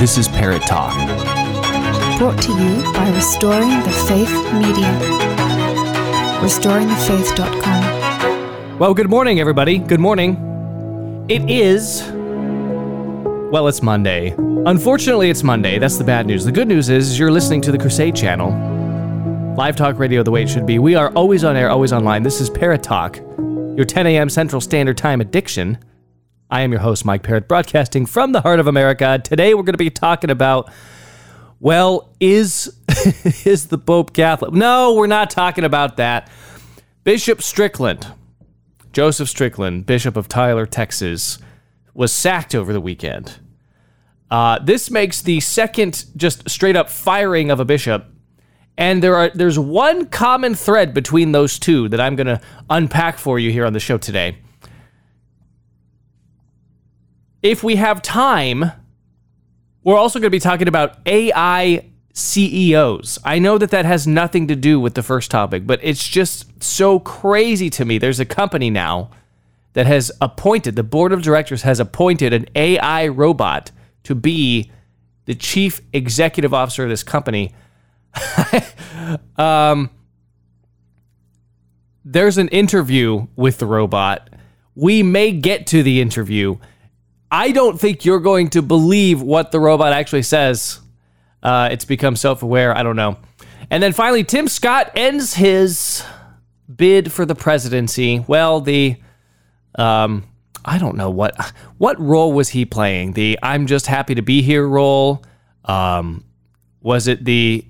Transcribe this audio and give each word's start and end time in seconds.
This 0.00 0.16
is 0.16 0.28
Parrott 0.28 0.62
Talk. 0.62 0.94
Brought 2.16 2.40
to 2.44 2.52
you 2.52 2.82
by 2.94 3.10
Restoring 3.10 3.80
the 3.80 3.90
Faith 4.08 4.32
Media. 4.54 4.98
RestoringTheFaith.com. 6.40 8.78
Well, 8.78 8.94
good 8.94 9.10
morning, 9.10 9.40
everybody. 9.40 9.76
Good 9.76 10.00
morning. 10.00 11.26
It 11.28 11.50
is. 11.50 12.02
Well, 13.52 13.68
it's 13.68 13.82
Monday. 13.82 14.34
Unfortunately, 14.64 15.28
it's 15.28 15.42
Monday. 15.42 15.78
That's 15.78 15.98
the 15.98 16.04
bad 16.04 16.26
news. 16.26 16.46
The 16.46 16.52
good 16.52 16.68
news 16.68 16.88
is 16.88 17.18
you're 17.18 17.30
listening 17.30 17.60
to 17.60 17.70
the 17.70 17.76
Crusade 17.76 18.16
channel. 18.16 18.52
Live 19.54 19.76
talk 19.76 19.98
radio 19.98 20.22
the 20.22 20.30
way 20.30 20.44
it 20.44 20.48
should 20.48 20.64
be. 20.64 20.78
We 20.78 20.94
are 20.94 21.12
always 21.12 21.44
on 21.44 21.56
air, 21.56 21.68
always 21.68 21.92
online. 21.92 22.22
This 22.22 22.40
is 22.40 22.48
Parrott 22.48 22.82
Talk, 22.82 23.18
your 23.18 23.84
10 23.84 24.06
a.m. 24.06 24.30
Central 24.30 24.62
Standard 24.62 24.96
Time 24.96 25.20
addiction. 25.20 25.76
I 26.50 26.62
am 26.62 26.72
your 26.72 26.80
host, 26.80 27.04
Mike 27.04 27.22
Parrott, 27.22 27.46
broadcasting 27.46 28.06
from 28.06 28.32
the 28.32 28.40
heart 28.40 28.58
of 28.58 28.66
America. 28.66 29.20
Today 29.22 29.54
we're 29.54 29.62
going 29.62 29.74
to 29.74 29.78
be 29.78 29.88
talking 29.88 30.30
about, 30.30 30.68
well, 31.60 32.12
is 32.18 32.76
is 33.44 33.68
the 33.68 33.78
Pope 33.78 34.12
Catholic? 34.12 34.52
No, 34.52 34.94
we're 34.94 35.06
not 35.06 35.30
talking 35.30 35.62
about 35.62 35.96
that. 35.98 36.28
Bishop 37.04 37.40
Strickland, 37.40 38.08
Joseph 38.92 39.28
Strickland, 39.28 39.86
Bishop 39.86 40.16
of 40.16 40.26
Tyler, 40.26 40.66
Texas, 40.66 41.38
was 41.94 42.12
sacked 42.12 42.52
over 42.52 42.72
the 42.72 42.80
weekend. 42.80 43.38
Uh, 44.28 44.58
this 44.58 44.90
makes 44.90 45.22
the 45.22 45.38
second 45.38 46.06
just 46.16 46.50
straight 46.50 46.74
up 46.74 46.90
firing 46.90 47.52
of 47.52 47.60
a 47.60 47.64
bishop. 47.64 48.06
And 48.76 49.04
there 49.04 49.14
are 49.14 49.30
there's 49.32 49.58
one 49.58 50.06
common 50.06 50.56
thread 50.56 50.94
between 50.94 51.30
those 51.30 51.60
two 51.60 51.88
that 51.90 52.00
I'm 52.00 52.16
going 52.16 52.26
to 52.26 52.40
unpack 52.68 53.18
for 53.18 53.38
you 53.38 53.52
here 53.52 53.66
on 53.66 53.72
the 53.72 53.80
show 53.80 53.98
today 53.98 54.38
if 57.42 57.62
we 57.62 57.76
have 57.76 58.02
time, 58.02 58.72
we're 59.82 59.96
also 59.96 60.18
going 60.18 60.26
to 60.26 60.30
be 60.30 60.40
talking 60.40 60.68
about 60.68 60.98
AI 61.06 61.90
CEOs. 62.12 63.18
I 63.24 63.38
know 63.38 63.58
that 63.58 63.70
that 63.70 63.84
has 63.84 64.06
nothing 64.06 64.48
to 64.48 64.56
do 64.56 64.78
with 64.78 64.94
the 64.94 65.02
first 65.02 65.30
topic, 65.30 65.66
but 65.66 65.80
it's 65.82 66.06
just 66.06 66.62
so 66.62 66.98
crazy 66.98 67.70
to 67.70 67.84
me. 67.84 67.98
There's 67.98 68.20
a 68.20 68.24
company 68.24 68.70
now 68.70 69.10
that 69.72 69.86
has 69.86 70.10
appointed, 70.20 70.76
the 70.76 70.82
board 70.82 71.12
of 71.12 71.22
directors 71.22 71.62
has 71.62 71.78
appointed 71.80 72.32
an 72.32 72.46
AI 72.54 73.06
robot 73.08 73.70
to 74.02 74.14
be 74.14 74.70
the 75.26 75.34
chief 75.34 75.80
executive 75.92 76.52
officer 76.52 76.84
of 76.84 76.88
this 76.88 77.04
company. 77.04 77.54
um, 79.36 79.90
there's 82.04 82.38
an 82.38 82.48
interview 82.48 83.28
with 83.36 83.58
the 83.58 83.66
robot. 83.66 84.28
We 84.74 85.02
may 85.02 85.32
get 85.32 85.66
to 85.68 85.82
the 85.82 86.00
interview. 86.00 86.56
I 87.30 87.52
don't 87.52 87.80
think 87.80 88.04
you're 88.04 88.20
going 88.20 88.50
to 88.50 88.62
believe 88.62 89.22
what 89.22 89.52
the 89.52 89.60
robot 89.60 89.92
actually 89.92 90.22
says. 90.22 90.80
Uh, 91.42 91.68
it's 91.70 91.84
become 91.84 92.16
self 92.16 92.42
aware. 92.42 92.76
I 92.76 92.82
don't 92.82 92.96
know. 92.96 93.18
And 93.70 93.82
then 93.82 93.92
finally, 93.92 94.24
Tim 94.24 94.48
Scott 94.48 94.90
ends 94.94 95.34
his 95.34 96.04
bid 96.74 97.12
for 97.12 97.24
the 97.24 97.34
presidency. 97.34 98.24
Well, 98.26 98.60
the. 98.60 98.96
Um, 99.76 100.24
I 100.64 100.78
don't 100.78 100.96
know 100.96 101.10
what 101.10 101.54
what 101.78 101.98
role 102.00 102.32
was 102.32 102.50
he 102.50 102.64
playing. 102.64 103.14
The 103.14 103.38
I'm 103.42 103.66
just 103.66 103.86
happy 103.86 104.14
to 104.16 104.22
be 104.22 104.42
here 104.42 104.66
role. 104.66 105.24
Um, 105.64 106.24
was 106.82 107.08
it 107.08 107.24
the 107.24 107.64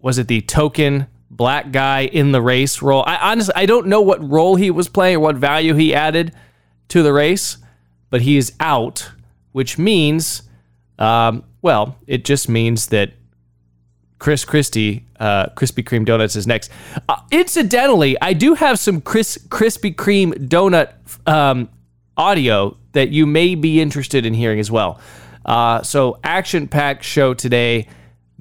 was 0.00 0.18
it 0.18 0.28
the 0.28 0.40
token 0.40 1.06
black 1.30 1.70
guy 1.70 2.06
in 2.06 2.32
the 2.32 2.42
race 2.42 2.82
role? 2.82 3.04
I 3.06 3.30
honestly 3.30 3.54
I 3.54 3.66
don't 3.66 3.86
know 3.86 4.00
what 4.00 4.28
role 4.28 4.56
he 4.56 4.70
was 4.70 4.88
playing 4.88 5.16
or 5.16 5.20
what 5.20 5.36
value 5.36 5.74
he 5.74 5.94
added 5.94 6.34
to 6.88 7.02
the 7.02 7.12
race 7.12 7.58
but 8.12 8.20
he 8.20 8.36
is 8.36 8.52
out, 8.60 9.10
which 9.52 9.78
means, 9.78 10.42
um, 10.98 11.42
well, 11.62 11.96
it 12.06 12.26
just 12.26 12.46
means 12.46 12.88
that 12.88 13.14
Chris 14.18 14.44
Christie, 14.44 15.06
uh, 15.18 15.46
Krispy 15.56 15.82
Kreme 15.82 16.04
Donuts 16.04 16.36
is 16.36 16.46
next. 16.46 16.70
Uh, 17.08 17.16
incidentally, 17.30 18.18
I 18.20 18.34
do 18.34 18.52
have 18.52 18.78
some 18.78 19.00
Chris 19.00 19.38
Krispy 19.48 19.94
Kreme 19.94 20.34
donut 20.46 20.92
um, 21.26 21.70
audio 22.18 22.76
that 22.92 23.08
you 23.08 23.24
may 23.24 23.54
be 23.54 23.80
interested 23.80 24.26
in 24.26 24.34
hearing 24.34 24.60
as 24.60 24.70
well. 24.70 25.00
Uh, 25.46 25.82
so, 25.82 26.20
action 26.22 26.68
packed 26.68 27.04
show 27.04 27.32
today. 27.32 27.88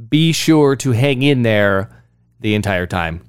Be 0.09 0.33
sure 0.33 0.75
to 0.75 0.91
hang 0.91 1.21
in 1.21 1.43
there 1.43 2.03
the 2.41 2.55
entire 2.55 2.87
time. 2.87 3.21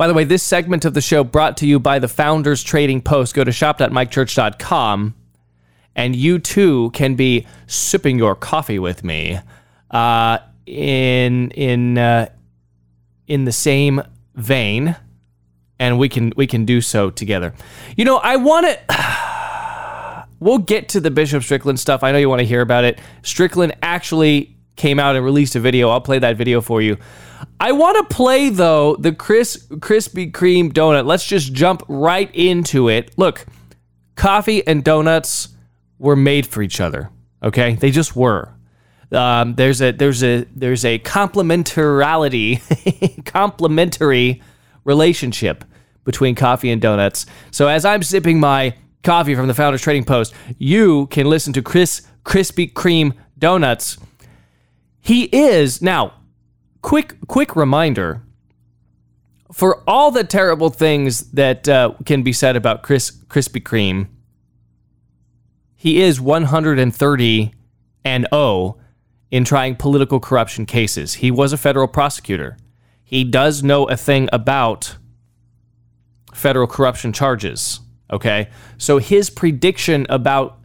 By 0.00 0.06
the 0.06 0.14
way, 0.14 0.24
this 0.24 0.42
segment 0.42 0.86
of 0.86 0.94
the 0.94 1.02
show 1.02 1.22
brought 1.22 1.58
to 1.58 1.66
you 1.66 1.78
by 1.78 1.98
the 1.98 2.08
Founders 2.08 2.62
Trading 2.62 3.02
Post. 3.02 3.34
Go 3.34 3.44
to 3.44 3.52
shop.mikechurch.com 3.52 5.14
and 5.94 6.16
you 6.16 6.38
too 6.38 6.90
can 6.92 7.16
be 7.16 7.46
sipping 7.66 8.16
your 8.16 8.34
coffee 8.34 8.78
with 8.78 9.04
me 9.04 9.38
uh, 9.90 10.38
in 10.64 11.50
in 11.50 11.98
uh, 11.98 12.30
in 13.26 13.44
the 13.44 13.52
same 13.52 14.00
vein, 14.36 14.96
and 15.78 15.98
we 15.98 16.08
can 16.08 16.32
we 16.34 16.46
can 16.46 16.64
do 16.64 16.80
so 16.80 17.10
together. 17.10 17.52
You 17.94 18.06
know, 18.06 18.16
I 18.16 18.36
want 18.36 18.68
to. 18.68 20.26
we'll 20.40 20.56
get 20.56 20.88
to 20.88 21.00
the 21.00 21.10
Bishop 21.10 21.42
Strickland 21.42 21.78
stuff. 21.78 22.02
I 22.02 22.10
know 22.10 22.16
you 22.16 22.30
want 22.30 22.40
to 22.40 22.46
hear 22.46 22.62
about 22.62 22.84
it. 22.84 22.98
Strickland 23.20 23.76
actually 23.82 24.56
came 24.76 24.98
out 24.98 25.14
and 25.14 25.22
released 25.22 25.56
a 25.56 25.60
video. 25.60 25.90
I'll 25.90 26.00
play 26.00 26.20
that 26.20 26.38
video 26.38 26.62
for 26.62 26.80
you. 26.80 26.96
I 27.58 27.72
want 27.72 27.96
to 28.08 28.14
play 28.14 28.48
though 28.48 28.96
the 28.96 29.12
Chris 29.12 29.66
Krispy 29.68 30.30
Kreme 30.30 30.72
donut. 30.72 31.06
Let's 31.06 31.26
just 31.26 31.52
jump 31.52 31.82
right 31.88 32.30
into 32.34 32.88
it. 32.88 33.16
Look, 33.16 33.46
coffee 34.14 34.66
and 34.66 34.84
donuts 34.84 35.48
were 35.98 36.16
made 36.16 36.46
for 36.46 36.62
each 36.62 36.80
other. 36.80 37.10
Okay, 37.42 37.74
they 37.74 37.90
just 37.90 38.14
were. 38.16 38.54
Um, 39.12 39.54
there's 39.54 39.80
a 39.82 39.92
there's 39.92 40.22
a 40.22 40.44
there's 40.54 40.84
a 40.84 40.98
complementarity, 41.00 42.60
complementary 43.24 44.42
relationship 44.84 45.64
between 46.04 46.34
coffee 46.34 46.70
and 46.70 46.80
donuts. 46.80 47.26
So 47.50 47.68
as 47.68 47.84
I'm 47.84 48.02
sipping 48.02 48.40
my 48.40 48.74
coffee 49.02 49.34
from 49.34 49.48
the 49.48 49.54
Founders 49.54 49.82
Trading 49.82 50.04
Post, 50.04 50.34
you 50.58 51.06
can 51.06 51.26
listen 51.26 51.52
to 51.54 51.62
Chris 51.62 52.02
Krispy 52.24 52.72
Kreme 52.72 53.14
donuts. 53.38 53.98
He 55.00 55.24
is 55.24 55.80
now 55.82 56.14
quick 56.82 57.16
quick 57.26 57.56
reminder 57.56 58.22
for 59.52 59.82
all 59.86 60.10
the 60.10 60.24
terrible 60.24 60.70
things 60.70 61.30
that 61.32 61.68
uh, 61.68 61.92
can 62.06 62.22
be 62.22 62.32
said 62.32 62.56
about 62.56 62.82
Chris 62.82 63.10
Krispy 63.10 63.62
Kreme, 63.62 64.08
he 65.74 66.00
is 66.00 66.20
130 66.20 67.54
and 68.04 68.26
0 68.32 68.78
in 69.30 69.44
trying 69.44 69.76
political 69.76 70.20
corruption 70.20 70.66
cases. 70.66 71.14
He 71.14 71.30
was 71.30 71.52
a 71.52 71.56
federal 71.56 71.88
prosecutor. 71.88 72.56
He 73.02 73.24
does 73.24 73.62
know 73.62 73.88
a 73.88 73.96
thing 73.96 74.28
about 74.32 74.96
federal 76.32 76.66
corruption 76.66 77.12
charges. 77.12 77.80
Okay, 78.12 78.48
so 78.76 78.98
his 78.98 79.30
prediction 79.30 80.06
about 80.08 80.58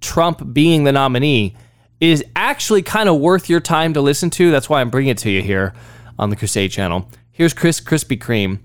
Trump 0.00 0.52
being 0.52 0.84
the 0.84 0.92
nominee 0.92 1.56
is 2.00 2.24
actually 2.34 2.82
kind 2.82 3.08
of 3.08 3.18
worth 3.18 3.48
your 3.48 3.60
time 3.60 3.94
to 3.94 4.00
listen 4.00 4.30
to. 4.30 4.50
That's 4.50 4.68
why 4.68 4.80
I'm 4.80 4.90
bringing 4.90 5.10
it 5.10 5.18
to 5.18 5.30
you 5.30 5.42
here 5.42 5.74
on 6.18 6.30
the 6.30 6.36
Crusade 6.36 6.70
channel. 6.70 7.08
Here's 7.32 7.54
Chris 7.54 7.80
Krispy 7.80 8.18
Kreme 8.18 8.58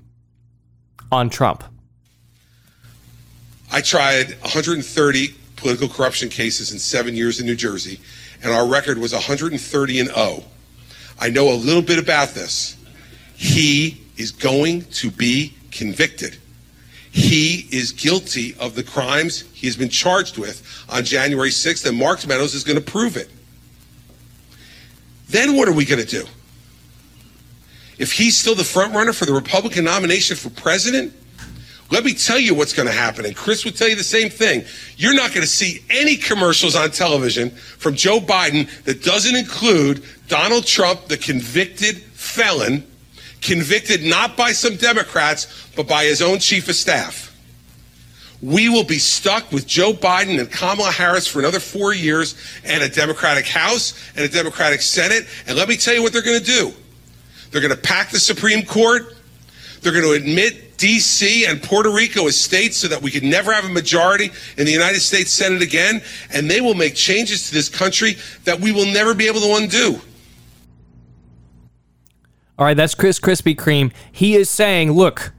on 1.12 1.30
Trump. 1.30 1.64
I 3.72 3.82
tried 3.82 4.32
130 4.42 5.36
political 5.56 5.88
corruption 5.88 6.30
cases 6.30 6.72
in 6.72 6.80
seven 6.80 7.16
years 7.16 7.40
in 7.40 7.46
New 7.46 7.56
Jersey, 7.56 8.00
and 8.44 8.52
our 8.52 8.68
record 8.68 8.98
was 8.98 9.14
130 9.14 10.00
and 10.00 10.10
0. 10.10 10.44
I 11.20 11.30
know 11.30 11.52
a 11.52 11.56
little 11.56 11.82
bit 11.82 12.00
about 12.00 12.30
this. 12.30 12.76
He 13.36 14.02
is 14.18 14.32
going 14.32 14.82
to 14.86 15.12
be 15.12 15.54
convicted. 15.72 16.38
He 17.12 17.68
is 17.72 17.92
guilty 17.92 18.56
of 18.58 18.76
the 18.76 18.84
crimes 18.84 19.42
he 19.54 19.68
has 19.68 19.76
been 19.76 19.90
charged 19.90 20.38
with 20.38 20.86
on 20.90 21.04
January 21.04 21.50
6th, 21.50 21.86
and 21.86 21.98
Mark 21.98 22.26
Meadows 22.26 22.56
is 22.56 22.64
going 22.64 22.78
to 22.78 22.84
prove 22.84 23.18
it. 23.18 23.30
Then 25.28 25.56
what 25.56 25.68
are 25.68 25.74
we 25.74 25.86
going 25.86 26.02
to 26.02 26.08
do? 26.08 26.26
If 27.98 28.14
he's 28.14 28.38
still 28.38 28.56
the 28.56 28.64
front 28.64 28.96
runner 28.96 29.14
for 29.14 29.26
the 29.26 29.34
Republican 29.34 29.84
nomination 29.84 30.36
for 30.36 30.50
president, 30.50 31.14
let 31.92 32.06
me 32.06 32.14
tell 32.14 32.40
you 32.40 32.56
what's 32.56 32.74
going 32.74 32.88
to 32.88 32.94
happen. 32.94 33.26
And 33.26 33.36
Chris 33.36 33.66
would 33.66 33.76
tell 33.76 33.90
you 33.90 33.98
the 33.98 34.04
same 34.04 34.30
thing. 34.30 34.64
You're 34.96 35.14
not 35.14 35.30
going 35.30 35.42
to 35.42 35.48
see 35.48 35.84
any 35.90 36.16
commercials 36.16 36.76
on 36.76 36.92
television 36.92 37.50
from 37.50 37.96
Joe 37.96 38.20
Biden 38.20 38.70
that 38.86 39.04
doesn't 39.04 39.36
include 39.36 40.04
Donald 40.30 40.66
Trump, 40.66 41.08
the 41.08 41.18
convicted 41.18 41.98
felon, 41.98 42.88
convicted 43.42 44.04
not 44.04 44.38
by 44.38 44.52
some 44.52 44.76
Democrats, 44.76 45.70
but 45.76 45.88
by 45.88 46.06
his 46.06 46.22
own 46.22 46.40
chief 46.40 46.70
of 46.70 46.76
staff. 46.76 47.28
We 48.42 48.70
will 48.70 48.84
be 48.84 48.98
stuck 48.98 49.52
with 49.52 49.68
Joe 49.68 49.94
Biden 49.94 50.40
and 50.40 50.52
Kamala 50.52 50.92
Harris 50.92 51.28
for 51.28 51.40
another 51.40 51.60
four 51.60 51.94
years 51.94 52.36
and 52.64 52.82
a 52.82 52.90
Democratic 52.90 53.46
House 53.46 53.94
and 54.16 54.26
a 54.26 54.30
Democratic 54.30 54.82
Senate. 54.82 55.28
And 55.48 55.58
let 55.58 55.70
me 55.70 55.78
tell 55.78 55.94
you 55.94 56.02
what 56.02 56.12
they're 56.12 56.24
going 56.24 56.40
to 56.40 56.46
do. 56.46 56.74
They're 57.52 57.62
going 57.62 57.76
to 57.76 57.82
pack 57.82 58.10
the 58.10 58.20
Supreme 58.20 58.66
Court. 58.66 59.16
They're 59.82 59.92
going 59.92 60.06
to 60.06 60.14
admit 60.14 60.78
D.C. 60.78 61.46
and 61.46 61.62
Puerto 61.62 61.92
Rico 61.92 62.28
as 62.28 62.40
states 62.40 62.78
so 62.78 62.88
that 62.88 63.02
we 63.02 63.12
could 63.12 63.24
never 63.24 63.54
have 63.54 63.66
a 63.66 63.70
majority 63.70 64.32
in 64.58 64.66
the 64.66 64.72
United 64.72 65.02
States 65.02 65.32
Senate 65.32 65.62
again. 65.62 66.02
And 66.34 66.50
they 66.50 66.62
will 66.62 66.74
make 66.74 66.96
changes 66.96 67.50
to 67.50 67.54
this 67.54 67.70
country 67.70 68.18
that 68.46 68.60
we 68.60 68.72
will 68.72 68.88
never 68.88 69.14
be 69.14 69.28
able 69.28 69.42
to 69.42 69.56
undo. 69.56 70.02
All 72.62 72.66
right, 72.66 72.78
that's 72.78 72.94
Chris 72.94 73.20
Krispy 73.20 73.56
Kreme. 73.56 73.92
He 74.12 74.36
is 74.36 74.48
saying, 74.48 74.92
look, 74.92 75.34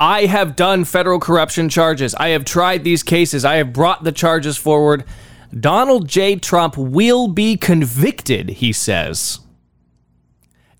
I 0.00 0.24
have 0.24 0.56
done 0.56 0.86
federal 0.86 1.20
corruption 1.20 1.68
charges. 1.68 2.14
I 2.14 2.28
have 2.28 2.46
tried 2.46 2.82
these 2.82 3.02
cases. 3.02 3.44
I 3.44 3.56
have 3.56 3.74
brought 3.74 4.04
the 4.04 4.10
charges 4.10 4.56
forward. 4.56 5.04
Donald 5.52 6.08
J. 6.08 6.36
Trump 6.36 6.78
will 6.78 7.28
be 7.28 7.58
convicted, 7.58 8.48
he 8.48 8.72
says. 8.72 9.40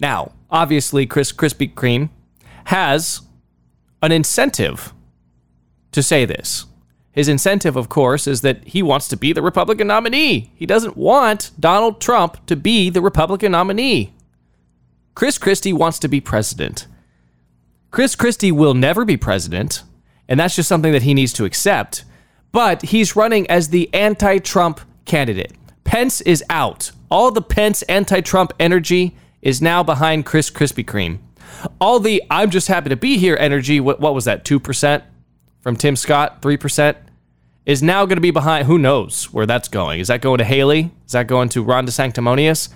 Now, 0.01 0.33
obviously, 0.51 1.05
Chris 1.05 1.31
Krispy 1.31 1.75
Kreme 1.75 2.09
has 2.65 3.21
an 4.01 4.13
incentive 4.13 4.95
to 5.93 6.03
say 6.03 6.25
this. 6.25 6.65
His 7.13 7.29
incentive, 7.29 7.77
of 7.77 7.91
course, 7.91 8.27
is 8.27 8.41
that 8.41 8.67
he 8.67 8.83
wants 8.83 9.09
to 9.09 9.17
be 9.19 9.35
the 9.35 9.43
Republican 9.43 9.89
nominee. 9.89 10.53
He 10.55 10.65
doesn't 10.65 10.97
want 10.97 11.51
Donald 11.61 12.01
Trump 12.01 12.47
to 12.47 12.57
be 12.57 12.89
the 12.89 13.03
Republican 13.03 13.53
nominee. 13.53 14.15
Chris 15.21 15.37
Christie 15.37 15.75
wants 15.75 15.99
to 15.99 16.09
be 16.09 16.19
president. 16.19 16.87
Chris 17.91 18.17
Christie 18.17 18.51
will 18.51 18.73
never 18.73 19.05
be 19.05 19.19
president, 19.19 19.83
and 20.27 20.41
that's 20.41 20.57
just 20.57 20.67
something 20.67 20.93
that 20.93 21.03
he 21.03 21.13
needs 21.13 21.35
to 21.35 21.45
accept. 21.45 22.05
But 22.53 22.81
he's 22.81 23.15
running 23.15 23.47
as 23.51 23.69
the 23.69 23.93
anti 23.93 24.39
Trump 24.39 24.81
candidate. 25.05 25.53
Pence 25.85 26.23
is 26.23 26.43
out. 26.49 26.93
All 27.11 27.31
the 27.31 27.43
Pence 27.43 27.83
anti 27.83 28.23
Trump 28.23 28.55
energy 28.59 29.15
is 29.43 29.61
now 29.61 29.83
behind 29.83 30.25
Chris 30.25 30.51
Krispy 30.51 30.87
Kreme. 30.87 31.19
All 31.83 32.01
the 32.01 32.23
I'm 32.31 32.49
just 32.49 32.69
happy 32.69 32.89
to 32.89 32.97
be 32.97 33.19
here 33.19 33.37
energy, 33.39 33.79
what, 33.79 34.01
what 34.01 34.15
was 34.15 34.25
that, 34.25 34.47
2% 34.47 35.03
from 35.61 35.77
Tim 35.77 35.97
Scott, 35.97 36.41
3%, 36.41 36.97
is 37.67 37.83
now 37.83 38.07
going 38.07 38.17
to 38.17 38.23
be 38.23 38.31
behind. 38.31 38.67
Who 38.67 38.79
knows 38.79 39.31
where 39.35 39.45
that's 39.45 39.69
going? 39.69 40.01
Is 40.01 40.09
that 40.09 40.23
going 40.23 40.39
to 40.39 40.45
Haley? 40.45 40.93
Is 41.05 41.13
that 41.13 41.27
going 41.27 41.51
to 41.51 41.63
Ron 41.63 41.87
DeSanctimonious? 41.87 42.71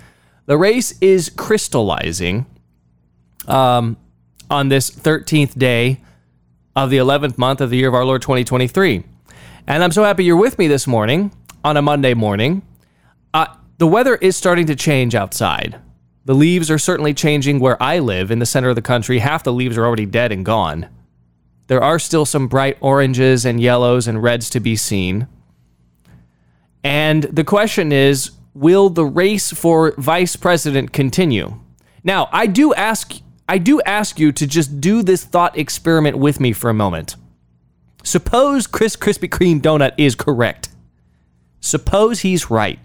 The 0.46 0.58
race 0.58 0.94
is 1.00 1.30
crystallizing 1.30 2.46
um, 3.46 3.96
on 4.50 4.68
this 4.68 4.90
13th 4.90 5.58
day 5.58 6.00
of 6.76 6.90
the 6.90 6.98
11th 6.98 7.38
month 7.38 7.60
of 7.60 7.70
the 7.70 7.76
year 7.76 7.88
of 7.88 7.94
our 7.94 8.04
Lord 8.04 8.20
2023. 8.22 9.04
And 9.66 9.82
I'm 9.82 9.92
so 9.92 10.04
happy 10.04 10.24
you're 10.24 10.36
with 10.36 10.58
me 10.58 10.66
this 10.66 10.86
morning 10.86 11.32
on 11.62 11.76
a 11.78 11.82
Monday 11.82 12.12
morning. 12.12 12.62
Uh, 13.32 13.46
the 13.78 13.86
weather 13.86 14.16
is 14.16 14.36
starting 14.36 14.66
to 14.66 14.76
change 14.76 15.14
outside. 15.14 15.80
The 16.26 16.34
leaves 16.34 16.70
are 16.70 16.78
certainly 16.78 17.14
changing 17.14 17.58
where 17.58 17.82
I 17.82 17.98
live 17.98 18.30
in 18.30 18.38
the 18.38 18.46
center 18.46 18.68
of 18.68 18.76
the 18.76 18.82
country. 18.82 19.20
Half 19.20 19.44
the 19.44 19.52
leaves 19.52 19.78
are 19.78 19.86
already 19.86 20.06
dead 20.06 20.30
and 20.30 20.44
gone. 20.44 20.88
There 21.68 21.82
are 21.82 21.98
still 21.98 22.26
some 22.26 22.48
bright 22.48 22.76
oranges 22.80 23.46
and 23.46 23.60
yellows 23.60 24.06
and 24.06 24.22
reds 24.22 24.50
to 24.50 24.60
be 24.60 24.76
seen. 24.76 25.26
And 26.82 27.24
the 27.24 27.44
question 27.44 27.92
is 27.92 28.32
will 28.54 28.88
the 28.88 29.04
race 29.04 29.52
for 29.52 29.92
vice 29.98 30.36
president 30.36 30.92
continue? 30.92 31.60
Now, 32.02 32.28
I 32.32 32.46
do 32.46 32.72
ask 32.74 33.14
I 33.48 33.58
do 33.58 33.82
ask 33.82 34.18
you 34.18 34.32
to 34.32 34.46
just 34.46 34.80
do 34.80 35.02
this 35.02 35.24
thought 35.24 35.58
experiment 35.58 36.16
with 36.16 36.40
me 36.40 36.52
for 36.52 36.70
a 36.70 36.74
moment. 36.74 37.16
Suppose 38.02 38.66
Chris 38.66 38.96
Krispy 38.96 39.28
Kreme 39.28 39.60
donut 39.60 39.92
is 39.98 40.14
correct. 40.14 40.70
Suppose 41.60 42.20
he's 42.20 42.50
right. 42.50 42.78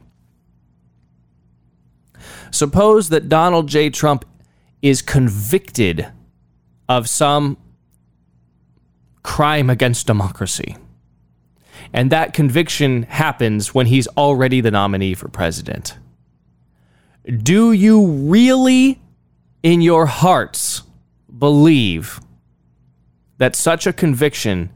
Suppose 2.51 3.10
that 3.10 3.30
Donald 3.30 3.68
J. 3.68 3.89
Trump 3.89 4.25
is 4.81 5.01
convicted 5.01 6.07
of 6.88 7.07
some 7.07 7.57
crime 9.24 9.69
against 9.69 10.07
democracy. 10.07 10.77
And 11.94 12.12
that 12.12 12.33
conviction 12.33 13.03
happens 13.03 13.74
when 13.74 13.88
he's 13.88 14.07
already 14.09 14.62
the 14.62 14.71
nominee 14.71 15.13
for 15.13 15.27
president. 15.27 15.97
Do 17.25 17.71
you 17.71 18.06
really, 18.07 19.01
in 19.63 19.81
your 19.81 20.06
hearts, 20.06 20.83
believe 21.38 22.19
that 23.38 23.56
such 23.56 23.88
a 23.88 23.94
conviction 23.94 24.69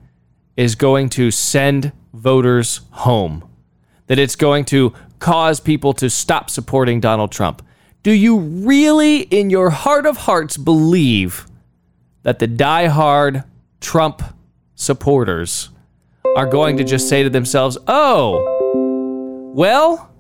is 0.56 0.76
going 0.76 1.10
to 1.10 1.32
send 1.32 1.92
voters 2.14 2.82
home? 2.92 3.48
That 4.08 4.20
it's 4.20 4.36
going 4.36 4.66
to 4.66 4.94
cause 5.20 5.60
people 5.60 5.94
to 5.94 6.10
stop 6.10 6.50
supporting 6.50 7.00
Donald 7.00 7.32
Trump? 7.32 7.66
Do 8.04 8.12
you 8.12 8.40
really, 8.40 9.22
in 9.22 9.50
your 9.50 9.70
heart 9.70 10.06
of 10.06 10.18
hearts, 10.18 10.58
believe 10.58 11.48
that 12.24 12.40
the 12.40 12.48
die-hard 12.48 13.44
Trump 13.80 14.22
supporters 14.76 15.70
are 16.36 16.46
going 16.48 16.78
to 16.78 16.84
just 16.84 17.08
say 17.10 17.24
to 17.24 17.30
themselves, 17.30 17.78
oh, 17.88 19.52
well, 19.54 20.12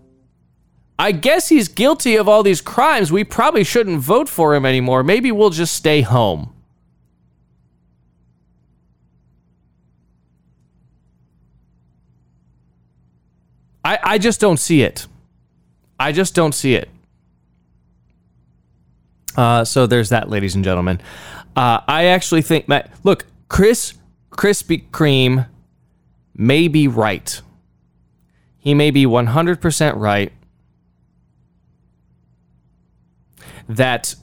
I 0.99 1.11
guess 1.11 1.49
he's 1.49 1.67
guilty 1.67 2.15
of 2.15 2.29
all 2.29 2.43
these 2.43 2.61
crimes. 2.61 3.11
We 3.11 3.23
probably 3.23 3.63
shouldn't 3.63 3.99
vote 3.99 4.29
for 4.29 4.53
him 4.53 4.65
anymore. 4.65 5.03
Maybe 5.03 5.31
we'll 5.31 5.49
just 5.49 5.73
stay 5.73 6.01
home. 6.01 6.53
I, 13.83 13.99
I 14.03 14.17
just 14.17 14.39
don't 14.39 14.57
see 14.57 14.83
it. 14.83 15.07
I 15.99 16.11
just 16.11 16.35
don't 16.35 16.53
see 16.53 16.75
it. 16.75 16.89
Uh, 19.35 19.65
so 19.65 19.87
there's 19.87 20.09
that, 20.09 20.29
ladies 20.29 20.55
and 20.55 20.63
gentlemen. 20.63 21.01
Uh, 21.55 21.81
I 21.87 22.05
actually 22.05 22.43
think, 22.43 22.67
Matt, 22.67 22.91
look, 23.03 23.25
Chris 23.49 23.95
Krispy 24.31 24.89
Kreme 24.89 25.47
may 26.35 26.67
be 26.67 26.87
right. 26.87 27.41
He 28.57 28.73
may 28.73 28.91
be 28.91 29.05
100% 29.05 29.95
right 29.95 30.31
that 33.67 34.15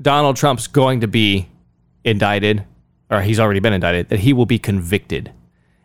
Donald 0.00 0.36
Trump's 0.36 0.66
going 0.66 1.00
to 1.00 1.08
be 1.08 1.48
indicted, 2.04 2.64
or 3.10 3.22
he's 3.22 3.40
already 3.40 3.60
been 3.60 3.72
indicted, 3.72 4.08
that 4.08 4.20
he 4.20 4.32
will 4.32 4.46
be 4.46 4.58
convicted, 4.58 5.32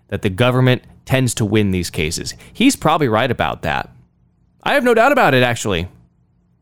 that 0.10 0.22
the 0.22 0.30
government 0.30 0.84
tends 1.06 1.34
to 1.36 1.46
win 1.46 1.72
these 1.72 1.90
cases. 1.90 2.34
He's 2.54 2.76
probably 2.76 3.08
right 3.08 3.32
about 3.32 3.62
that. 3.64 3.90
I 4.64 4.74
have 4.74 4.84
no 4.84 4.94
doubt 4.94 5.12
about 5.12 5.34
it, 5.34 5.44
actually. 5.44 5.88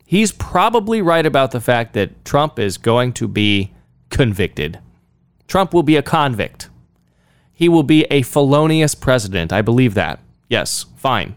He's 0.06 0.32
probably 0.32 1.02
right 1.02 1.26
about 1.26 1.52
the 1.52 1.60
fact 1.60 1.94
that 1.94 2.24
Trump 2.26 2.58
is 2.58 2.78
going 2.78 3.14
to 3.14 3.28
be 3.28 3.74
convicted. 4.10 4.80
Trump 5.48 5.74
will 5.74 5.84
be 5.84 5.98
a 5.98 6.02
convict. 6.02 6.70
He 7.60 7.68
will 7.68 7.84
be 7.84 8.06
a 8.06 8.22
felonious 8.22 8.96
president. 8.96 9.52
I 9.52 9.62
believe 9.62 9.94
that. 9.96 10.22
Yes, 10.48 10.86
fine. 10.96 11.36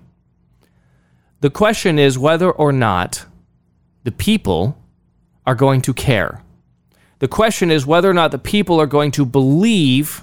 The 1.41 1.51
question 1.51 1.99
is 1.99 2.17
whether 2.17 2.49
or 2.49 2.71
not 2.71 3.27
the 4.05 4.13
people 4.13 4.79
are 5.45 5.57
going 5.57 5.83
to 5.83 5.93
care. 5.93 6.41
The 7.19 7.27
question 7.27 7.73
is 7.73 7.85
whether 7.85 8.09
or 8.09 8.15
not 8.15 8.31
the 8.31 8.39
people 8.39 8.81
are 8.81 8.87
going 8.87 9.11
to 9.11 9.27
believe 9.27 10.23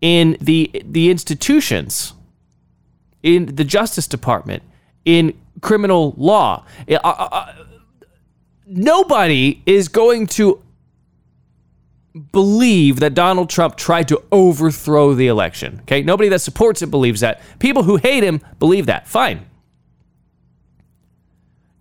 in 0.00 0.38
the 0.40 0.70
the 0.82 1.10
institutions, 1.10 2.14
in 3.22 3.56
the 3.56 3.64
Justice 3.64 4.08
Department, 4.08 4.62
in 5.04 5.38
criminal 5.60 6.14
law. 6.16 6.64
Uh, 6.90 6.94
uh, 7.04 7.28
uh, 7.30 7.52
nobody 8.66 9.60
is 9.66 9.88
going 9.88 10.28
to 10.28 10.62
believe 12.18 13.00
that 13.00 13.14
Donald 13.14 13.50
Trump 13.50 13.76
tried 13.76 14.08
to 14.08 14.22
overthrow 14.30 15.14
the 15.14 15.28
election. 15.28 15.80
Okay? 15.82 16.02
Nobody 16.02 16.28
that 16.28 16.40
supports 16.40 16.82
it 16.82 16.90
believes 16.90 17.20
that. 17.20 17.40
People 17.58 17.84
who 17.84 17.96
hate 17.96 18.22
him 18.22 18.40
believe 18.58 18.86
that. 18.86 19.06
Fine. 19.06 19.46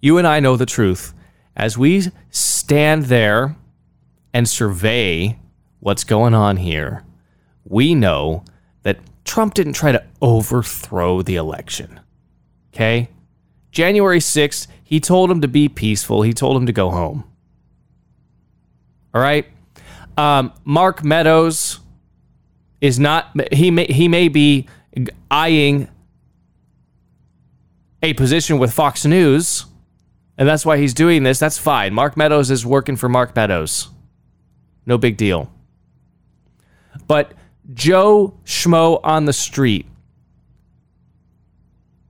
You 0.02 0.18
and 0.18 0.28
I 0.28 0.40
know 0.40 0.56
the 0.56 0.66
truth. 0.66 1.14
As 1.56 1.78
we 1.78 2.04
stand 2.30 3.06
there 3.06 3.56
and 4.34 4.48
survey 4.48 5.40
what's 5.80 6.04
going 6.04 6.34
on 6.34 6.58
here, 6.58 7.04
we 7.66 7.96
know 7.96 8.46
that 8.84 9.00
Trump 9.26 9.56
didn't 9.56 9.74
try 9.74 9.92
to 9.92 10.04
overthrow 10.22 11.22
the 11.22 11.36
election. 11.36 12.00
Okay? 12.74 13.10
January 13.72 14.20
6th, 14.20 14.68
he 14.84 15.00
told 15.00 15.30
him 15.30 15.42
to 15.42 15.48
be 15.48 15.68
peaceful. 15.68 16.22
He 16.22 16.34
told 16.34 16.58
him 16.58 16.66
to 16.68 16.72
go 16.72 16.92
home. 16.92 17.24
All 19.14 19.22
right? 19.22 19.48
Um, 20.18 20.52
Mark 20.66 21.04
Meadows 21.04 21.80
is 22.82 23.00
not 23.00 23.32
he 23.54 23.72
may 23.72 23.86
he 23.86 24.08
may 24.08 24.28
be 24.28 24.68
eyeing 25.30 25.88
a 28.02 28.14
position 28.14 28.58
with 28.58 28.74
Fox 28.74 29.06
News, 29.06 29.66
and 30.38 30.48
that's 30.48 30.66
why 30.66 30.78
he's 30.78 30.94
doing 30.94 31.24
this. 31.24 31.40
That's 31.40 31.58
fine. 31.58 31.94
Mark 31.94 32.18
Meadows 32.18 32.52
is 32.52 32.66
working 32.66 32.96
for 32.96 33.10
Mark 33.10 33.36
Meadows. 33.36 33.90
No 34.86 34.98
big 34.98 35.18
deal. 35.18 35.52
But 37.08 37.34
Joe 37.74 38.40
Schmo 38.46 39.00
on 39.04 39.26
the 39.26 39.34
street, 39.34 39.86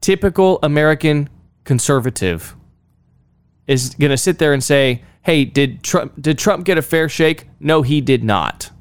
typical 0.02 0.60
American 0.62 1.30
conservative, 1.64 2.56
is 3.66 3.96
going 3.96 4.12
to 4.12 4.18
sit 4.18 4.40
there 4.40 4.54
and 4.54 4.64
say, 4.64 5.04
Hey, 5.28 5.44
did 5.44 5.84
Trump 5.84 6.14
did 6.22 6.38
Trump 6.38 6.64
get 6.64 6.78
a 6.78 6.82
fair 6.82 7.10
shake? 7.10 7.50
No, 7.60 7.82
he 7.82 8.00
did 8.00 8.24
not. 8.24 8.72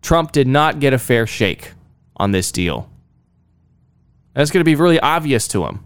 Trump 0.00 0.30
did 0.30 0.46
not 0.46 0.78
get 0.78 0.92
a 0.92 0.98
fair 0.98 1.26
shake 1.26 1.72
on 2.16 2.30
this 2.30 2.52
deal. 2.52 2.88
That's 4.32 4.52
going 4.52 4.60
to 4.60 4.64
be 4.64 4.76
really 4.76 5.00
obvious 5.00 5.48
to 5.48 5.64
him. 5.64 5.84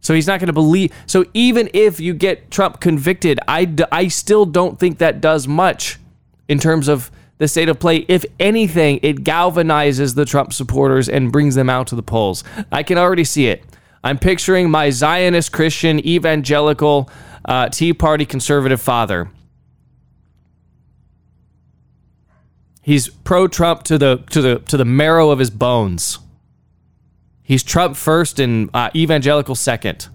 So 0.00 0.12
he's 0.12 0.26
not 0.26 0.40
going 0.40 0.48
to 0.48 0.52
believe. 0.52 0.92
So 1.06 1.24
even 1.34 1.70
if 1.72 2.00
you 2.00 2.14
get 2.14 2.50
Trump 2.50 2.80
convicted, 2.80 3.38
I, 3.46 3.72
I 3.92 4.08
still 4.08 4.44
don't 4.44 4.76
think 4.76 4.98
that 4.98 5.20
does 5.20 5.46
much 5.46 6.00
in 6.48 6.58
terms 6.58 6.88
of 6.88 7.12
the 7.36 7.46
state 7.46 7.68
of 7.68 7.78
play. 7.78 7.98
If 8.08 8.24
anything, 8.40 8.98
it 9.04 9.22
galvanizes 9.22 10.16
the 10.16 10.24
Trump 10.24 10.52
supporters 10.52 11.08
and 11.08 11.30
brings 11.30 11.54
them 11.54 11.70
out 11.70 11.86
to 11.88 11.94
the 11.94 12.02
polls. 12.02 12.42
I 12.72 12.82
can 12.82 12.98
already 12.98 13.22
see 13.22 13.46
it. 13.46 13.62
I'm 14.02 14.18
picturing 14.18 14.68
my 14.68 14.90
Zionist 14.90 15.52
Christian 15.52 16.04
evangelical 16.04 17.08
uh, 17.48 17.68
Tea 17.70 17.92
Party 17.94 18.24
conservative 18.26 18.80
father. 18.80 19.30
He's 22.82 23.08
pro 23.08 23.48
Trump 23.48 23.82
to 23.84 23.98
the 23.98 24.18
to 24.30 24.40
the 24.40 24.58
to 24.60 24.76
the 24.76 24.84
marrow 24.84 25.30
of 25.30 25.38
his 25.38 25.50
bones. 25.50 26.18
He's 27.42 27.62
Trump 27.62 27.96
first 27.96 28.38
and 28.38 28.70
uh, 28.74 28.90
evangelical 28.94 29.54
second. 29.54 30.08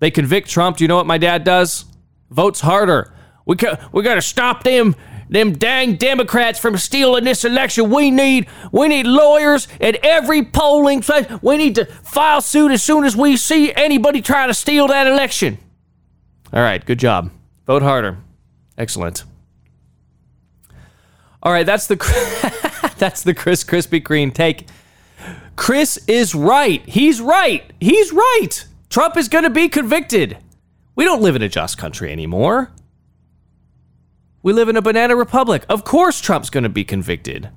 They 0.00 0.10
convict 0.10 0.50
Trump. 0.50 0.76
Do 0.76 0.84
you 0.84 0.88
know 0.88 0.96
what 0.96 1.06
my 1.06 1.18
dad 1.18 1.44
does? 1.44 1.84
Votes 2.30 2.60
harder. 2.60 3.12
We 3.46 3.56
ca- 3.56 3.88
we 3.92 4.02
got 4.02 4.16
to 4.16 4.22
stop 4.22 4.64
them 4.64 4.96
them 5.32 5.52
dang 5.52 5.96
Democrats 5.96 6.58
from 6.58 6.76
stealing 6.76 7.24
this 7.24 7.44
election. 7.44 7.90
We 7.90 8.10
need 8.10 8.46
we 8.70 8.88
need 8.88 9.06
lawyers 9.06 9.66
at 9.80 9.96
every 10.04 10.44
polling 10.44 11.00
place. 11.00 11.26
We 11.40 11.56
need 11.56 11.74
to 11.76 11.86
file 11.86 12.40
suit 12.40 12.70
as 12.70 12.82
soon 12.82 13.04
as 13.04 13.16
we 13.16 13.36
see 13.36 13.72
anybody 13.72 14.22
trying 14.22 14.48
to 14.48 14.54
steal 14.54 14.88
that 14.88 15.06
election. 15.06 15.58
All 16.52 16.62
right, 16.62 16.84
good 16.84 16.98
job. 16.98 17.30
Vote 17.66 17.82
harder. 17.82 18.18
Excellent. 18.76 19.24
All 21.42 21.50
right, 21.52 21.66
that's 21.66 21.86
the 21.86 21.96
that's 22.98 23.22
the 23.22 23.34
Chris 23.34 23.64
Krispy 23.64 24.02
Kreme 24.02 24.32
take. 24.32 24.68
Chris 25.56 25.98
is 26.06 26.34
right. 26.34 26.82
He's 26.86 27.20
right. 27.20 27.72
He's 27.80 28.12
right. 28.12 28.64
Trump 28.90 29.16
is 29.16 29.28
going 29.28 29.44
to 29.44 29.50
be 29.50 29.68
convicted. 29.68 30.36
We 30.94 31.04
don't 31.04 31.22
live 31.22 31.36
in 31.36 31.42
a 31.42 31.48
just 31.48 31.78
country 31.78 32.12
anymore. 32.12 32.70
We 34.42 34.52
live 34.52 34.68
in 34.68 34.76
a 34.76 34.82
banana 34.82 35.14
republic. 35.14 35.64
Of 35.68 35.84
course, 35.84 36.20
Trump's 36.20 36.50
going 36.50 36.64
to 36.64 36.70
be 36.70 36.84
convicted. 36.84 37.50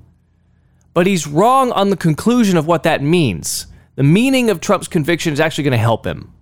But 0.94 1.06
he's 1.06 1.26
wrong 1.26 1.72
on 1.72 1.90
the 1.90 1.96
conclusion 1.96 2.56
of 2.56 2.66
what 2.66 2.84
that 2.84 3.02
means. 3.02 3.66
The 3.96 4.02
meaning 4.02 4.50
of 4.50 4.60
Trump's 4.60 4.88
conviction 4.88 5.32
is 5.32 5.40
actually 5.40 5.64
going 5.64 5.72
to 5.72 5.78
help 5.78 6.06
him. 6.06 6.32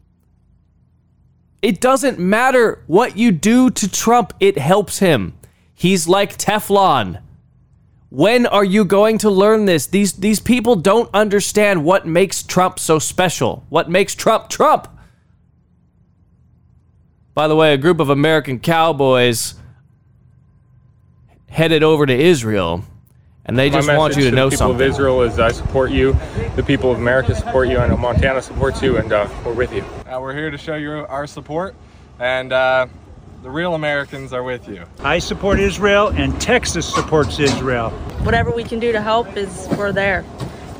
It 1.62 1.80
doesn't 1.80 2.18
matter 2.18 2.82
what 2.86 3.16
you 3.16 3.32
do 3.32 3.70
to 3.70 3.90
Trump, 3.90 4.34
it 4.38 4.58
helps 4.58 4.98
him. 4.98 5.32
He's 5.74 6.06
like 6.06 6.36
Teflon. 6.36 7.22
When 8.10 8.46
are 8.46 8.64
you 8.64 8.84
going 8.84 9.18
to 9.18 9.30
learn 9.30 9.64
this? 9.64 9.86
These 9.86 10.12
these 10.12 10.38
people 10.38 10.76
don't 10.76 11.10
understand 11.12 11.84
what 11.84 12.06
makes 12.06 12.42
Trump 12.42 12.78
so 12.78 12.98
special. 12.98 13.64
What 13.70 13.90
makes 13.90 14.14
Trump 14.14 14.48
Trump? 14.48 14.86
By 17.32 17.48
the 17.48 17.56
way, 17.56 17.72
a 17.72 17.78
group 17.78 17.98
of 17.98 18.10
American 18.10 18.60
cowboys 18.60 19.54
headed 21.54 21.84
over 21.84 22.04
to 22.04 22.12
Israel, 22.12 22.84
and 23.46 23.56
they 23.56 23.70
just 23.70 23.86
My 23.86 23.96
want 23.96 24.14
you 24.14 24.22
message 24.22 24.30
to 24.32 24.36
know 24.36 24.46
the 24.46 24.56
people 24.56 24.68
something. 24.70 24.86
of 24.86 24.92
Israel 24.92 25.22
is 25.22 25.38
I 25.38 25.52
support 25.52 25.92
you. 25.92 26.16
The 26.56 26.64
people 26.64 26.90
of 26.90 26.98
America 26.98 27.32
support 27.32 27.68
you. 27.68 27.78
I 27.78 27.86
know 27.86 27.96
Montana 27.96 28.42
supports 28.42 28.82
you, 28.82 28.96
and 28.96 29.12
uh, 29.12 29.28
we're 29.44 29.52
with 29.52 29.72
you. 29.72 29.82
Uh, 29.82 30.18
we're 30.20 30.34
here 30.34 30.50
to 30.50 30.58
show 30.58 30.74
you 30.74 30.90
our 30.90 31.28
support, 31.28 31.76
and 32.18 32.52
uh, 32.52 32.88
the 33.44 33.50
real 33.50 33.76
Americans 33.76 34.32
are 34.32 34.42
with 34.42 34.68
you. 34.68 34.84
I 34.98 35.20
support 35.20 35.60
Israel, 35.60 36.08
and 36.08 36.40
Texas 36.40 36.92
supports 36.92 37.38
Israel. 37.38 37.90
Whatever 38.24 38.50
we 38.50 38.64
can 38.64 38.80
do 38.80 38.90
to 38.90 39.00
help 39.00 39.36
is 39.36 39.68
we're 39.78 39.92
there. 39.92 40.24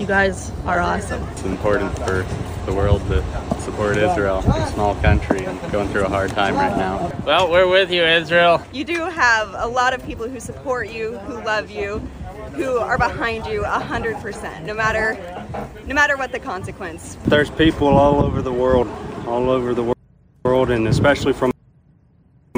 You 0.01 0.09
guys 0.09 0.51
are 0.67 0.81
awesome. 0.81 1.23
It's 1.29 1.45
important 1.45 1.97
for 2.01 2.27
the 2.67 2.75
world 2.75 3.01
to 3.09 3.23
support 3.61 3.97
Israel, 3.97 4.39
a 4.39 4.73
small 4.73 4.95
country, 4.97 5.45
and 5.45 5.61
going 5.73 5.89
through 5.89 6.05
a 6.05 6.09
hard 6.09 6.31
time 6.31 6.55
right 6.55 6.77
now. 6.77 7.13
Well, 7.25 7.51
we're 7.51 7.69
with 7.69 7.91
you, 7.91 8.03
Israel. 8.03 8.63
You 8.73 8.85
do 8.85 9.01
have 9.05 9.55
a 9.57 9.67
lot 9.67 9.95
of 9.95 10.05
people 10.05 10.29
who 10.29 10.41
support 10.41 10.91
you, 10.91 11.19
who 11.19 11.43
love 11.45 11.71
you, 11.71 11.99
who 12.55 12.79
are 12.79 12.99
behind 12.99 13.47
you 13.47 13.63
100%, 13.63 14.63
no 14.65 14.75
matter 14.75 15.19
no 15.87 15.95
matter 15.95 16.17
what 16.17 16.33
the 16.33 16.41
consequence. 16.41 17.17
There's 17.27 17.51
people 17.51 17.89
all 17.89 18.23
over 18.25 18.43
the 18.43 18.53
world, 18.53 18.89
all 19.27 19.51
over 19.51 19.75
the 19.75 19.95
world, 20.45 20.71
and 20.71 20.89
especially 20.89 21.33
from 21.33 21.54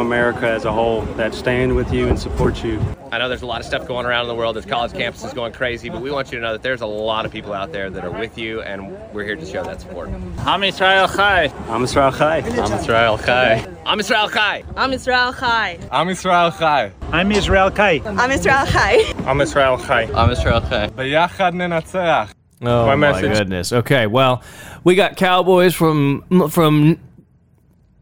America 0.06 0.48
as 0.48 0.64
a 0.64 0.72
whole 0.72 1.02
that 1.16 1.34
stand 1.34 1.74
with 1.74 1.92
you 1.92 2.08
and 2.08 2.18
support 2.18 2.64
you. 2.64 2.80
I 3.12 3.18
know 3.18 3.28
there's 3.28 3.42
a 3.42 3.46
lot 3.46 3.60
of 3.60 3.66
stuff 3.66 3.86
going 3.86 4.06
around 4.06 4.22
in 4.22 4.28
the 4.28 4.34
world. 4.34 4.54
There's 4.56 4.66
college 4.66 4.92
campuses 4.92 5.34
going 5.34 5.52
crazy, 5.52 5.88
but 5.90 6.00
we 6.00 6.10
want 6.10 6.30
you 6.30 6.38
to 6.38 6.42
know 6.44 6.52
that 6.52 6.62
there's 6.62 6.80
a 6.80 6.86
lot 6.86 7.26
of 7.26 7.32
people 7.32 7.52
out 7.52 7.72
there 7.72 7.90
that 7.90 8.04
are 8.04 8.10
with 8.10 8.38
you, 8.38 8.62
and 8.62 8.96
we're 9.12 9.24
here 9.24 9.36
to 9.36 9.46
show 9.46 9.64
that 9.64 9.80
support. 9.80 10.08
Am 10.08 10.62
Israel 10.62 11.08
Chai. 11.08 11.52
I'm 11.68 11.82
Israel 11.84 12.12
Chai. 12.12 12.38
I'm 12.38 12.72
Israel 12.72 13.18
Chai. 13.18 13.66
I'm 13.84 14.00
Israel 14.00 14.28
Chai. 14.28 14.64
I'm 14.76 14.92
Israel 14.92 15.30
Chai. 15.30 15.82
I'm 15.92 16.12
Israel 16.12 16.50
Chai. 16.50 16.92
I'm 17.12 17.32
Israel 17.32 17.70
Kai. 17.70 18.02
I'm 18.06 18.30
Israel 18.30 18.66
Chai. 18.66 19.14
I'm 19.26 19.40
Israel 19.40 19.78
Chai. 19.78 20.02
I'm 20.14 20.30
Israel 20.30 20.60
Chai. 20.60 20.88
Biachad 20.88 21.52
nenatzeach. 21.54 22.30
Oh 22.62 22.86
My 22.86 22.94
my, 22.94 23.20
goodness. 23.20 23.72
Okay, 23.72 24.06
well, 24.06 24.42
we 24.82 24.94
got 24.94 25.16
cowboys 25.16 25.74
from 25.74 26.24
from 26.48 26.98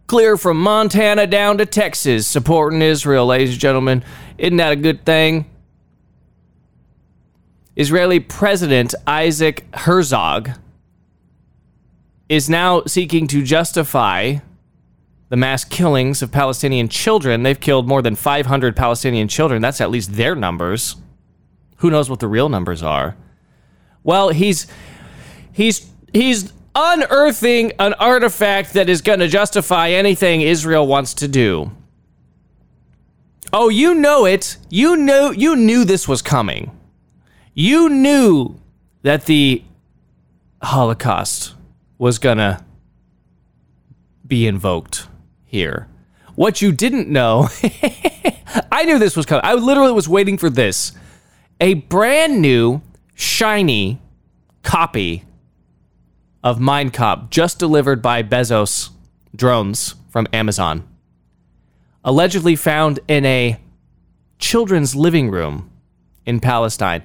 clear 0.07 0.37
from 0.37 0.61
Montana 0.61 1.27
down 1.27 1.59
to 1.59 1.67
Texas 1.67 2.27
supporting 2.27 2.83
Israel, 2.83 3.27
ladies 3.27 3.53
and 3.53 3.61
gentlemen. 3.61 4.05
Isn't 4.39 4.57
that 4.59 4.73
a 4.73 4.77
good 4.77 5.05
thing? 5.05 5.51
Israeli 7.77 8.21
President 8.21 8.95
Isaac 9.07 9.65
Herzog 9.75 10.51
is 12.29 12.49
now 12.49 12.83
seeking 12.85 13.27
to 13.29 13.43
justify 13.43 14.37
the 15.29 15.37
mass 15.37 15.65
killings 15.65 16.23
of 16.23 16.31
Palestinian 16.31 16.89
children. 16.89 17.43
They've 17.43 17.59
killed 17.59 17.89
more 17.89 18.03
than 18.03 18.15
500 18.15 18.77
Palestinian 18.77 19.29
children. 19.29 19.61
That's 19.61 19.81
at 19.81 19.91
least 19.91 20.15
their 20.15 20.37
numbers. 20.37 20.97
Who 21.79 21.91
knows 21.91 22.09
what 22.09 22.21
the 22.21 22.29
real 22.29 22.49
numbers 22.49 22.83
are? 22.83 23.17
Well, 24.05 24.29
he's 24.29 24.67
he's 25.53 25.91
he's 26.13 26.53
unearthing 26.75 27.73
an 27.79 27.95
artifact 27.95 28.73
that 28.75 28.89
is 28.89 29.01
going 29.01 29.21
to 29.21 29.29
justify 29.29 29.91
anything 29.91 30.41
Israel 30.41 30.87
wants 30.87 31.15
to 31.15 31.29
do. 31.29 31.71
Oh, 33.53 33.69
you 33.69 33.95
know 33.95 34.25
it. 34.25 34.57
You 34.69 34.97
know 34.97 35.31
you 35.31 35.55
knew 35.55 35.85
this 35.85 36.09
was 36.09 36.23
coming. 36.23 36.77
You 37.55 37.89
knew 37.89 38.57
that 39.03 39.27
the 39.27 39.63
Holocaust 40.63 41.55
was 41.99 42.19
going 42.19 42.39
to 42.39 42.65
be 44.27 44.47
invoked 44.47 45.07
here. 45.45 45.89
What 46.35 46.61
you 46.61 46.73
didn't 46.73 47.09
know, 47.09 47.49
I 48.73 48.85
knew 48.85 48.99
this 48.99 49.17
was 49.17 49.25
coming. 49.25 49.45
I 49.45 49.55
literally 49.55 49.93
was 49.93 50.09
waiting 50.09 50.37
for 50.37 50.51
this. 50.51 50.91
A 51.61 51.75
brand 51.75 52.43
new, 52.43 52.83
shiny 53.15 54.01
copy 54.65 55.25
of 56.45 56.61
Mein 56.61 56.91
Kampf 56.91 57.31
just 57.31 57.59
delivered 57.59 58.03
by 58.03 58.23
Bezos 58.23 58.91
drones 59.35 59.95
from 60.11 60.29
Amazon. 60.33 60.87
Allegedly 62.05 62.55
found 62.55 63.01
in 63.09 63.25
a 63.25 63.59
children's 64.39 64.95
living 64.95 65.31
room 65.31 65.71
in 66.27 66.39
Palestine. 66.39 67.03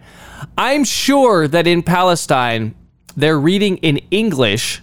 I'm 0.58 0.84
sure 0.84 1.48
that 1.48 1.66
in 1.68 1.84
Palestine, 1.84 2.76
they're 3.16 3.40
reading 3.40 3.78
in 3.78 3.98
English 4.12 4.82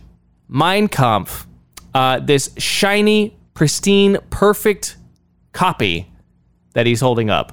Mein 0.48 0.88
Kampf, 0.88 1.46
uh, 1.94 2.20
this 2.20 2.50
shiny, 2.56 3.36
pristine, 3.52 4.16
perfect 4.30 4.96
copy 5.52 6.10
that 6.72 6.86
he's 6.86 7.00
holding 7.00 7.28
up. 7.28 7.52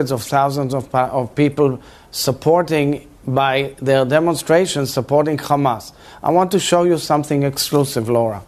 of 0.00 0.22
thousands 0.22 0.74
of, 0.74 0.94
of 0.94 1.34
people 1.34 1.80
supporting 2.10 3.08
by 3.26 3.74
their 3.80 4.04
demonstrations 4.04 4.92
supporting 4.92 5.38
Hamas. 5.38 5.92
I 6.22 6.30
want 6.30 6.50
to 6.52 6.58
show 6.58 6.84
you 6.84 6.98
something 6.98 7.42
exclusive, 7.42 8.08
Laura. 8.08 8.42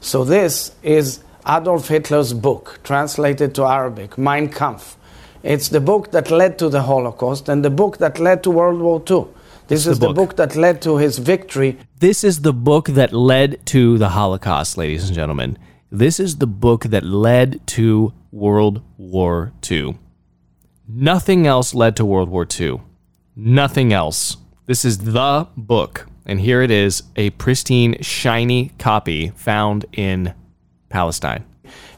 So 0.00 0.24
this 0.24 0.72
is 0.82 1.20
Adolf 1.46 1.88
Hitler's 1.88 2.32
book, 2.32 2.80
translated 2.84 3.54
to 3.56 3.64
Arabic, 3.64 4.16
Mein 4.16 4.48
Kampf. 4.48 4.96
It's 5.42 5.68
the 5.68 5.80
book 5.80 6.10
that 6.12 6.30
led 6.30 6.58
to 6.58 6.68
the 6.68 6.82
Holocaust 6.82 7.48
and 7.48 7.64
the 7.64 7.70
book 7.70 7.98
that 7.98 8.18
led 8.18 8.42
to 8.44 8.50
World 8.50 8.80
War 8.80 9.02
II. 9.08 9.26
This 9.68 9.84
the 9.84 9.90
is 9.92 9.98
the 9.98 10.06
book. 10.06 10.16
book 10.16 10.36
that 10.36 10.56
led 10.56 10.82
to 10.82 10.98
his 10.98 11.18
victory 11.18 11.78
This 11.98 12.22
is 12.22 12.42
the 12.42 12.52
book 12.52 12.88
that 12.88 13.12
led 13.14 13.64
to 13.66 13.96
the 13.96 14.10
Holocaust, 14.10 14.76
ladies 14.76 15.06
and 15.06 15.14
gentlemen. 15.14 15.56
This 15.90 16.20
is 16.20 16.36
the 16.36 16.46
book 16.46 16.84
that 16.84 17.02
led 17.02 17.66
to 17.68 18.12
World 18.30 18.82
War 18.98 19.52
II. 19.70 19.98
Nothing 20.86 21.46
else 21.46 21.72
led 21.72 21.96
to 21.96 22.04
World 22.04 22.28
War 22.28 22.46
II. 22.60 22.80
Nothing 23.36 23.92
else. 23.92 24.36
This 24.66 24.84
is 24.84 24.98
the 24.98 25.48
book. 25.56 26.06
And 26.26 26.40
here 26.40 26.62
it 26.62 26.70
is 26.70 27.02
a 27.16 27.30
pristine, 27.30 28.00
shiny 28.00 28.70
copy 28.78 29.32
found 29.36 29.84
in 29.92 30.34
Palestine. 30.88 31.44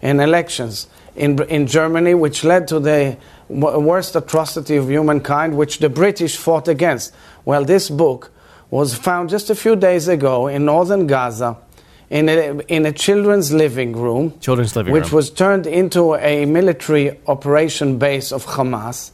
in 0.03 0.21
elections 0.21 0.89
in, 1.17 1.43
in 1.45 1.67
Germany, 1.67 2.15
which 2.15 2.45
led 2.45 2.69
to 2.69 2.79
the 2.79 3.17
worst 3.49 4.15
atrocity 4.17 4.77
of 4.77 4.89
humankind, 4.89 5.57
which 5.57 5.79
the 5.79 5.89
British 5.89 6.37
fought 6.37 6.69
against. 6.69 7.15
Well, 7.45 7.65
this 7.65 7.91
book 7.91 8.31
was 8.71 8.95
found 8.95 9.31
just 9.31 9.51
a 9.51 9.55
few 9.55 9.77
days 9.77 10.09
ago 10.09 10.47
in 10.49 10.65
northern 10.65 11.07
Gaza 11.07 11.57
in 12.11 12.29
a, 12.29 12.61
in 12.69 12.87
a 12.87 12.93
children's 12.93 13.53
living 13.53 13.93
room, 13.93 14.39
Children's 14.41 14.77
living 14.77 14.93
which 14.93 15.07
room. 15.07 15.17
was 15.17 15.31
turned 15.31 15.67
into 15.67 16.15
a 16.17 16.45
military 16.45 17.19
operation 17.27 17.99
base 17.99 18.33
of 18.33 18.45
Hamas. 18.47 19.11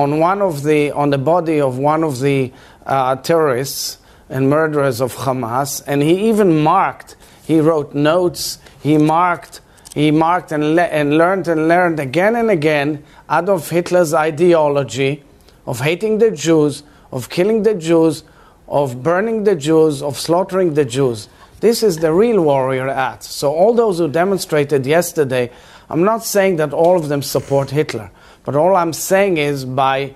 On 0.00 0.18
one 0.18 0.40
of 0.40 0.62
the 0.62 0.92
on 0.92 1.10
the 1.10 1.18
body 1.18 1.60
of 1.60 1.76
one 1.76 2.02
of 2.02 2.20
the 2.20 2.52
uh, 2.86 3.16
terrorists 3.16 3.98
and 4.30 4.48
murderers 4.48 5.02
of 5.02 5.14
Hamas, 5.14 5.82
and 5.86 6.00
he 6.00 6.30
even 6.30 6.62
marked. 6.62 7.16
He 7.46 7.60
wrote 7.60 7.92
notes. 7.94 8.58
He 8.82 8.96
marked. 8.96 9.60
He 9.94 10.10
marked 10.10 10.52
and, 10.52 10.74
le- 10.74 10.84
and 10.84 11.18
learned 11.18 11.48
and 11.48 11.68
learned 11.68 12.00
again 12.00 12.34
and 12.34 12.50
again 12.50 13.04
Adolf 13.30 13.68
Hitler's 13.68 14.14
ideology 14.14 15.22
of 15.66 15.80
hating 15.80 16.16
the 16.18 16.30
Jews, 16.30 16.82
of 17.12 17.28
killing 17.28 17.62
the 17.62 17.74
Jews, 17.74 18.24
of 18.68 19.02
burning 19.02 19.44
the 19.44 19.54
Jews, 19.54 20.02
of 20.02 20.18
slaughtering 20.18 20.74
the 20.74 20.86
Jews. 20.86 21.28
This 21.60 21.82
is 21.82 21.98
the 21.98 22.12
real 22.12 22.40
warrior 22.40 22.88
act. 22.88 23.24
So, 23.24 23.52
all 23.52 23.74
those 23.74 23.98
who 23.98 24.08
demonstrated 24.08 24.86
yesterday, 24.86 25.50
I'm 25.90 26.04
not 26.04 26.24
saying 26.24 26.56
that 26.56 26.72
all 26.72 26.96
of 26.96 27.08
them 27.08 27.20
support 27.20 27.70
Hitler, 27.70 28.10
but 28.44 28.56
all 28.56 28.76
I'm 28.76 28.92
saying 28.92 29.36
is 29.36 29.64
by, 29.64 30.14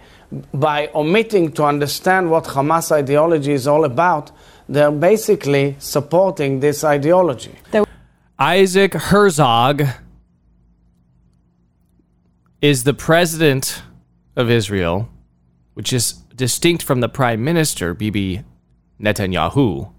by 0.53 0.91
omitting 0.95 1.53
to 1.53 1.65
understand 1.65 2.31
what 2.31 2.45
Hamas 2.45 2.91
ideology 2.91 3.53
is 3.53 3.67
all 3.67 3.85
about, 3.85 4.31
they're 4.69 4.91
basically 4.91 5.77
supporting 5.79 6.61
this 6.61 6.85
ideology. 6.85 7.55
Isaac 8.39 8.95
Herzog 8.95 9.85
is 12.61 12.85
the 12.85 12.95
president 12.95 13.83
of 14.37 14.51
Israel, 14.51 15.09
which 15.75 15.93
is 15.93 16.13
distinct 16.35 16.83
from 16.83 17.01
the 17.01 17.09
prime 17.09 17.45
minister, 17.45 17.95
Bibi 17.95 18.43
Netanyahu. 19.01 19.93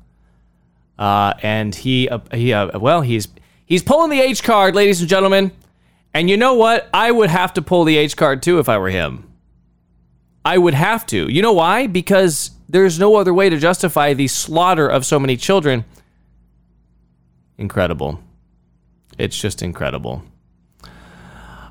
Uh, 0.97 1.33
and 1.43 1.75
he, 1.75 2.09
uh, 2.09 2.19
he 2.33 2.53
uh, 2.53 2.79
well, 2.79 3.01
he's 3.01 3.27
he's 3.65 3.83
pulling 3.83 4.09
the 4.09 4.21
H 4.21 4.43
card, 4.43 4.75
ladies 4.75 4.99
and 4.99 5.09
gentlemen. 5.09 5.51
And 6.15 6.29
you 6.29 6.37
know 6.37 6.53
what? 6.53 6.89
I 6.93 7.11
would 7.11 7.29
have 7.29 7.53
to 7.55 7.61
pull 7.61 7.83
the 7.83 7.97
H 7.97 8.15
card 8.15 8.41
too 8.41 8.59
if 8.59 8.69
I 8.69 8.77
were 8.77 8.89
him. 8.89 9.29
I 10.45 10.57
would 10.57 10.73
have 10.73 11.05
to. 11.07 11.29
You 11.29 11.41
know 11.41 11.51
why? 11.51 11.87
Because 11.87 12.51
there's 12.69 12.97
no 12.97 13.17
other 13.17 13.33
way 13.33 13.49
to 13.49 13.57
justify 13.57 14.13
the 14.13 14.29
slaughter 14.29 14.87
of 14.87 15.05
so 15.05 15.19
many 15.19 15.35
children. 15.35 15.83
Incredible. 17.57 18.21
It's 19.17 19.37
just 19.37 19.61
incredible. 19.61 20.23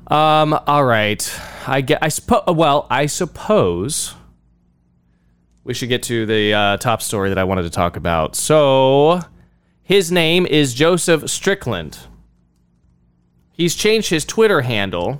Um. 0.07 0.53
All 0.67 0.85
right. 0.85 1.41
I 1.65 1.81
get. 1.81 2.03
I 2.03 2.09
suppose. 2.09 2.43
Well, 2.47 2.85
I 2.91 3.07
suppose 3.07 4.13
we 5.63 5.73
should 5.73 5.89
get 5.89 6.03
to 6.03 6.27
the 6.27 6.53
uh, 6.53 6.77
top 6.77 7.01
story 7.01 7.29
that 7.29 7.39
I 7.39 7.45
wanted 7.45 7.63
to 7.63 7.71
talk 7.71 7.97
about. 7.97 8.35
So, 8.35 9.21
his 9.81 10.11
name 10.11 10.45
is 10.45 10.75
Joseph 10.75 11.31
Strickland. 11.31 11.97
He's 13.55 13.75
changed 13.75 14.09
his 14.09 14.25
Twitter 14.25 14.61
handle 14.61 15.19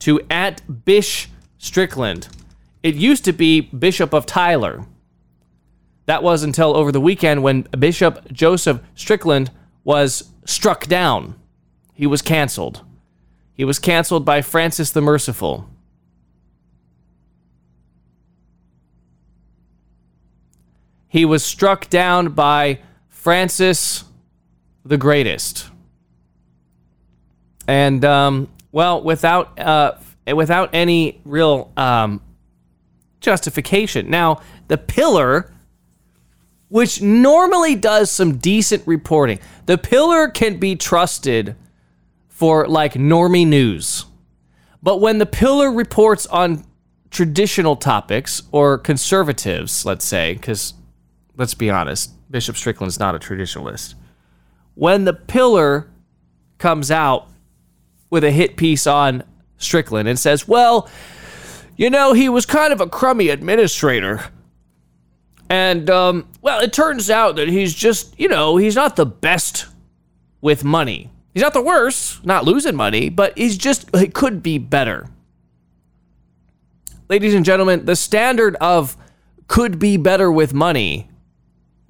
to 0.00 0.20
at 0.30 0.84
Bish 0.84 1.28
Strickland. 1.58 2.28
It 2.82 2.94
used 2.94 3.24
to 3.24 3.32
be 3.32 3.60
Bishop 3.60 4.12
of 4.12 4.24
Tyler. 4.24 4.86
That 6.06 6.22
was 6.22 6.42
until 6.44 6.76
over 6.76 6.92
the 6.92 7.00
weekend 7.00 7.42
when 7.42 7.62
Bishop 7.78 8.30
Joseph 8.30 8.80
Strickland 8.94 9.50
was 9.82 10.30
struck 10.44 10.86
down. 10.86 11.34
He 11.92 12.06
was 12.06 12.22
canceled. 12.22 12.82
He 13.52 13.64
was 13.64 13.78
canceled 13.78 14.24
by 14.24 14.42
Francis 14.42 14.90
the 14.90 15.00
Merciful. 15.00 15.68
He 21.08 21.24
was 21.24 21.44
struck 21.44 21.88
down 21.88 22.30
by 22.30 22.80
Francis 23.08 24.04
the 24.84 24.98
Greatest. 24.98 25.70
And 27.66 28.04
um, 28.04 28.48
well, 28.72 29.02
without 29.02 29.58
uh, 29.58 29.92
without 30.26 30.70
any 30.72 31.20
real 31.24 31.72
um, 31.76 32.20
justification. 33.20 34.10
Now, 34.10 34.40
the 34.68 34.78
pillar, 34.78 35.52
which 36.68 37.02
normally 37.02 37.74
does 37.74 38.10
some 38.10 38.38
decent 38.38 38.86
reporting, 38.86 39.40
the 39.66 39.78
pillar 39.78 40.28
can 40.28 40.58
be 40.58 40.76
trusted 40.76 41.56
for 42.28 42.66
like 42.68 42.94
normie 42.94 43.46
news. 43.46 44.06
But 44.82 45.00
when 45.00 45.18
the 45.18 45.26
pillar 45.26 45.72
reports 45.72 46.26
on 46.26 46.64
traditional 47.10 47.76
topics 47.76 48.42
or 48.52 48.76
conservatives, 48.76 49.86
let's 49.86 50.04
say, 50.04 50.34
because 50.34 50.74
let's 51.36 51.54
be 51.54 51.70
honest, 51.70 52.10
Bishop 52.30 52.56
Strickland's 52.56 52.98
not 52.98 53.14
a 53.14 53.18
traditionalist. 53.18 53.94
When 54.74 55.04
the 55.04 55.14
pillar 55.14 55.88
comes 56.58 56.90
out 56.90 57.28
with 58.14 58.22
a 58.22 58.30
hit 58.30 58.56
piece 58.56 58.86
on 58.86 59.24
Strickland 59.58 60.08
and 60.08 60.16
says, 60.16 60.46
well, 60.46 60.88
you 61.76 61.90
know, 61.90 62.12
he 62.12 62.28
was 62.28 62.46
kind 62.46 62.72
of 62.72 62.80
a 62.80 62.86
crummy 62.86 63.28
administrator. 63.28 64.24
And, 65.50 65.90
um, 65.90 66.28
well, 66.40 66.60
it 66.60 66.72
turns 66.72 67.10
out 67.10 67.34
that 67.36 67.48
he's 67.48 67.74
just, 67.74 68.18
you 68.18 68.28
know, 68.28 68.56
he's 68.56 68.76
not 68.76 68.94
the 68.94 69.04
best 69.04 69.66
with 70.40 70.62
money. 70.62 71.10
He's 71.32 71.42
not 71.42 71.54
the 71.54 71.60
worst, 71.60 72.24
not 72.24 72.44
losing 72.44 72.76
money, 72.76 73.08
but 73.08 73.36
he's 73.36 73.58
just, 73.58 73.94
he 73.96 74.06
could 74.06 74.44
be 74.44 74.58
better. 74.58 75.08
Ladies 77.08 77.34
and 77.34 77.44
gentlemen, 77.44 77.84
the 77.84 77.96
standard 77.96 78.54
of 78.60 78.96
could 79.48 79.80
be 79.80 79.96
better 79.96 80.30
with 80.30 80.54
money 80.54 81.10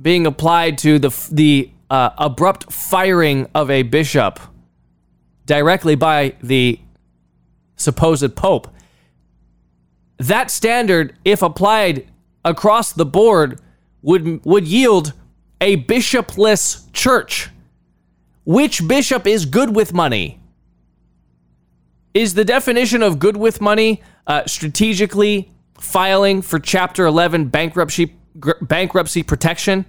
being 0.00 0.26
applied 0.26 0.78
to 0.78 0.98
the, 0.98 1.28
the 1.30 1.70
uh, 1.90 2.10
abrupt 2.16 2.72
firing 2.72 3.46
of 3.54 3.70
a 3.70 3.82
bishop 3.82 4.40
directly 5.46 5.94
by 5.94 6.34
the 6.42 6.80
supposed 7.76 8.34
pope. 8.36 8.68
That 10.18 10.50
standard, 10.50 11.16
if 11.24 11.42
applied 11.42 12.06
across 12.44 12.92
the 12.92 13.06
board, 13.06 13.60
would 14.02 14.44
would 14.44 14.66
yield 14.66 15.12
a 15.60 15.76
bishopless 15.76 16.86
church. 16.92 17.50
Which 18.44 18.86
bishop 18.86 19.26
is 19.26 19.46
good 19.46 19.74
with 19.74 19.92
money? 19.92 20.38
Is 22.12 22.34
the 22.34 22.44
definition 22.44 23.02
of 23.02 23.18
good 23.18 23.36
with 23.36 23.60
money 23.60 24.02
uh, 24.26 24.46
strategically 24.46 25.50
filing 25.80 26.42
for 26.42 26.58
Chapter 26.58 27.06
11 27.06 27.46
bankruptcy 27.46 28.14
gr- 28.38 28.52
bankruptcy 28.60 29.22
protection, 29.22 29.84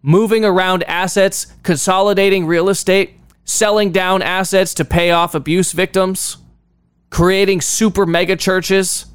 moving 0.00 0.44
around 0.44 0.84
assets, 0.84 1.46
consolidating 1.62 2.46
real 2.46 2.68
estate, 2.68 3.17
selling 3.48 3.90
down 3.90 4.20
assets 4.20 4.74
to 4.74 4.84
pay 4.84 5.10
off 5.10 5.34
abuse 5.34 5.72
victims, 5.72 6.36
creating 7.10 7.62
super 7.62 8.04
mega 8.04 8.36
churches 8.36 9.06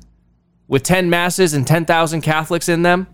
with 0.68 0.82
10 0.82 1.10
masses 1.10 1.54
and 1.54 1.68
10,000 1.68 2.22
Catholics 2.22 2.68
in 2.68 2.82
them? 2.82 3.08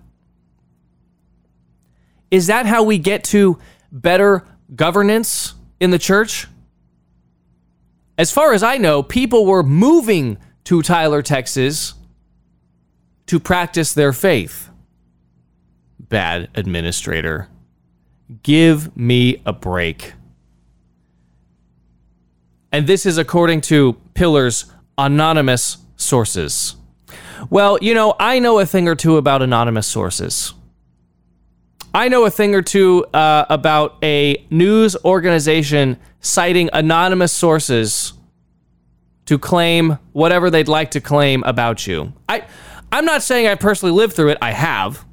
Is 2.32 2.48
that 2.48 2.66
how 2.66 2.84
we 2.84 2.98
get 2.98 3.24
to 3.26 3.60
better 3.92 4.48
governance 4.76 5.56
in 5.80 5.92
the 5.92 6.00
church? 6.00 6.48
As 8.18 8.32
far 8.32 8.54
as 8.54 8.64
I 8.64 8.78
know, 8.78 9.04
people 9.04 9.46
were 9.46 9.64
moving 9.64 10.38
to 10.66 10.82
Tyler, 10.82 11.22
Texas 11.22 11.96
to 13.26 13.40
practice 13.40 13.94
their 13.94 14.14
faith. 14.14 14.70
Bad 16.00 16.50
administrator. 16.56 17.50
Give 18.44 18.96
me 18.96 19.42
a 19.46 19.54
break. 19.54 20.14
And 22.72 22.86
this 22.88 23.06
is 23.06 23.18
according 23.18 23.62
to 23.62 23.94
Pillar's 24.14 24.72
anonymous 24.98 25.78
sources. 25.96 26.76
Well, 27.50 27.80
you 27.82 27.94
know, 27.94 28.16
I 28.20 28.40
know 28.40 28.60
a 28.60 28.66
thing 28.66 28.88
or 28.88 28.96
two 28.96 29.18
about 29.18 29.42
anonymous 29.42 29.88
sources. 29.88 30.54
I 31.94 32.08
know 32.10 32.26
a 32.26 32.30
thing 32.30 32.54
or 32.54 32.62
two 32.62 33.06
uh, 33.14 33.46
about 33.50 33.98
a 34.04 34.46
news 34.52 34.96
organization 35.04 35.98
citing 36.20 36.70
anonymous 36.74 37.32
sources 37.32 38.14
to 39.26 39.40
claim 39.40 39.98
whatever 40.12 40.50
they'd 40.50 40.68
like 40.68 40.92
to 40.92 41.02
claim 41.02 41.44
about 41.44 41.88
you. 41.88 42.14
I, 42.28 42.46
I'm 42.92 43.06
not 43.06 43.24
saying 43.24 43.48
I 43.48 43.56
personally 43.56 43.94
lived 43.94 44.14
through 44.16 44.30
it. 44.30 44.38
I 44.42 44.52
have. 44.52 45.06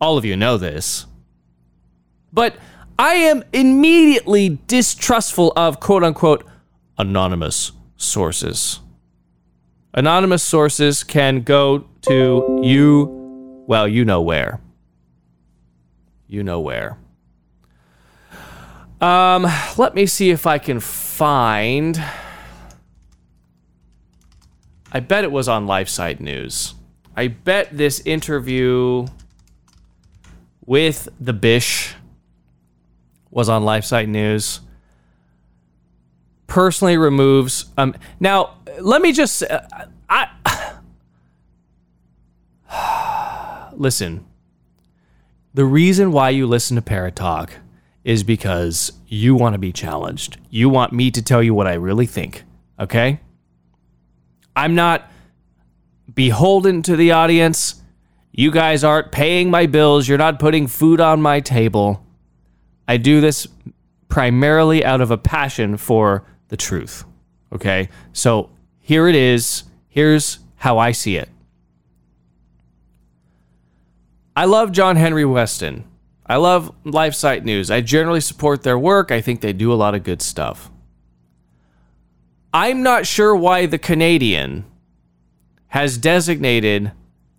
All 0.00 0.16
of 0.16 0.24
you 0.24 0.36
know 0.36 0.56
this. 0.56 1.06
But 2.32 2.56
I 2.98 3.14
am 3.14 3.42
immediately 3.52 4.58
distrustful 4.66 5.52
of 5.56 5.80
quote 5.80 6.04
unquote 6.04 6.46
anonymous 7.00 7.72
sources. 7.96 8.80
Anonymous 9.94 10.42
sources 10.42 11.02
can 11.02 11.40
go 11.40 11.86
to 12.02 12.60
you, 12.62 13.64
well, 13.66 13.88
you 13.88 14.04
know 14.04 14.20
where. 14.20 14.60
You 16.28 16.44
know 16.44 16.60
where. 16.60 16.98
Um, 19.00 19.46
let 19.78 19.94
me 19.94 20.04
see 20.04 20.30
if 20.30 20.46
I 20.46 20.58
can 20.58 20.78
find. 20.78 22.00
I 24.92 25.00
bet 25.00 25.24
it 25.24 25.32
was 25.32 25.48
on 25.48 25.66
LifeSite 25.66 26.20
News. 26.20 26.74
I 27.16 27.28
bet 27.28 27.76
this 27.76 28.00
interview 28.04 29.06
with 30.66 31.08
the 31.18 31.32
Bish 31.32 31.94
was 33.30 33.48
on 33.48 33.62
LifeSite 33.62 34.08
News. 34.08 34.60
Personally 36.50 36.96
removes. 36.96 37.66
Um, 37.78 37.94
now, 38.18 38.56
let 38.80 39.00
me 39.00 39.12
just. 39.12 39.44
Uh, 39.44 39.60
I 40.08 40.28
listen. 43.72 44.26
The 45.54 45.64
reason 45.64 46.10
why 46.10 46.30
you 46.30 46.48
listen 46.48 46.74
to 46.74 46.82
Parrott 46.82 47.14
Talk 47.14 47.52
is 48.02 48.24
because 48.24 48.92
you 49.06 49.36
want 49.36 49.52
to 49.54 49.58
be 49.58 49.72
challenged. 49.72 50.38
You 50.50 50.68
want 50.68 50.92
me 50.92 51.12
to 51.12 51.22
tell 51.22 51.40
you 51.40 51.54
what 51.54 51.68
I 51.68 51.74
really 51.74 52.06
think. 52.06 52.42
Okay? 52.80 53.20
I'm 54.56 54.74
not 54.74 55.08
beholden 56.12 56.82
to 56.82 56.96
the 56.96 57.12
audience. 57.12 57.80
You 58.32 58.50
guys 58.50 58.82
aren't 58.82 59.12
paying 59.12 59.50
my 59.50 59.66
bills. 59.66 60.08
You're 60.08 60.18
not 60.18 60.40
putting 60.40 60.66
food 60.66 61.00
on 61.00 61.22
my 61.22 61.38
table. 61.38 62.04
I 62.88 62.96
do 62.96 63.20
this 63.20 63.46
primarily 64.08 64.84
out 64.84 65.00
of 65.00 65.12
a 65.12 65.16
passion 65.16 65.76
for 65.76 66.24
the 66.50 66.56
truth. 66.56 67.04
Okay? 67.52 67.88
So 68.12 68.50
here 68.78 69.08
it 69.08 69.14
is. 69.14 69.64
Here's 69.88 70.40
how 70.56 70.78
I 70.78 70.92
see 70.92 71.16
it. 71.16 71.28
I 74.36 74.44
love 74.44 74.72
John 74.72 74.96
Henry 74.96 75.24
Weston. 75.24 75.84
I 76.26 76.36
love 76.36 76.72
LifeSite 76.84 77.44
News. 77.44 77.70
I 77.70 77.80
generally 77.80 78.20
support 78.20 78.62
their 78.62 78.78
work. 78.78 79.10
I 79.10 79.20
think 79.20 79.40
they 79.40 79.52
do 79.52 79.72
a 79.72 79.74
lot 79.74 79.94
of 79.94 80.04
good 80.04 80.22
stuff. 80.22 80.70
I'm 82.52 82.82
not 82.82 83.06
sure 83.06 83.34
why 83.34 83.66
the 83.66 83.78
Canadian 83.78 84.64
has 85.68 85.98
designated 85.98 86.92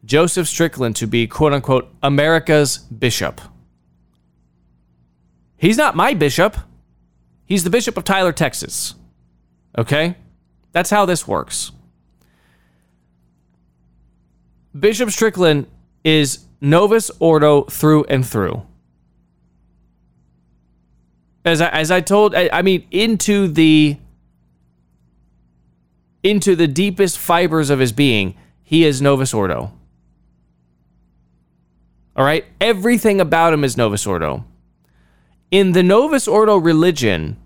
Joseph 0.06 0.48
Strickland 0.48 0.96
to 0.98 1.08
be 1.08 1.28
quote 1.28 1.54
unquote 1.54 1.94
America's 2.02 2.78
bishop. 2.78 3.42
He's 5.58 5.78
not 5.78 5.96
my 5.96 6.14
bishop. 6.14 6.58
He's 7.46 7.64
the 7.64 7.70
bishop 7.70 7.98
of 7.98 8.04
Tyler, 8.04 8.32
Texas. 8.32 8.96
Okay? 9.78 10.16
That's 10.72 10.90
how 10.90 11.06
this 11.06 11.28
works. 11.28 11.72
Bishop 14.78 15.10
Strickland 15.10 15.68
is 16.04 16.46
Novus 16.62 17.12
Ordo 17.20 17.64
through 17.64 18.06
and 18.06 18.26
through. 18.26 18.66
As 21.44 21.60
I, 21.60 21.70
as 21.70 21.92
I 21.92 22.02
told, 22.02 22.36
I, 22.36 22.50
I 22.54 22.62
mean, 22.62 22.88
into 22.92 23.48
the 23.48 23.98
into 26.24 26.56
the 26.56 26.68
deepest 26.68 27.18
fibers 27.18 27.72
of 27.72 27.80
his 27.80 27.92
being, 27.92 28.36
he 28.62 28.86
is 28.86 29.02
Novus 29.02 29.34
Ordo. 29.34 29.74
All 32.16 32.24
right, 32.26 32.46
everything 32.60 33.20
about 33.20 33.54
him 33.54 33.64
is 33.64 33.76
Novus 33.76 34.06
Ordo. 34.06 34.46
In 35.50 35.72
the 35.72 35.82
Novus 35.82 36.28
Ordo 36.28 36.58
religion, 36.58 37.38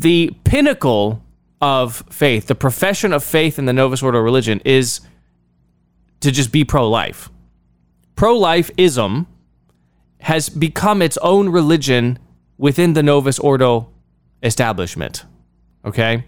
the 0.00 0.32
pinnacle 0.44 1.22
of 1.60 2.04
faith, 2.10 2.46
the 2.46 2.54
profession 2.54 3.12
of 3.12 3.24
faith 3.24 3.58
in 3.58 3.64
the 3.64 3.72
Novus 3.72 4.02
Ordo 4.02 4.18
religion 4.18 4.60
is 4.64 5.00
to 6.20 6.30
just 6.30 6.52
be 6.52 6.64
pro 6.64 6.88
life 6.88 7.30
pro 8.16 8.36
life 8.36 8.70
ism 8.76 9.26
has 10.20 10.48
become 10.48 11.02
its 11.02 11.18
own 11.18 11.48
religion 11.48 12.18
within 12.56 12.94
the 12.94 13.02
Novus 13.02 13.38
Ordo 13.38 13.90
establishment. 14.42 15.24
Okay? 15.84 16.24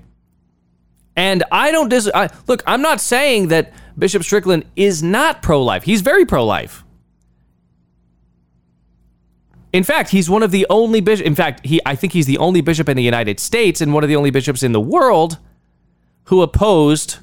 And 1.17 1.43
I 1.51 1.71
don't 1.71 1.89
dis 1.89 2.11
I, 2.15 2.29
look, 2.47 2.63
I'm 2.67 2.83
not 2.83 3.01
saying 3.01 3.49
that 3.49 3.73
Bishop 3.99 4.23
Strickland 4.23 4.67
is 4.77 5.03
not 5.03 5.41
pro 5.41 5.63
life. 5.63 5.85
He's 5.85 6.03
very 6.03 6.27
pro 6.27 6.45
life. 6.45 6.85
In 9.77 9.85
fact, 9.85 10.09
he's 10.09 10.31
one 10.31 10.43
of 10.43 10.53
the 10.53 10.67
only 10.71 11.03
bishops. 11.03 11.27
In 11.27 11.35
fact, 11.35 11.67
he 11.67 11.83
I 11.85 11.97
think 11.97 12.15
he's 12.15 12.25
the 12.25 12.39
only 12.39 12.63
bishop 12.63 12.89
in 12.89 12.97
the 12.97 13.03
United 13.03 13.39
States 13.39 13.83
and 13.83 13.93
one 13.93 14.03
of 14.03 14.09
the 14.09 14.17
only 14.17 14.31
bishops 14.31 14.63
in 14.63 14.73
the 14.73 14.81
world 14.81 15.37
who 16.25 16.41
opposed 16.41 17.19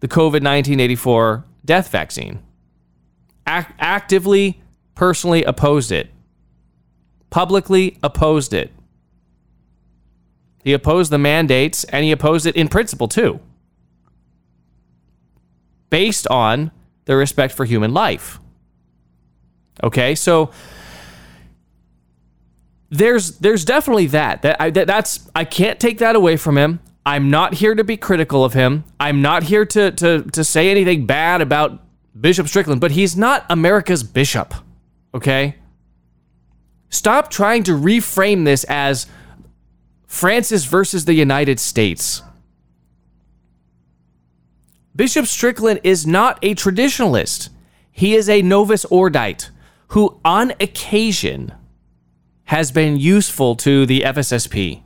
the 0.00 0.08
COVID 0.08 0.40
1984 0.40 1.44
death 1.62 1.90
vaccine 1.90 2.42
act- 3.46 3.74
actively, 3.78 4.62
personally 4.94 5.44
opposed 5.44 5.92
it, 5.92 6.08
publicly 7.28 7.98
opposed 8.02 8.54
it. 8.54 8.72
He 10.62 10.72
opposed 10.72 11.12
the 11.12 11.18
mandates 11.18 11.84
and 11.84 12.06
he 12.06 12.10
opposed 12.10 12.46
it 12.46 12.56
in 12.56 12.68
principle 12.68 13.06
too, 13.06 13.38
based 15.90 16.26
on 16.28 16.70
the 17.04 17.16
respect 17.16 17.52
for 17.52 17.66
human 17.66 17.92
life. 17.92 18.40
Okay, 19.82 20.14
so 20.14 20.50
there's 22.90 23.38
there's 23.38 23.64
definitely 23.64 24.06
that 24.08 24.42
that, 24.42 24.60
I, 24.60 24.70
that 24.70 24.86
that's 24.86 25.28
I 25.34 25.44
can't 25.44 25.80
take 25.80 25.98
that 25.98 26.16
away 26.16 26.36
from 26.36 26.56
him. 26.56 26.80
I'm 27.06 27.30
not 27.30 27.54
here 27.54 27.74
to 27.74 27.84
be 27.84 27.96
critical 27.96 28.44
of 28.44 28.54
him. 28.54 28.84
I'm 28.98 29.20
not 29.22 29.44
here 29.44 29.64
to 29.66 29.90
to 29.90 30.22
to 30.22 30.44
say 30.44 30.70
anything 30.70 31.06
bad 31.06 31.40
about 31.40 31.82
Bishop 32.18 32.48
Strickland, 32.48 32.80
but 32.80 32.92
he's 32.92 33.16
not 33.16 33.44
America's 33.50 34.02
bishop. 34.02 34.54
Okay? 35.14 35.56
Stop 36.88 37.30
trying 37.30 37.64
to 37.64 37.72
reframe 37.72 38.44
this 38.44 38.64
as 38.64 39.06
Francis 40.06 40.64
versus 40.64 41.04
the 41.04 41.14
United 41.14 41.58
States. 41.58 42.22
Bishop 44.94 45.26
Strickland 45.26 45.80
is 45.82 46.06
not 46.06 46.38
a 46.40 46.54
traditionalist. 46.54 47.48
He 47.90 48.14
is 48.14 48.28
a 48.28 48.42
Novus 48.42 48.84
Ordite 48.86 49.50
who, 49.88 50.20
on 50.24 50.52
occasion, 50.60 51.52
has 52.44 52.70
been 52.70 52.98
useful 52.98 53.56
to 53.56 53.86
the 53.86 54.00
FSSP. 54.00 54.82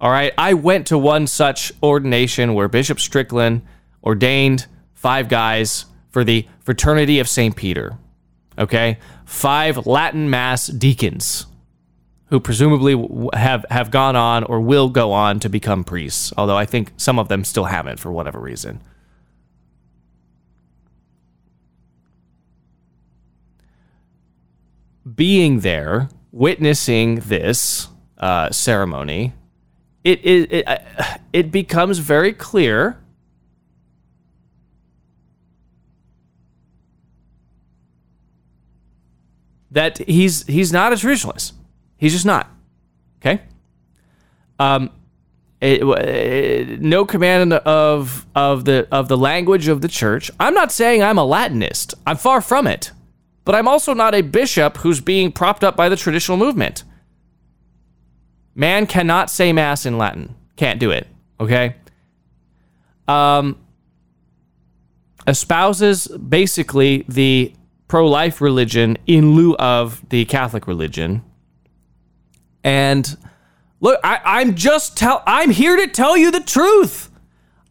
All 0.00 0.10
right, 0.10 0.32
I 0.38 0.54
went 0.54 0.86
to 0.88 0.98
one 0.98 1.26
such 1.26 1.72
ordination 1.82 2.54
where 2.54 2.68
Bishop 2.68 3.00
Strickland 3.00 3.62
ordained 4.04 4.66
five 4.94 5.28
guys 5.28 5.86
for 6.10 6.24
the 6.24 6.46
Fraternity 6.60 7.18
of 7.18 7.28
St. 7.28 7.54
Peter. 7.54 7.98
Okay? 8.58 8.98
Five 9.24 9.86
Latin 9.86 10.30
Mass 10.30 10.66
deacons 10.68 11.46
who 12.26 12.40
presumably 12.40 12.94
have, 13.34 13.64
have 13.70 13.90
gone 13.90 14.16
on 14.16 14.44
or 14.44 14.60
will 14.60 14.88
go 14.88 15.12
on 15.12 15.40
to 15.40 15.48
become 15.48 15.82
priests, 15.82 16.32
although 16.36 16.56
I 16.56 16.66
think 16.66 16.92
some 16.96 17.18
of 17.18 17.28
them 17.28 17.44
still 17.44 17.64
haven't 17.64 17.98
for 17.98 18.12
whatever 18.12 18.38
reason. 18.38 18.80
Being 25.14 25.60
there, 25.60 26.10
witnessing 26.32 27.16
this 27.16 27.88
uh, 28.18 28.50
ceremony, 28.50 29.32
it, 30.04 30.24
it, 30.24 30.52
it, 30.52 30.68
uh, 30.68 30.78
it 31.32 31.50
becomes 31.50 31.98
very 31.98 32.32
clear 32.32 32.98
that 39.70 39.98
he's 39.98 40.46
he's 40.46 40.72
not 40.72 40.92
a 40.92 40.96
traditionalist. 40.96 41.52
He's 41.96 42.12
just 42.12 42.26
not. 42.26 42.50
Okay. 43.20 43.42
Um, 44.58 44.90
it, 45.60 45.82
it, 45.82 46.80
no 46.80 47.04
command 47.04 47.52
of 47.52 48.26
of 48.34 48.64
the 48.64 48.88
of 48.90 49.08
the 49.08 49.16
language 49.16 49.68
of 49.68 49.80
the 49.80 49.88
church. 49.88 50.30
I'm 50.38 50.54
not 50.54 50.72
saying 50.72 51.02
I'm 51.02 51.18
a 51.18 51.26
Latinist. 51.26 51.94
I'm 52.06 52.16
far 52.16 52.40
from 52.40 52.66
it. 52.66 52.92
But 53.48 53.54
I'm 53.54 53.66
also 53.66 53.94
not 53.94 54.14
a 54.14 54.20
bishop 54.20 54.76
who's 54.76 55.00
being 55.00 55.32
propped 55.32 55.64
up 55.64 55.74
by 55.74 55.88
the 55.88 55.96
traditional 55.96 56.36
movement. 56.36 56.84
Man 58.54 58.86
cannot 58.86 59.30
say 59.30 59.54
mass 59.54 59.86
in 59.86 59.96
Latin. 59.96 60.34
Can't 60.56 60.78
do 60.78 60.90
it. 60.90 61.06
Okay. 61.40 61.74
Um, 63.08 63.56
espouses 65.26 66.08
basically 66.08 67.06
the 67.08 67.54
pro 67.86 68.06
life 68.06 68.42
religion 68.42 68.98
in 69.06 69.34
lieu 69.34 69.56
of 69.56 70.06
the 70.10 70.26
Catholic 70.26 70.66
religion. 70.66 71.24
And 72.62 73.16
look, 73.80 73.98
I, 74.04 74.42
am 74.42 74.56
just 74.56 74.94
tell 74.94 75.22
I'm 75.26 75.52
here 75.52 75.74
to 75.74 75.86
tell 75.86 76.18
you 76.18 76.30
the 76.30 76.40
truth. 76.40 77.10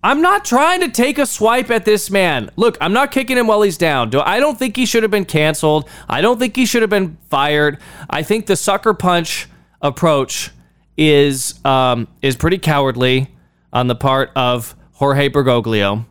I'm 0.03 0.21
not 0.21 0.45
trying 0.45 0.81
to 0.81 0.89
take 0.89 1.17
a 1.17 1.25
swipe 1.25 1.71
at 1.71 1.85
this 1.85 2.09
man. 2.11 2.49
Look, 2.55 2.77
I'm 2.79 2.93
not 2.93 3.11
kicking 3.11 3.37
him 3.37 3.47
while 3.47 3.61
he's 3.61 3.77
down. 3.77 4.13
I 4.15 4.39
don't 4.39 4.57
think 4.57 4.75
he 4.75 4.85
should 4.85 5.03
have 5.03 5.11
been 5.11 5.25
canceled. 5.25 5.89
I 6.07 6.21
don't 6.21 6.39
think 6.39 6.55
he 6.55 6.65
should 6.65 6.81
have 6.83 6.89
been 6.89 7.17
fired. 7.29 7.79
I 8.09 8.23
think 8.23 8.45
the 8.45 8.55
sucker 8.55 8.93
punch 8.93 9.47
approach 9.81 10.51
is 10.97 11.63
um, 11.65 12.07
is 12.21 12.35
pretty 12.35 12.57
cowardly 12.59 13.35
on 13.73 13.87
the 13.87 13.95
part 13.95 14.31
of 14.35 14.75
Jorge 14.93 15.29
Bergoglio. 15.29 16.05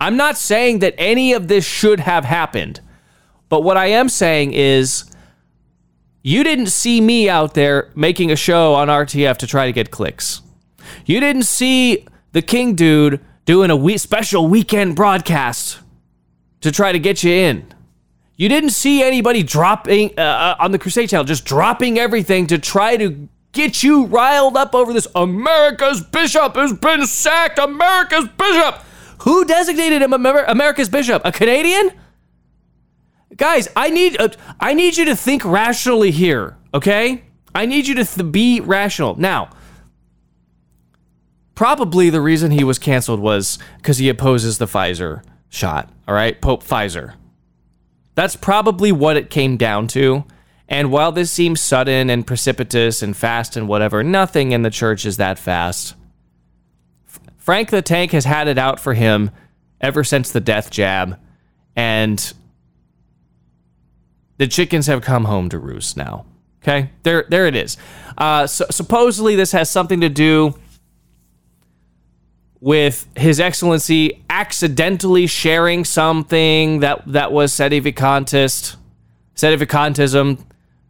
I'm 0.00 0.16
not 0.16 0.36
saying 0.36 0.80
that 0.80 0.94
any 0.98 1.32
of 1.32 1.48
this 1.48 1.64
should 1.64 2.00
have 2.00 2.24
happened. 2.24 2.80
But 3.48 3.62
what 3.62 3.76
I 3.76 3.86
am 3.86 4.08
saying 4.08 4.52
is 4.52 5.04
You 6.22 6.42
didn't 6.42 6.68
see 6.68 7.00
me 7.02 7.28
out 7.28 7.54
there 7.54 7.90
making 7.94 8.30
a 8.30 8.36
show 8.36 8.74
on 8.74 8.88
RTF 8.88 9.36
to 9.38 9.46
try 9.46 9.66
to 9.66 9.72
get 9.72 9.90
clicks. 9.90 10.40
You 11.04 11.20
didn't 11.20 11.42
see 11.42 12.06
the 12.34 12.42
King 12.42 12.74
dude 12.74 13.20
doing 13.46 13.70
a 13.70 13.98
special 13.98 14.48
weekend 14.48 14.96
broadcast 14.96 15.78
to 16.60 16.70
try 16.70 16.90
to 16.92 16.98
get 16.98 17.22
you 17.22 17.32
in. 17.32 17.64
You 18.36 18.48
didn't 18.48 18.70
see 18.70 19.02
anybody 19.02 19.44
dropping 19.44 20.18
uh, 20.18 20.22
uh, 20.22 20.56
on 20.58 20.72
the 20.72 20.78
Crusade 20.78 21.08
channel, 21.08 21.24
just 21.24 21.44
dropping 21.44 21.96
everything 21.96 22.48
to 22.48 22.58
try 22.58 22.96
to 22.96 23.28
get 23.52 23.84
you 23.84 24.06
riled 24.06 24.56
up 24.56 24.74
over 24.74 24.92
this. 24.92 25.06
America's 25.14 26.02
bishop 26.02 26.56
has 26.56 26.72
been 26.72 27.06
sacked. 27.06 27.60
America's 27.60 28.28
bishop. 28.36 28.82
Who 29.20 29.44
designated 29.44 30.02
him 30.02 30.12
Amer- 30.12 30.44
America's 30.48 30.88
bishop? 30.88 31.22
A 31.24 31.30
Canadian? 31.30 31.92
Guys, 33.36 33.68
I 33.76 33.90
need 33.90 34.20
uh, 34.20 34.30
I 34.58 34.74
need 34.74 34.96
you 34.96 35.04
to 35.04 35.14
think 35.16 35.44
rationally 35.44 36.10
here, 36.10 36.56
okay? 36.72 37.22
I 37.54 37.66
need 37.66 37.86
you 37.86 37.94
to 37.94 38.04
th- 38.04 38.32
be 38.32 38.60
rational. 38.60 39.14
Now, 39.16 39.50
probably 41.54 42.10
the 42.10 42.20
reason 42.20 42.50
he 42.50 42.64
was 42.64 42.78
canceled 42.78 43.20
was 43.20 43.58
because 43.78 43.98
he 43.98 44.08
opposes 44.08 44.58
the 44.58 44.66
Pfizer 44.66 45.22
shot. 45.48 45.90
All 46.08 46.14
right, 46.14 46.40
Pope 46.40 46.64
Pfizer. 46.64 47.14
That's 48.14 48.36
probably 48.36 48.92
what 48.92 49.16
it 49.16 49.30
came 49.30 49.56
down 49.56 49.88
to. 49.88 50.24
And 50.68 50.90
while 50.90 51.12
this 51.12 51.30
seems 51.30 51.60
sudden 51.60 52.08
and 52.08 52.26
precipitous 52.26 53.02
and 53.02 53.16
fast 53.16 53.56
and 53.56 53.68
whatever, 53.68 54.02
nothing 54.02 54.52
in 54.52 54.62
the 54.62 54.70
church 54.70 55.04
is 55.04 55.16
that 55.18 55.38
fast. 55.38 55.94
Frank 57.36 57.70
the 57.70 57.82
Tank 57.82 58.12
has 58.12 58.24
had 58.24 58.48
it 58.48 58.56
out 58.56 58.80
for 58.80 58.94
him 58.94 59.30
ever 59.80 60.02
since 60.02 60.30
the 60.30 60.40
death 60.40 60.70
jab, 60.70 61.18
and 61.76 62.32
the 64.38 64.46
chickens 64.46 64.86
have 64.86 65.02
come 65.02 65.26
home 65.26 65.50
to 65.50 65.58
roost 65.58 65.96
now. 65.96 66.24
Okay, 66.62 66.90
there, 67.02 67.26
there 67.28 67.46
it 67.46 67.54
is. 67.54 67.76
Uh, 68.16 68.46
so 68.46 68.64
supposedly, 68.70 69.36
this 69.36 69.52
has 69.52 69.70
something 69.70 70.00
to 70.00 70.08
do 70.08 70.58
with 72.64 73.06
His 73.14 73.40
Excellency 73.40 74.24
accidentally 74.30 75.26
sharing 75.26 75.84
something 75.84 76.80
that 76.80 77.02
that 77.08 77.30
was 77.30 77.52
sedevacantist. 77.52 78.76
Sedevacantism, 79.36 80.42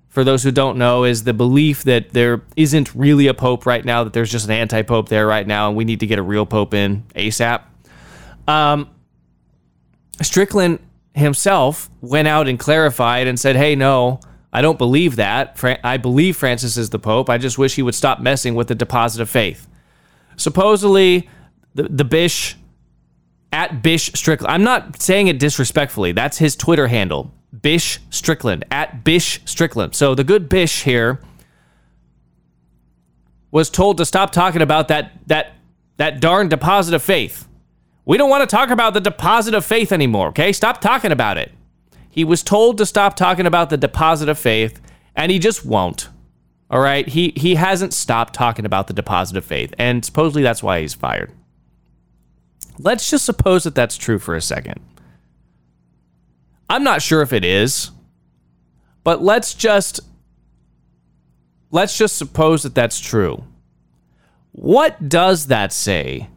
for 0.08 0.22
those 0.22 0.44
who 0.44 0.52
don't 0.52 0.78
know, 0.78 1.02
is 1.02 1.24
the 1.24 1.34
belief 1.34 1.82
that 1.82 2.10
there 2.10 2.42
isn't 2.54 2.94
really 2.94 3.26
a 3.26 3.34
pope 3.34 3.66
right 3.66 3.84
now; 3.84 4.04
that 4.04 4.12
there's 4.12 4.30
just 4.30 4.46
an 4.46 4.52
anti-pope 4.52 5.08
there 5.08 5.26
right 5.26 5.48
now, 5.48 5.66
and 5.66 5.76
we 5.76 5.84
need 5.84 5.98
to 5.98 6.06
get 6.06 6.20
a 6.20 6.22
real 6.22 6.46
pope 6.46 6.74
in 6.74 7.02
ASAP. 7.16 7.62
Um, 8.46 8.88
Strickland 10.22 10.78
himself 11.12 11.90
went 12.00 12.28
out 12.28 12.46
and 12.46 12.56
clarified 12.56 13.26
and 13.26 13.38
said, 13.38 13.56
"Hey, 13.56 13.74
no." 13.74 14.20
I 14.52 14.62
don't 14.62 14.78
believe 14.78 15.16
that. 15.16 15.58
I 15.82 15.96
believe 15.96 16.36
Francis 16.36 16.76
is 16.76 16.90
the 16.90 17.00
Pope. 17.00 17.28
I 17.28 17.38
just 17.38 17.58
wish 17.58 17.74
he 17.74 17.82
would 17.82 17.96
stop 17.96 18.20
messing 18.20 18.54
with 18.54 18.68
the 18.68 18.76
deposit 18.76 19.20
of 19.20 19.28
faith. 19.28 19.66
Supposedly, 20.36 21.28
the, 21.74 21.84
the 21.84 22.04
Bish 22.04 22.56
at 23.52 23.82
Bish 23.82 24.10
Strickland. 24.14 24.52
I'm 24.52 24.64
not 24.64 25.00
saying 25.00 25.28
it 25.28 25.38
disrespectfully. 25.38 26.12
That's 26.12 26.38
his 26.38 26.56
Twitter 26.56 26.88
handle. 26.88 27.32
Bish 27.62 28.00
Strickland 28.10 28.64
at 28.70 29.04
Bish 29.04 29.40
Strickland. 29.44 29.94
So 29.94 30.14
the 30.14 30.24
good 30.24 30.48
Bish 30.48 30.82
here 30.82 31.20
was 33.52 33.70
told 33.70 33.98
to 33.98 34.04
stop 34.04 34.32
talking 34.32 34.62
about 34.62 34.88
that 34.88 35.12
that 35.28 35.52
that 35.96 36.20
darn 36.20 36.48
deposit 36.48 36.94
of 36.94 37.02
faith. 37.02 37.46
We 38.04 38.18
don't 38.18 38.28
want 38.28 38.48
to 38.48 38.54
talk 38.54 38.70
about 38.70 38.92
the 38.92 39.00
deposit 39.00 39.54
of 39.54 39.64
faith 39.64 39.92
anymore, 39.92 40.28
okay? 40.28 40.52
Stop 40.52 40.80
talking 40.80 41.12
about 41.12 41.38
it. 41.38 41.52
He 42.10 42.24
was 42.24 42.42
told 42.42 42.78
to 42.78 42.86
stop 42.86 43.16
talking 43.16 43.46
about 43.46 43.70
the 43.70 43.76
deposit 43.76 44.28
of 44.28 44.38
faith, 44.38 44.80
and 45.16 45.32
he 45.32 45.38
just 45.38 45.64
won't. 45.64 46.08
All 46.70 46.80
right? 46.80 47.06
He 47.06 47.32
he 47.36 47.54
hasn't 47.54 47.94
stopped 47.94 48.34
talking 48.34 48.66
about 48.66 48.88
the 48.88 48.92
deposit 48.92 49.36
of 49.36 49.44
faith, 49.44 49.72
and 49.78 50.04
supposedly 50.04 50.42
that's 50.42 50.62
why 50.62 50.80
he's 50.80 50.94
fired. 50.94 51.32
Let's 52.78 53.08
just 53.08 53.24
suppose 53.24 53.64
that 53.64 53.74
that's 53.74 53.96
true 53.96 54.18
for 54.18 54.34
a 54.34 54.40
second. 54.40 54.80
I'm 56.68 56.82
not 56.82 57.02
sure 57.02 57.22
if 57.22 57.32
it 57.32 57.44
is, 57.44 57.90
but 59.04 59.22
let's 59.22 59.54
just 59.54 60.00
let's 61.70 61.96
just 61.96 62.16
suppose 62.16 62.62
that 62.62 62.74
that's 62.74 63.00
true. 63.00 63.44
What 64.52 65.08
does 65.08 65.46
that 65.48 65.72
say 65.72 66.28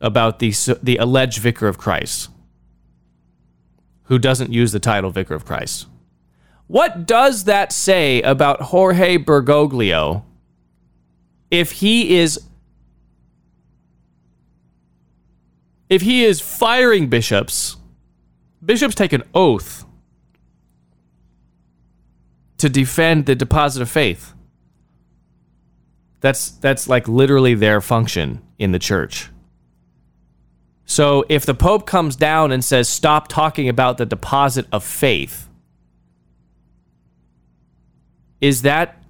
about 0.00 0.38
the 0.38 0.52
the 0.82 0.96
alleged 0.96 1.38
vicar 1.38 1.68
of 1.68 1.78
Christ 1.78 2.30
who 4.04 4.18
doesn't 4.18 4.52
use 4.52 4.72
the 4.72 4.80
title 4.80 5.10
vicar 5.10 5.34
of 5.34 5.44
Christ? 5.44 5.86
What 6.66 7.06
does 7.06 7.44
that 7.44 7.72
say 7.72 8.22
about 8.22 8.62
Jorge 8.62 9.18
Bergoglio 9.18 10.22
if 11.50 11.72
he 11.72 12.16
is 12.16 12.40
if 15.88 16.02
he 16.02 16.24
is 16.24 16.40
firing 16.40 17.08
bishops, 17.08 17.76
bishops 18.64 18.94
take 18.94 19.12
an 19.12 19.22
oath 19.34 19.84
to 22.58 22.68
defend 22.68 23.26
the 23.26 23.34
deposit 23.34 23.82
of 23.82 23.90
faith. 23.90 24.32
That's 26.20 26.50
that's 26.50 26.88
like 26.88 27.06
literally 27.06 27.54
their 27.54 27.80
function 27.80 28.40
in 28.58 28.72
the 28.72 28.78
church. 28.78 29.28
So 30.86 31.24
if 31.28 31.44
the 31.44 31.54
pope 31.54 31.86
comes 31.86 32.16
down 32.16 32.52
and 32.52 32.64
says 32.64 32.88
stop 32.88 33.28
talking 33.28 33.68
about 33.68 33.98
the 33.98 34.06
deposit 34.06 34.66
of 34.72 34.84
faith, 34.84 35.48
is 38.40 38.62
that 38.62 39.02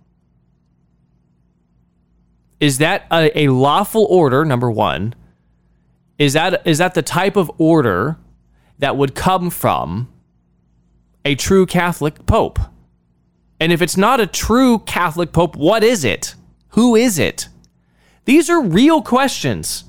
is 2.60 2.78
that 2.78 3.06
a, 3.12 3.38
a 3.38 3.48
lawful 3.48 4.06
order 4.08 4.44
number 4.44 4.70
1? 4.70 5.14
Is 6.18 6.32
that 6.34 6.66
is 6.66 6.78
that 6.78 6.94
the 6.94 7.02
type 7.02 7.36
of 7.36 7.50
order 7.58 8.18
that 8.78 8.96
would 8.96 9.14
come 9.14 9.50
from 9.50 10.12
a 11.24 11.34
true 11.34 11.66
Catholic 11.66 12.26
pope? 12.26 12.58
And 13.60 13.72
if 13.72 13.80
it's 13.80 13.96
not 13.96 14.20
a 14.20 14.26
true 14.26 14.80
Catholic 14.80 15.32
pope, 15.32 15.56
what 15.56 15.82
is 15.82 16.04
it? 16.04 16.34
Who 16.68 16.96
is 16.96 17.18
it? 17.18 17.48
These 18.24 18.50
are 18.50 18.62
real 18.62 19.02
questions. 19.02 19.84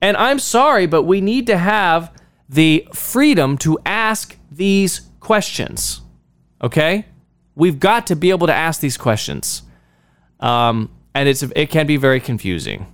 And 0.00 0.16
I'm 0.16 0.38
sorry, 0.38 0.86
but 0.86 1.04
we 1.04 1.20
need 1.20 1.46
to 1.46 1.56
have 1.56 2.12
the 2.48 2.86
freedom 2.92 3.56
to 3.58 3.78
ask 3.86 4.36
these 4.50 5.02
questions. 5.20 6.00
Okay? 6.62 7.06
We've 7.54 7.78
got 7.78 8.06
to 8.08 8.16
be 8.16 8.30
able 8.30 8.46
to 8.46 8.54
ask 8.54 8.80
these 8.80 8.96
questions. 8.96 9.62
Um, 10.40 10.90
and 11.14 11.28
it's 11.28 11.42
it 11.42 11.70
can 11.70 11.86
be 11.86 11.96
very 11.96 12.20
confusing. 12.20 12.86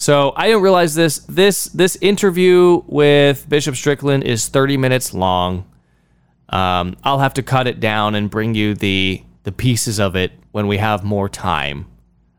So 0.00 0.32
I 0.36 0.46
didn't 0.46 0.62
realize 0.62 0.94
this. 0.94 1.18
This 1.18 1.64
this 1.64 1.96
interview 2.00 2.82
with 2.86 3.48
Bishop 3.48 3.74
Strickland 3.74 4.22
is 4.22 4.46
30 4.46 4.76
minutes 4.76 5.12
long. 5.12 5.68
Um, 6.48 6.96
I'll 7.02 7.18
have 7.18 7.34
to 7.34 7.42
cut 7.42 7.66
it 7.66 7.80
down 7.80 8.14
and 8.14 8.30
bring 8.30 8.54
you 8.54 8.74
the 8.74 9.24
the 9.42 9.50
pieces 9.50 9.98
of 9.98 10.14
it 10.14 10.30
when 10.52 10.68
we 10.68 10.76
have 10.78 11.02
more 11.02 11.28
time. 11.28 11.86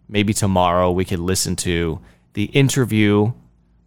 Maybe 0.07 0.33
tomorrow 0.33 0.89
we 0.89 1.03
could 1.03 1.19
listen 1.19 1.57
to 1.57 1.99
the 2.33 2.45
interview 2.45 3.33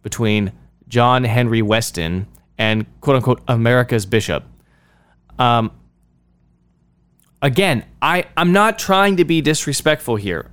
between 0.03 0.51
John 0.87 1.23
Henry 1.23 1.63
Weston 1.63 2.27
and 2.59 2.85
quote 3.01 3.15
unquote 3.15 3.41
America's 3.47 4.05
bishop. 4.05 4.43
Um, 5.39 5.71
again, 7.41 7.85
I, 8.03 8.25
I'm 8.37 8.51
not 8.51 8.77
trying 8.77 9.17
to 9.17 9.25
be 9.25 9.41
disrespectful 9.41 10.17
here. 10.17 10.51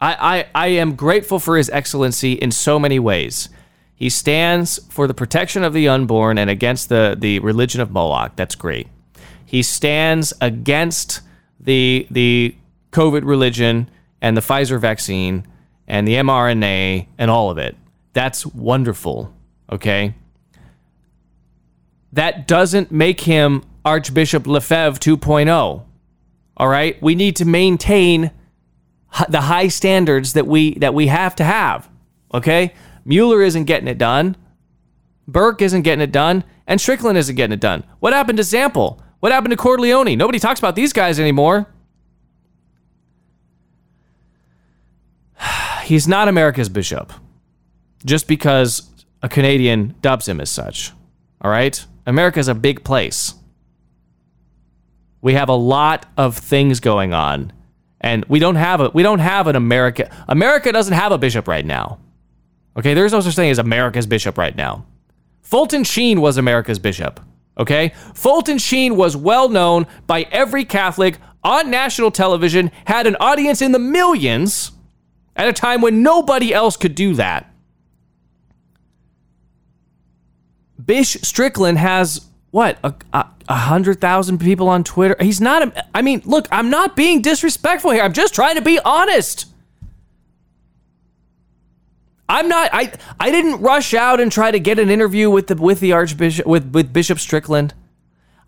I, 0.00 0.46
I, 0.54 0.64
I 0.66 0.66
am 0.68 0.94
grateful 0.94 1.38
for 1.38 1.56
his 1.56 1.70
excellency 1.70 2.32
in 2.32 2.50
so 2.50 2.78
many 2.78 2.98
ways. 2.98 3.48
He 3.94 4.10
stands 4.10 4.78
for 4.90 5.06
the 5.06 5.14
protection 5.14 5.64
of 5.64 5.72
the 5.72 5.88
unborn 5.88 6.36
and 6.36 6.50
against 6.50 6.90
the, 6.90 7.16
the 7.18 7.38
religion 7.38 7.80
of 7.80 7.90
Moloch. 7.90 8.36
That's 8.36 8.54
great. 8.54 8.88
He 9.46 9.62
stands 9.62 10.34
against 10.40 11.20
the 11.58 12.06
the 12.10 12.54
COVID 12.92 13.24
religion 13.24 13.88
and 14.20 14.36
the 14.36 14.40
Pfizer 14.40 14.78
vaccine 14.78 15.46
and 15.86 16.06
the 16.06 16.14
mRNA 16.14 17.06
and 17.16 17.30
all 17.30 17.50
of 17.50 17.58
it. 17.58 17.76
That's 18.12 18.44
wonderful. 18.44 19.32
Okay. 19.70 20.14
That 22.12 22.46
doesn't 22.48 22.90
make 22.90 23.20
him 23.20 23.62
Archbishop 23.84 24.46
Lefebvre 24.46 24.98
2.0. 24.98 25.84
All 26.56 26.68
right. 26.68 27.00
We 27.02 27.14
need 27.14 27.36
to 27.36 27.44
maintain 27.44 28.30
the 29.28 29.42
high 29.42 29.68
standards 29.68 30.32
that 30.34 30.46
we 30.46 30.74
that 30.78 30.94
we 30.94 31.06
have 31.06 31.34
to 31.36 31.44
have. 31.44 31.88
Okay. 32.32 32.74
Mueller 33.04 33.42
isn't 33.42 33.64
getting 33.64 33.88
it 33.88 33.98
done. 33.98 34.36
Burke 35.28 35.62
isn't 35.62 35.82
getting 35.82 36.02
it 36.02 36.12
done, 36.12 36.44
and 36.66 36.80
Strickland 36.80 37.18
isn't 37.18 37.34
getting 37.36 37.54
it 37.54 37.60
done. 37.60 37.84
What 38.00 38.12
happened 38.12 38.38
to 38.38 38.44
Sample? 38.44 39.02
What 39.20 39.32
happened 39.32 39.52
to 39.52 39.56
Cordileone? 39.56 40.16
Nobody 40.16 40.38
talks 40.38 40.60
about 40.60 40.76
these 40.76 40.92
guys 40.92 41.18
anymore. 41.18 41.66
He's 45.84 46.06
not 46.06 46.28
America's 46.28 46.68
bishop 46.68 47.12
just 48.04 48.28
because 48.28 48.88
a 49.22 49.28
Canadian 49.28 49.94
dubs 50.00 50.28
him 50.28 50.40
as 50.40 50.50
such. 50.50 50.92
All 51.40 51.50
right? 51.50 51.84
America's 52.06 52.48
a 52.48 52.54
big 52.54 52.84
place. 52.84 53.34
We 55.20 55.34
have 55.34 55.48
a 55.48 55.54
lot 55.54 56.06
of 56.16 56.36
things 56.36 56.78
going 56.78 57.12
on 57.12 57.52
And 58.06 58.24
we 58.28 58.38
don't 58.38 58.54
have 58.54 58.80
a 58.80 58.88
we 58.90 59.02
don't 59.02 59.18
have 59.18 59.48
an 59.48 59.56
America. 59.56 60.08
America 60.28 60.70
doesn't 60.70 60.94
have 60.94 61.10
a 61.10 61.18
bishop 61.18 61.48
right 61.48 61.66
now. 61.66 61.98
Okay, 62.76 62.94
there's 62.94 63.10
no 63.10 63.20
such 63.20 63.34
thing 63.34 63.50
as 63.50 63.58
America's 63.58 64.06
bishop 64.06 64.38
right 64.38 64.54
now. 64.54 64.86
Fulton 65.42 65.82
Sheen 65.82 66.20
was 66.20 66.36
America's 66.36 66.78
bishop. 66.78 67.18
Okay? 67.58 67.92
Fulton 68.14 68.58
Sheen 68.58 68.96
was 68.96 69.16
well 69.16 69.48
known 69.48 69.88
by 70.06 70.22
every 70.30 70.64
Catholic 70.64 71.18
on 71.42 71.68
national 71.68 72.12
television, 72.12 72.70
had 72.84 73.08
an 73.08 73.16
audience 73.18 73.60
in 73.60 73.72
the 73.72 73.78
millions 73.80 74.70
at 75.34 75.48
a 75.48 75.52
time 75.52 75.80
when 75.80 76.04
nobody 76.04 76.54
else 76.54 76.76
could 76.76 76.94
do 76.94 77.14
that. 77.14 77.52
Bish 80.84 81.16
Strickland 81.22 81.78
has 81.78 82.24
what 82.56 82.78
a, 82.82 82.94
a, 83.12 83.26
a 83.50 83.54
hundred 83.54 84.00
thousand 84.00 84.38
people 84.38 84.66
on 84.66 84.82
Twitter. 84.82 85.14
He's 85.20 85.42
not. 85.42 85.62
A, 85.62 85.86
I 85.94 86.00
mean, 86.00 86.22
look, 86.24 86.48
I'm 86.50 86.70
not 86.70 86.96
being 86.96 87.20
disrespectful 87.20 87.90
here. 87.90 88.02
I'm 88.02 88.14
just 88.14 88.34
trying 88.34 88.54
to 88.54 88.62
be 88.62 88.80
honest. 88.82 89.44
I'm 92.30 92.48
not. 92.48 92.70
I 92.72 92.94
I 93.20 93.30
didn't 93.30 93.60
rush 93.60 93.92
out 93.92 94.20
and 94.20 94.32
try 94.32 94.50
to 94.50 94.58
get 94.58 94.78
an 94.78 94.88
interview 94.88 95.28
with 95.28 95.48
the 95.48 95.56
with 95.56 95.80
the 95.80 95.92
Archbishop 95.92 96.46
with 96.46 96.72
with 96.72 96.94
Bishop 96.94 97.18
Strickland. 97.18 97.74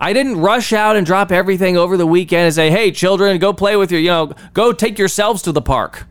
I 0.01 0.14
didn't 0.14 0.40
rush 0.40 0.73
out 0.73 0.97
and 0.97 1.05
drop 1.05 1.31
everything 1.31 1.77
over 1.77 1.99
the 1.99 2.07
weekend 2.07 2.47
and 2.47 2.55
say, 2.55 2.71
"Hey, 2.71 2.90
children, 2.90 3.37
go 3.37 3.53
play 3.53 3.77
with 3.77 3.92
your, 3.92 4.01
you 4.01 4.09
know, 4.09 4.33
go 4.55 4.73
take 4.73 4.99
yourselves 4.99 5.42
to 5.42 5.53
the 5.53 5.61
park." 5.61 6.07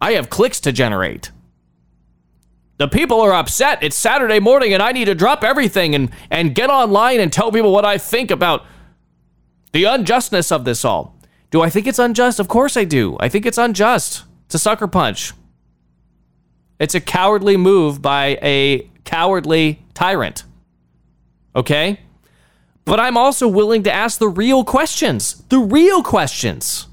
I 0.00 0.12
have 0.12 0.30
clicks 0.30 0.60
to 0.60 0.70
generate. 0.70 1.32
The 2.82 2.88
people 2.88 3.20
are 3.20 3.32
upset. 3.32 3.80
It's 3.80 3.96
Saturday 3.96 4.40
morning 4.40 4.74
and 4.74 4.82
I 4.82 4.90
need 4.90 5.04
to 5.04 5.14
drop 5.14 5.44
everything 5.44 5.94
and 5.94 6.10
and 6.32 6.52
get 6.52 6.68
online 6.68 7.20
and 7.20 7.32
tell 7.32 7.52
people 7.52 7.72
what 7.72 7.84
I 7.84 7.96
think 7.96 8.32
about 8.32 8.66
the 9.70 9.84
unjustness 9.84 10.50
of 10.50 10.64
this 10.64 10.84
all. 10.84 11.16
Do 11.52 11.62
I 11.62 11.70
think 11.70 11.86
it's 11.86 12.00
unjust? 12.00 12.40
Of 12.40 12.48
course 12.48 12.76
I 12.76 12.82
do. 12.82 13.16
I 13.20 13.28
think 13.28 13.46
it's 13.46 13.56
unjust. 13.56 14.24
It's 14.46 14.56
a 14.56 14.58
sucker 14.58 14.88
punch. 14.88 15.32
It's 16.80 16.96
a 16.96 17.00
cowardly 17.00 17.56
move 17.56 18.02
by 18.02 18.36
a 18.42 18.90
cowardly 19.04 19.80
tyrant. 19.94 20.42
Okay? 21.54 22.00
But 22.84 22.98
I'm 22.98 23.16
also 23.16 23.46
willing 23.46 23.84
to 23.84 23.92
ask 23.92 24.18
the 24.18 24.28
real 24.28 24.64
questions. 24.64 25.44
The 25.50 25.60
real 25.60 26.02
questions. 26.02 26.88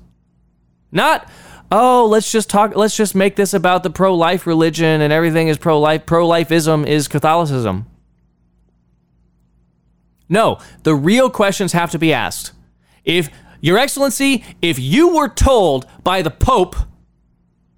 Not, 0.92 1.28
oh, 1.72 2.08
let's 2.08 2.32
just 2.32 2.50
talk, 2.50 2.76
let's 2.76 2.96
just 2.96 3.16
make 3.16 3.36
this 3.36 3.54
about 3.54 3.84
the 3.84 3.90
pro 3.90 4.16
life 4.16 4.48
religion 4.48 5.02
and 5.02 5.14
everything 5.14 5.48
is 5.48 5.58
pro 5.58 5.80
life. 5.80 6.06
Pro 6.06 6.28
lifeism 6.28 6.86
is 6.86 7.08
Catholicism. 7.08 7.86
No, 10.28 10.60
the 10.84 10.94
real 10.96 11.30
questions 11.30 11.74
have 11.74 11.92
to 11.92 12.00
be 12.00 12.14
asked. 12.14 12.52
If, 13.04 13.30
Your 13.62 13.78
Excellency, 13.78 14.44
if 14.62 14.78
you 14.78 15.16
were 15.16 15.30
told 15.30 15.88
by 16.04 16.22
the 16.22 16.32
Pope 16.32 16.76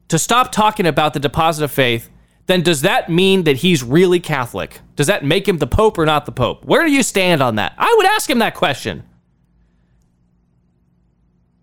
to 0.10 0.19
stop 0.19 0.51
talking 0.51 0.86
about 0.86 1.13
the 1.13 1.19
deposit 1.19 1.63
of 1.63 1.71
faith, 1.71 2.10
then 2.47 2.62
does 2.62 2.82
that 2.82 3.10
mean 3.10 3.43
that 3.43 3.58
he's 3.58 3.82
really 3.82 4.19
Catholic? 4.19 4.82
Does 4.97 5.08
that 5.08 5.23
make 5.23 5.47
him 5.47 5.60
the 5.60 5.67
Pope 5.67 5.97
or 5.97 6.06
not 6.06 6.25
the 6.25 6.34
Pope? 6.34 6.65
Where 6.65 6.86
do 6.86 6.91
you 6.91 7.04
stand 7.04 7.41
on 7.41 7.56
that? 7.56 7.73
I 7.77 7.93
would 7.97 8.06
ask 8.06 8.30
him 8.30 8.39
that 8.39 8.56
question. 8.56 9.04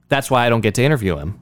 That's 0.09 0.31
why 0.31 0.47
I 0.47 0.49
don't 0.49 0.62
get 0.62 0.75
to 0.77 0.83
interview 0.83 1.17
him. 1.19 1.38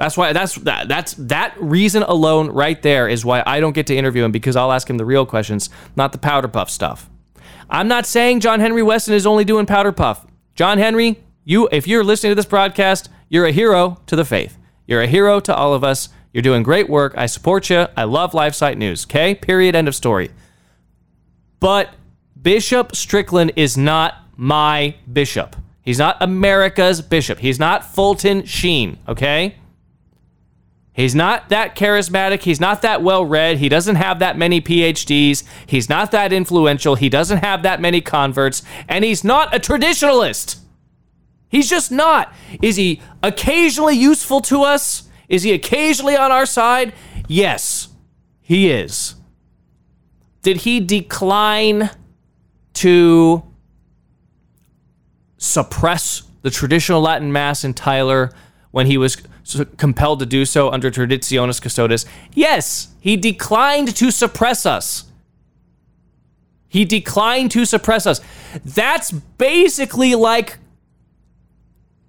That's 0.00 0.16
why 0.16 0.32
that's 0.32 0.54
that 0.54 0.88
that's 0.88 1.12
that 1.18 1.54
reason 1.60 2.02
alone 2.02 2.48
right 2.48 2.80
there 2.80 3.06
is 3.06 3.22
why 3.22 3.42
I 3.44 3.60
don't 3.60 3.74
get 3.74 3.86
to 3.88 3.94
interview 3.94 4.24
him 4.24 4.32
because 4.32 4.56
I'll 4.56 4.72
ask 4.72 4.88
him 4.88 4.96
the 4.96 5.04
real 5.04 5.26
questions, 5.26 5.68
not 5.94 6.12
the 6.12 6.18
powder 6.18 6.48
puff 6.48 6.70
stuff. 6.70 7.10
I'm 7.68 7.86
not 7.86 8.06
saying 8.06 8.40
John 8.40 8.60
Henry 8.60 8.82
Weston 8.82 9.12
is 9.12 9.26
only 9.26 9.44
doing 9.44 9.66
powder 9.66 9.92
puff. 9.92 10.26
John 10.54 10.78
Henry, 10.78 11.22
you 11.44 11.68
if 11.70 11.86
you're 11.86 12.02
listening 12.02 12.30
to 12.30 12.34
this 12.34 12.46
broadcast, 12.46 13.10
you're 13.28 13.44
a 13.44 13.52
hero 13.52 14.00
to 14.06 14.16
the 14.16 14.24
faith. 14.24 14.56
You're 14.86 15.02
a 15.02 15.06
hero 15.06 15.38
to 15.40 15.54
all 15.54 15.74
of 15.74 15.84
us. 15.84 16.08
You're 16.32 16.40
doing 16.40 16.62
great 16.62 16.88
work. 16.88 17.12
I 17.18 17.26
support 17.26 17.68
you. 17.68 17.86
I 17.94 18.04
love 18.04 18.32
LifeSite 18.32 18.78
News. 18.78 19.04
Okay? 19.04 19.34
Period. 19.34 19.76
End 19.76 19.86
of 19.86 19.94
story. 19.94 20.30
But 21.58 21.90
Bishop 22.40 22.96
Strickland 22.96 23.52
is 23.54 23.76
not 23.76 24.14
my 24.34 24.94
bishop. 25.12 25.56
He's 25.82 25.98
not 25.98 26.16
America's 26.22 27.02
bishop. 27.02 27.40
He's 27.40 27.58
not 27.58 27.84
Fulton 27.84 28.46
Sheen. 28.46 28.98
Okay? 29.06 29.56
He's 30.92 31.14
not 31.14 31.48
that 31.50 31.76
charismatic. 31.76 32.42
He's 32.42 32.60
not 32.60 32.82
that 32.82 33.02
well 33.02 33.24
read. 33.24 33.58
He 33.58 33.68
doesn't 33.68 33.96
have 33.96 34.18
that 34.18 34.36
many 34.36 34.60
PhDs. 34.60 35.44
He's 35.66 35.88
not 35.88 36.10
that 36.10 36.32
influential. 36.32 36.96
He 36.96 37.08
doesn't 37.08 37.38
have 37.38 37.62
that 37.62 37.80
many 37.80 38.00
converts. 38.00 38.62
And 38.88 39.04
he's 39.04 39.22
not 39.22 39.54
a 39.54 39.60
traditionalist. 39.60 40.58
He's 41.48 41.70
just 41.70 41.90
not. 41.90 42.32
Is 42.60 42.76
he 42.76 43.00
occasionally 43.22 43.96
useful 43.96 44.40
to 44.42 44.62
us? 44.62 45.08
Is 45.28 45.42
he 45.42 45.52
occasionally 45.52 46.16
on 46.16 46.32
our 46.32 46.46
side? 46.46 46.92
Yes, 47.28 47.88
he 48.40 48.70
is. 48.70 49.14
Did 50.42 50.58
he 50.58 50.80
decline 50.80 51.90
to 52.74 53.42
suppress 55.38 56.22
the 56.42 56.50
traditional 56.50 57.00
Latin 57.00 57.32
Mass 57.32 57.64
in 57.64 57.74
Tyler 57.74 58.32
when 58.70 58.86
he 58.86 58.96
was 58.96 59.16
compelled 59.76 60.20
to 60.20 60.26
do 60.26 60.44
so 60.44 60.70
under 60.70 60.90
Traditionis 60.90 61.60
Custodes? 61.60 62.06
Yes, 62.34 62.94
he 63.00 63.16
declined 63.16 63.94
to 63.96 64.10
suppress 64.10 64.64
us. 64.66 65.04
He 66.68 66.84
declined 66.84 67.50
to 67.50 67.64
suppress 67.64 68.06
us. 68.06 68.20
That's 68.64 69.10
basically 69.10 70.14
like 70.14 70.58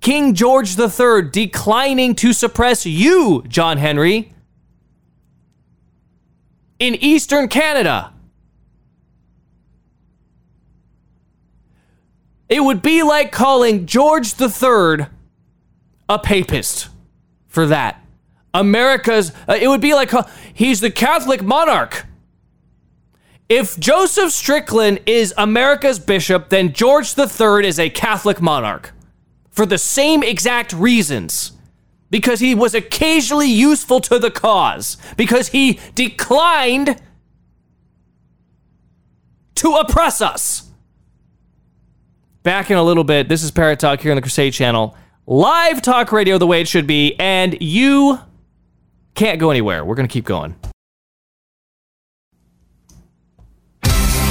King 0.02 0.34
George 0.34 0.78
III 0.78 1.30
declining 1.32 2.16
to 2.16 2.34
suppress 2.34 2.86
you, 2.86 3.44
John 3.48 3.78
Henry, 3.78 4.34
in 6.78 6.96
Eastern 6.96 7.48
Canada. 7.48 8.14
It 12.50 12.64
would 12.64 12.82
be 12.82 13.02
like 13.02 13.32
calling 13.32 13.86
George 13.86 14.34
III 14.40 15.08
a 16.12 16.20
papist 16.20 16.90
for 17.48 17.66
that. 17.68 18.04
America's, 18.54 19.32
uh, 19.48 19.58
it 19.60 19.68
would 19.70 19.82
be 19.82 19.94
like 19.94 20.14
uh, 20.14 20.24
he's 20.54 20.82
the 20.82 20.92
Catholic 20.92 21.42
monarch. 21.42 22.06
If 23.48 23.80
Joseph 23.80 24.32
Strickland 24.32 25.00
is 25.06 25.34
America's 25.38 26.00
bishop, 26.00 26.50
then 26.50 26.74
George 26.74 27.18
III 27.18 27.66
is 27.66 27.80
a 27.80 27.90
Catholic 27.90 28.42
monarch 28.42 28.94
for 29.50 29.66
the 29.66 29.78
same 29.78 30.22
exact 30.22 30.74
reasons. 30.74 31.54
Because 32.10 32.42
he 32.42 32.54
was 32.54 32.76
occasionally 32.76 33.50
useful 33.50 34.02
to 34.02 34.20
the 34.20 34.32
cause. 34.32 34.98
Because 35.16 35.48
he 35.50 35.80
declined 35.96 37.02
to 39.56 39.76
oppress 39.76 40.22
us. 40.22 40.70
Back 42.44 42.70
in 42.70 42.76
a 42.76 42.84
little 42.84 43.06
bit, 43.06 43.30
this 43.30 43.44
is 43.44 43.52
Parrott 43.52 43.80
Talk 43.80 44.02
here 44.02 44.12
on 44.12 44.18
the 44.18 44.22
Crusade 44.22 44.52
Channel. 44.52 44.94
Live 45.28 45.84
talk 45.84 46.12
radio 46.12 46.40
the 46.40 46.48
way 46.48 46.62
it 46.62 46.68
should 46.68 46.88
be, 46.88 47.16
and 47.20 47.56
you 47.62 48.20
can't 49.14 49.40
go 49.40 49.52
anywhere. 49.52 49.86
We're 49.86 49.94
going 49.94 50.08
to 50.08 50.12
keep 50.12 50.26
going. 50.26 50.56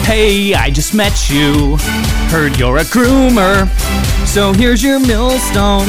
Hey, 0.02 0.52
I 0.54 0.70
just 0.70 0.92
met 0.92 1.30
you. 1.30 1.76
Heard 2.30 2.58
you're 2.58 2.78
a 2.78 2.82
groomer. 2.82 3.68
So 4.26 4.52
here's 4.52 4.82
your 4.82 4.98
millstone. 4.98 5.86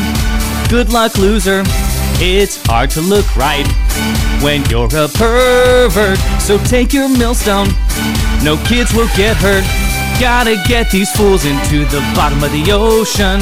Good 0.70 0.94
luck, 0.94 1.18
loser. 1.18 1.64
It's 2.24 2.64
hard 2.64 2.92
to 2.92 3.02
look 3.02 3.36
right 3.36 3.66
when 4.44 4.64
you're 4.70 4.86
a 4.86 5.08
pervert. 5.08 6.20
So 6.40 6.60
take 6.66 6.94
your 6.94 7.10
millstone. 7.10 7.70
No 8.44 8.56
kids 8.68 8.94
will 8.94 9.10
get 9.18 9.36
hurt. 9.38 9.91
Gotta 10.22 10.62
get 10.68 10.92
these 10.92 11.12
fools 11.12 11.46
into 11.46 11.84
the 11.86 12.00
bottom 12.16 12.44
of 12.44 12.52
the 12.52 12.72
ocean. 12.72 13.40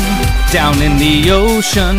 Down 0.50 0.82
in 0.82 0.98
the 0.98 1.30
ocean. 1.30 1.98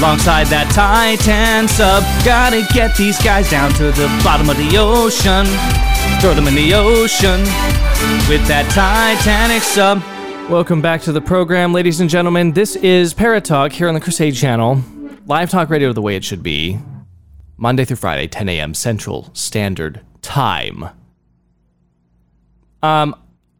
Alongside 0.00 0.48
that 0.48 0.68
Titan 0.74 1.68
sub. 1.68 2.02
Gotta 2.24 2.66
get 2.74 2.96
these 2.96 3.22
guys 3.22 3.48
down 3.48 3.70
to 3.74 3.92
the 3.92 4.08
bottom 4.24 4.50
of 4.50 4.56
the 4.56 4.76
ocean. 4.78 5.46
Throw 6.20 6.34
them 6.34 6.48
in 6.48 6.56
the 6.56 6.74
ocean 6.74 7.38
with 8.28 8.44
that 8.48 8.66
Titanic 8.74 9.62
sub. 9.62 10.02
Welcome 10.50 10.82
back 10.82 11.02
to 11.02 11.12
the 11.12 11.20
program, 11.20 11.72
ladies 11.72 12.00
and 12.00 12.10
gentlemen. 12.10 12.50
This 12.50 12.74
is 12.74 13.14
Parrott 13.14 13.44
Talk 13.44 13.70
here 13.70 13.86
on 13.86 13.94
the 13.94 14.00
Crusade 14.00 14.34
Channel. 14.34 14.82
Live 15.26 15.50
talk 15.50 15.70
radio 15.70 15.92
the 15.92 16.02
way 16.02 16.16
it 16.16 16.24
should 16.24 16.42
be. 16.42 16.80
Monday 17.56 17.84
through 17.84 17.98
Friday, 17.98 18.26
10 18.26 18.48
a.m. 18.48 18.74
Central 18.74 19.30
Standard 19.34 20.00
Time. 20.20 20.86
Um, 22.82 23.14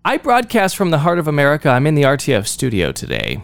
I 0.06 0.18
broadcast 0.18 0.76
from 0.76 0.90
the 0.90 1.00
heart 1.00 1.18
of 1.18 1.26
America. 1.26 1.68
I'm 1.68 1.84
in 1.84 1.96
the 1.96 2.04
RTF 2.04 2.46
studio 2.46 2.92
today. 2.92 3.42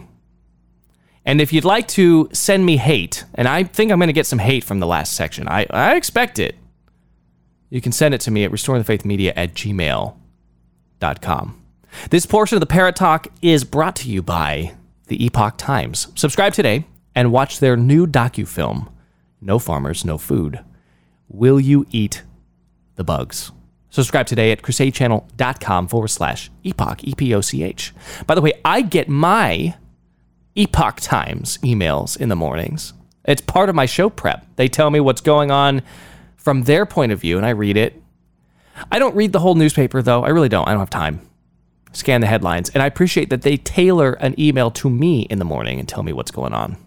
And 1.25 1.41
if 1.41 1.51
you'd 1.51 1.65
like 1.65 1.89
to 1.89 2.29
send 2.31 2.65
me 2.65 2.77
hate, 2.77 3.25
and 3.35 3.49
I 3.49 3.63
think 3.63 3.91
I'm 3.91 3.99
going 3.99 4.07
to 4.07 4.13
get 4.13 4.27
some 4.27 4.39
hate 4.39 4.63
from 4.63 4.79
the 4.79 4.87
last 4.87 5.11
section, 5.11 5.49
I, 5.49 5.65
I 5.69 5.97
expect 5.97 6.39
it. 6.39 6.55
You 7.69 7.81
can 7.81 7.91
send 7.91 8.13
it 8.13 8.21
to 8.21 8.31
me 8.31 8.45
at 8.45 8.51
restoringthefaithmedia 8.51 9.33
at 9.35 9.55
gmail.com. 9.55 10.15
This 12.11 12.25
portion 12.25 12.55
of 12.55 12.61
the 12.61 12.65
Parrott 12.65 12.95
Talk 12.95 13.27
is 13.41 13.65
brought 13.65 13.97
to 13.97 14.09
you 14.09 14.23
by 14.23 14.73
the 15.07 15.21
Epoch 15.21 15.55
Times. 15.57 16.07
Subscribe 16.15 16.53
today 16.53 16.85
and 17.13 17.33
watch 17.33 17.59
their 17.59 17.75
new 17.75 18.07
docufilm, 18.07 18.87
No 19.41 19.59
Farmers, 19.59 20.05
No 20.05 20.17
Food. 20.17 20.63
Will 21.27 21.59
you 21.59 21.85
eat 21.91 22.23
the 22.95 23.03
bugs? 23.03 23.51
Subscribe 23.93 24.25
today 24.25 24.51
at 24.51 24.63
crusadechannel.com 24.63 25.87
forward 25.87 26.07
slash 26.07 26.49
epoch, 26.63 27.03
E 27.03 27.13
P 27.13 27.31
O 27.35 27.41
C 27.41 27.61
H. 27.61 27.93
By 28.25 28.33
the 28.33 28.41
way, 28.41 28.53
I 28.65 28.81
get 28.81 29.07
my 29.07 29.75
Epoch 30.55 30.99
Times 30.99 31.59
emails 31.59 32.19
in 32.19 32.29
the 32.29 32.35
mornings. 32.35 32.93
It's 33.23 33.41
part 33.41 33.69
of 33.69 33.75
my 33.75 33.85
show 33.85 34.09
prep. 34.09 34.47
They 34.55 34.67
tell 34.67 34.89
me 34.89 34.99
what's 34.99 35.21
going 35.21 35.51
on 35.51 35.83
from 36.35 36.63
their 36.63 36.87
point 36.87 37.11
of 37.11 37.21
view, 37.21 37.37
and 37.37 37.45
I 37.45 37.51
read 37.51 37.77
it. 37.77 38.01
I 38.91 38.97
don't 38.97 39.15
read 39.15 39.31
the 39.31 39.41
whole 39.41 39.53
newspaper, 39.53 40.01
though. 40.01 40.23
I 40.23 40.29
really 40.29 40.49
don't. 40.49 40.67
I 40.67 40.71
don't 40.71 40.79
have 40.79 40.89
time. 40.89 41.21
Scan 41.91 42.21
the 42.21 42.27
headlines. 42.27 42.71
And 42.71 42.81
I 42.81 42.87
appreciate 42.87 43.29
that 43.29 43.43
they 43.43 43.57
tailor 43.57 44.13
an 44.13 44.33
email 44.39 44.71
to 44.71 44.89
me 44.89 45.27
in 45.29 45.37
the 45.37 45.45
morning 45.45 45.77
and 45.77 45.87
tell 45.87 46.01
me 46.01 46.13
what's 46.13 46.31
going 46.31 46.55
on. 46.55 46.77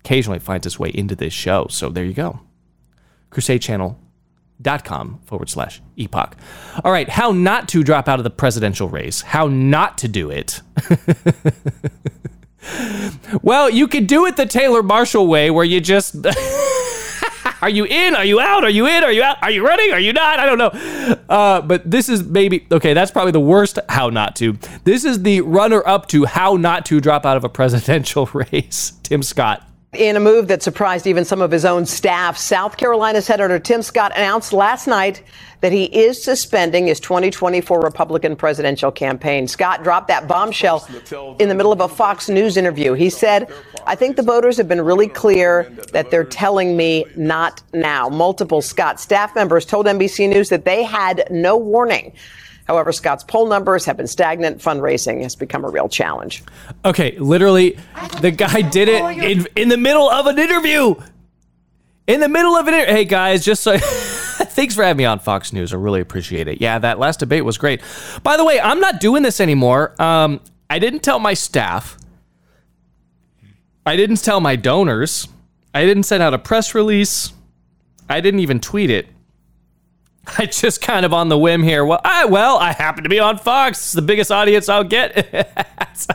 Occasionally 0.00 0.40
finds 0.40 0.66
its 0.66 0.80
way 0.80 0.90
into 0.92 1.14
this 1.14 1.32
show. 1.32 1.68
So 1.70 1.90
there 1.90 2.04
you 2.04 2.12
go. 2.12 2.40
CrusadeChannel.com 4.60 5.20
forward 5.24 5.48
slash 5.48 5.82
epoch. 5.96 6.36
All 6.84 6.92
right. 6.92 7.08
How 7.08 7.32
not 7.32 7.68
to 7.70 7.82
drop 7.82 8.08
out 8.08 8.18
of 8.18 8.24
the 8.24 8.30
presidential 8.30 8.88
race. 8.88 9.22
How 9.22 9.48
not 9.48 9.98
to 9.98 10.08
do 10.08 10.30
it. 10.30 10.60
well, 13.42 13.70
you 13.70 13.88
could 13.88 14.06
do 14.06 14.26
it 14.26 14.36
the 14.36 14.46
Taylor 14.46 14.82
Marshall 14.82 15.26
way 15.26 15.50
where 15.50 15.64
you 15.64 15.80
just. 15.80 16.16
Are 17.62 17.68
you 17.68 17.84
in? 17.84 18.16
Are 18.16 18.24
you 18.24 18.40
out? 18.40 18.64
Are 18.64 18.70
you 18.70 18.86
in? 18.86 19.04
Are 19.04 19.12
you 19.12 19.22
out? 19.22 19.36
Are 19.42 19.50
you 19.50 19.66
running? 19.66 19.92
Are 19.92 20.00
you 20.00 20.14
not? 20.14 20.38
I 20.38 20.46
don't 20.46 20.56
know. 20.56 21.18
Uh, 21.28 21.60
but 21.60 21.88
this 21.90 22.08
is 22.08 22.24
maybe 22.24 22.66
okay. 22.72 22.94
That's 22.94 23.10
probably 23.10 23.32
the 23.32 23.40
worst. 23.40 23.78
How 23.90 24.08
not 24.08 24.34
to. 24.36 24.56
This 24.84 25.04
is 25.04 25.22
the 25.22 25.42
runner 25.42 25.86
up 25.86 26.08
to 26.08 26.24
how 26.24 26.56
not 26.56 26.86
to 26.86 27.02
drop 27.02 27.26
out 27.26 27.36
of 27.36 27.44
a 27.44 27.50
presidential 27.50 28.24
race. 28.32 28.94
Tim 29.02 29.22
Scott. 29.22 29.69
In 29.92 30.14
a 30.14 30.20
move 30.20 30.46
that 30.48 30.62
surprised 30.62 31.08
even 31.08 31.24
some 31.24 31.42
of 31.42 31.50
his 31.50 31.64
own 31.64 31.84
staff, 31.84 32.38
South 32.38 32.76
Carolina 32.76 33.20
Senator 33.20 33.58
Tim 33.58 33.82
Scott 33.82 34.12
announced 34.14 34.52
last 34.52 34.86
night 34.86 35.24
that 35.62 35.72
he 35.72 35.86
is 35.86 36.22
suspending 36.22 36.86
his 36.86 37.00
2024 37.00 37.80
Republican 37.80 38.36
presidential 38.36 38.92
campaign. 38.92 39.48
Scott 39.48 39.82
dropped 39.82 40.06
that 40.06 40.28
bombshell 40.28 40.86
in 41.40 41.48
the 41.48 41.56
middle 41.56 41.72
of 41.72 41.80
a 41.80 41.88
Fox 41.88 42.28
News 42.28 42.56
interview. 42.56 42.92
He 42.92 43.10
said, 43.10 43.52
I 43.84 43.96
think 43.96 44.14
the 44.14 44.22
voters 44.22 44.56
have 44.58 44.68
been 44.68 44.80
really 44.80 45.08
clear 45.08 45.64
that 45.92 46.12
they're 46.12 46.22
telling 46.22 46.76
me 46.76 47.04
not 47.16 47.60
now. 47.72 48.08
Multiple 48.08 48.62
Scott 48.62 49.00
staff 49.00 49.34
members 49.34 49.66
told 49.66 49.86
NBC 49.86 50.28
News 50.28 50.50
that 50.50 50.64
they 50.64 50.84
had 50.84 51.26
no 51.32 51.56
warning. 51.56 52.12
However, 52.70 52.92
Scott's 52.92 53.24
poll 53.24 53.48
numbers 53.48 53.84
have 53.86 53.96
been 53.96 54.06
stagnant. 54.06 54.58
Fundraising 54.58 55.24
has 55.24 55.34
become 55.34 55.64
a 55.64 55.68
real 55.68 55.88
challenge. 55.88 56.44
Okay, 56.84 57.18
literally, 57.18 57.76
the 58.20 58.30
guy 58.30 58.60
did 58.62 58.88
it 58.88 59.02
in, 59.18 59.48
in 59.56 59.68
the 59.68 59.76
middle 59.76 60.08
of 60.08 60.26
an 60.26 60.38
interview. 60.38 60.94
In 62.06 62.20
the 62.20 62.28
middle 62.28 62.54
of 62.54 62.68
an 62.68 62.74
interview. 62.74 62.94
Hey, 62.94 63.04
guys, 63.06 63.44
just 63.44 63.64
so. 63.64 63.76
Thanks 63.80 64.76
for 64.76 64.84
having 64.84 64.98
me 64.98 65.04
on 65.04 65.18
Fox 65.18 65.52
News. 65.52 65.74
I 65.74 65.78
really 65.78 66.00
appreciate 66.00 66.46
it. 66.46 66.60
Yeah, 66.60 66.78
that 66.78 67.00
last 67.00 67.18
debate 67.18 67.44
was 67.44 67.58
great. 67.58 67.82
By 68.22 68.36
the 68.36 68.44
way, 68.44 68.60
I'm 68.60 68.78
not 68.78 69.00
doing 69.00 69.24
this 69.24 69.40
anymore. 69.40 70.00
Um, 70.00 70.40
I 70.70 70.78
didn't 70.78 71.00
tell 71.00 71.18
my 71.18 71.34
staff. 71.34 71.98
I 73.84 73.96
didn't 73.96 74.22
tell 74.22 74.40
my 74.40 74.54
donors. 74.54 75.26
I 75.74 75.84
didn't 75.84 76.04
send 76.04 76.22
out 76.22 76.34
a 76.34 76.38
press 76.38 76.72
release. 76.72 77.32
I 78.08 78.20
didn't 78.20 78.38
even 78.38 78.60
tweet 78.60 78.90
it. 78.90 79.08
I 80.38 80.46
just 80.46 80.80
kind 80.80 81.04
of 81.04 81.12
on 81.12 81.28
the 81.28 81.38
whim 81.38 81.62
here. 81.62 81.84
Well, 81.84 82.00
I 82.04 82.24
well, 82.26 82.58
I 82.58 82.72
happen 82.72 83.04
to 83.04 83.10
be 83.10 83.18
on 83.18 83.38
Fox. 83.38 83.78
It's 83.78 83.92
the 83.92 84.02
biggest 84.02 84.30
audience 84.30 84.68
I'll 84.68 84.84
get. 84.84 85.66
so, 85.94 86.14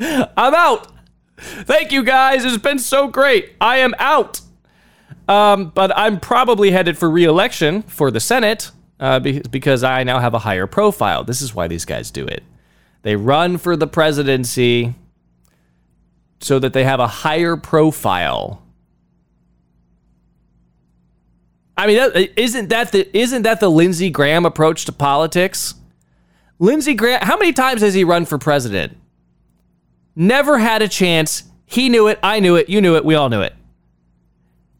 I'm 0.00 0.54
out. 0.54 0.92
Thank 1.38 1.92
you 1.92 2.02
guys. 2.02 2.44
It's 2.44 2.58
been 2.58 2.78
so 2.78 3.08
great. 3.08 3.52
I 3.60 3.78
am 3.78 3.94
out. 3.98 4.40
Um, 5.28 5.70
but 5.74 5.96
I'm 5.96 6.20
probably 6.20 6.70
headed 6.70 6.96
for 6.96 7.10
re-election 7.10 7.82
for 7.82 8.10
the 8.10 8.18
Senate 8.18 8.70
uh, 8.98 9.20
because 9.20 9.84
I 9.84 10.02
now 10.02 10.20
have 10.20 10.34
a 10.34 10.40
higher 10.40 10.66
profile. 10.66 11.22
This 11.22 11.42
is 11.42 11.54
why 11.54 11.68
these 11.68 11.84
guys 11.84 12.10
do 12.10 12.26
it. 12.26 12.42
They 13.02 13.14
run 13.14 13.58
for 13.58 13.76
the 13.76 13.86
presidency 13.86 14.94
so 16.40 16.58
that 16.58 16.72
they 16.72 16.84
have 16.84 16.98
a 16.98 17.06
higher 17.06 17.56
profile 17.56 18.62
I 21.78 21.86
mean, 21.86 21.98
uh, 22.00 22.10
isn't 22.36 22.70
that 22.70 22.90
the 22.90 23.16
isn't 23.16 23.42
that 23.42 23.60
the 23.60 23.70
Lindsey 23.70 24.10
Graham 24.10 24.44
approach 24.44 24.84
to 24.86 24.92
politics? 24.92 25.74
Lindsey 26.58 26.94
Graham, 26.94 27.20
how 27.22 27.38
many 27.38 27.52
times 27.52 27.82
has 27.82 27.94
he 27.94 28.02
run 28.02 28.24
for 28.24 28.36
president? 28.36 28.96
Never 30.16 30.58
had 30.58 30.82
a 30.82 30.88
chance. 30.88 31.44
He 31.66 31.88
knew 31.88 32.08
it. 32.08 32.18
I 32.20 32.40
knew 32.40 32.56
it. 32.56 32.68
You 32.68 32.80
knew 32.80 32.96
it. 32.96 33.04
We 33.04 33.14
all 33.14 33.28
knew 33.28 33.42
it. 33.42 33.54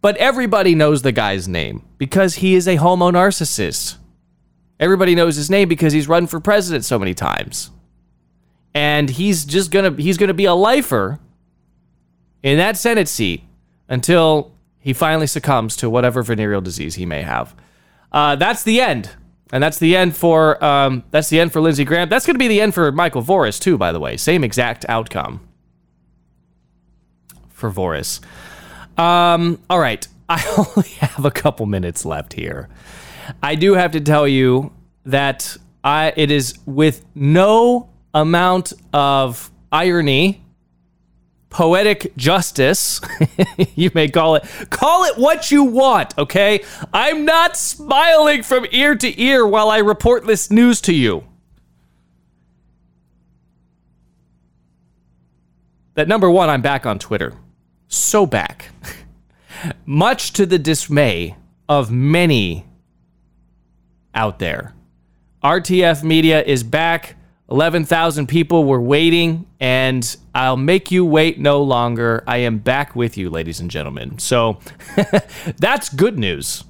But 0.01 0.17
everybody 0.17 0.75
knows 0.75 1.03
the 1.03 1.13
guy's 1.13 1.47
name 1.47 1.85
because 1.99 2.37
he 2.37 2.57
is 2.57 2.67
a 2.67 2.75
homo 2.75 3.13
narcissist. 3.13 3.97
Everybody 4.81 5.15
knows 5.15 5.37
his 5.37 5.49
name 5.49 5.69
because 5.69 5.93
he's 5.93 6.09
run 6.09 6.27
for 6.27 6.41
president 6.41 6.85
so 6.85 6.99
many 6.99 7.15
times. 7.15 7.71
And 8.75 9.09
he's 9.09 9.45
just 9.45 9.71
gonna 9.71 9.93
he's 9.93 10.19
gonna 10.19 10.35
be 10.35 10.47
a 10.47 10.55
lifer 10.55 11.21
in 12.43 12.59
that 12.59 12.77
Senate 12.77 13.07
seat 13.09 13.45
until 13.89 14.53
he 14.89 14.95
finally 14.95 15.27
succumbs 15.27 15.77
to 15.77 15.91
whatever 15.91 16.23
venereal 16.23 16.63
disease 16.63 16.95
he 16.95 17.05
may 17.05 17.21
have. 17.21 17.55
Uh, 18.11 18.37
that's 18.37 18.63
the 18.63 18.81
end, 18.81 19.11
and 19.53 19.63
that's 19.63 19.79
the 19.79 19.95
end 19.95 20.17
for 20.17 20.65
um, 20.65 21.05
that's 21.11 21.29
the 21.29 21.39
end 21.39 21.53
for 21.53 21.61
Lindsey 21.61 21.85
Graham. 21.85 22.09
That's 22.09 22.25
going 22.25 22.37
to 22.37 22.39
be 22.39 22.49
the 22.49 22.63
end 22.63 22.73
for 22.73 22.91
Michael 22.91 23.23
Voris 23.23 23.61
too. 23.61 23.77
By 23.77 23.93
the 23.93 24.01
way, 24.01 24.17
same 24.17 24.43
exact 24.43 24.87
outcome 24.89 25.47
for 27.51 27.71
Voris. 27.71 28.21
Um, 28.99 29.61
all 29.69 29.79
right, 29.79 30.09
I 30.31 30.43
only 30.57 30.89
have 31.01 31.23
a 31.23 31.31
couple 31.31 31.67
minutes 31.67 32.07
left 32.07 32.33
here. 32.33 32.71
I 33.43 33.57
do 33.57 33.75
have 33.75 33.93
to 33.93 34.01
tell 34.01 34.27
you 34.27 34.73
that 35.05 35.55
I 35.85 36.15
it 36.17 36.31
is 36.31 36.59
with 36.65 37.05
no 37.15 37.91
amount 38.15 38.73
of 38.95 39.51
irony 39.71 40.43
poetic 41.51 42.15
justice. 42.17 43.01
you 43.75 43.91
may 43.95 44.09
call 44.09 44.37
it 44.37 44.45
call 44.71 45.05
it 45.05 45.17
what 45.17 45.51
you 45.51 45.65
want, 45.65 46.17
okay? 46.19 46.65
I'm 46.93 47.25
not 47.25 47.57
smiling 47.57 48.43
from 48.43 48.67
ear 48.71 48.95
to 48.97 49.21
ear 49.21 49.47
while 49.47 49.71
I 49.71 49.79
report 49.79 50.27
this 50.27 50.51
news 50.51 50.81
to 50.83 50.95
you. 50.95 51.25
That 55.95 56.07
number 56.07 56.31
1, 56.31 56.49
I'm 56.49 56.63
back 56.63 56.87
on 56.87 57.01
Twitter. 57.01 57.35
So 57.89 58.25
back. 58.25 58.69
Much 59.87 60.33
to 60.35 60.47
the 60.47 60.59
dismay 60.59 61.35
of 61.69 61.91
many 61.91 62.67
out 64.15 64.39
there. 64.39 64.75
RTF 65.43 66.05
Media 66.05 66.43
is 66.43 66.63
back 66.63 67.17
11,000 67.51 68.27
people 68.27 68.65
were 68.65 68.81
waiting, 68.81 69.47
and 69.59 70.17
I'll 70.35 70.59
make 70.59 70.91
you 70.91 71.05
wait 71.05 71.39
no 71.39 71.63
longer. 71.63 72.23
I 72.27 72.39
am 72.39 72.59
back 72.59 72.95
with 72.95 73.17
you, 73.17 73.31
ladies 73.31 73.59
and 73.59 73.71
gentlemen. 73.71 74.19
So 74.19 74.59
that's 75.57 75.89
good 75.89 76.19
news. 76.19 76.65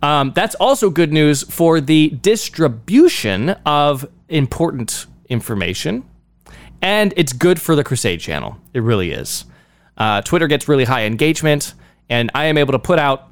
Um, 0.00 0.32
that's 0.34 0.54
also 0.56 0.90
good 0.90 1.12
news 1.12 1.42
for 1.42 1.80
the 1.80 2.10
distribution 2.10 3.50
of 3.66 4.06
important 4.28 5.06
information, 5.28 6.04
and 6.80 7.12
it's 7.16 7.32
good 7.32 7.60
for 7.60 7.74
the 7.74 7.82
Crusade 7.82 8.20
channel. 8.20 8.58
It 8.72 8.80
really 8.80 9.10
is. 9.10 9.44
Uh, 9.96 10.22
Twitter 10.22 10.46
gets 10.46 10.68
really 10.68 10.84
high 10.84 11.04
engagement, 11.04 11.74
and 12.08 12.30
I 12.32 12.44
am 12.44 12.58
able 12.58 12.72
to 12.72 12.78
put 12.78 13.00
out 13.00 13.28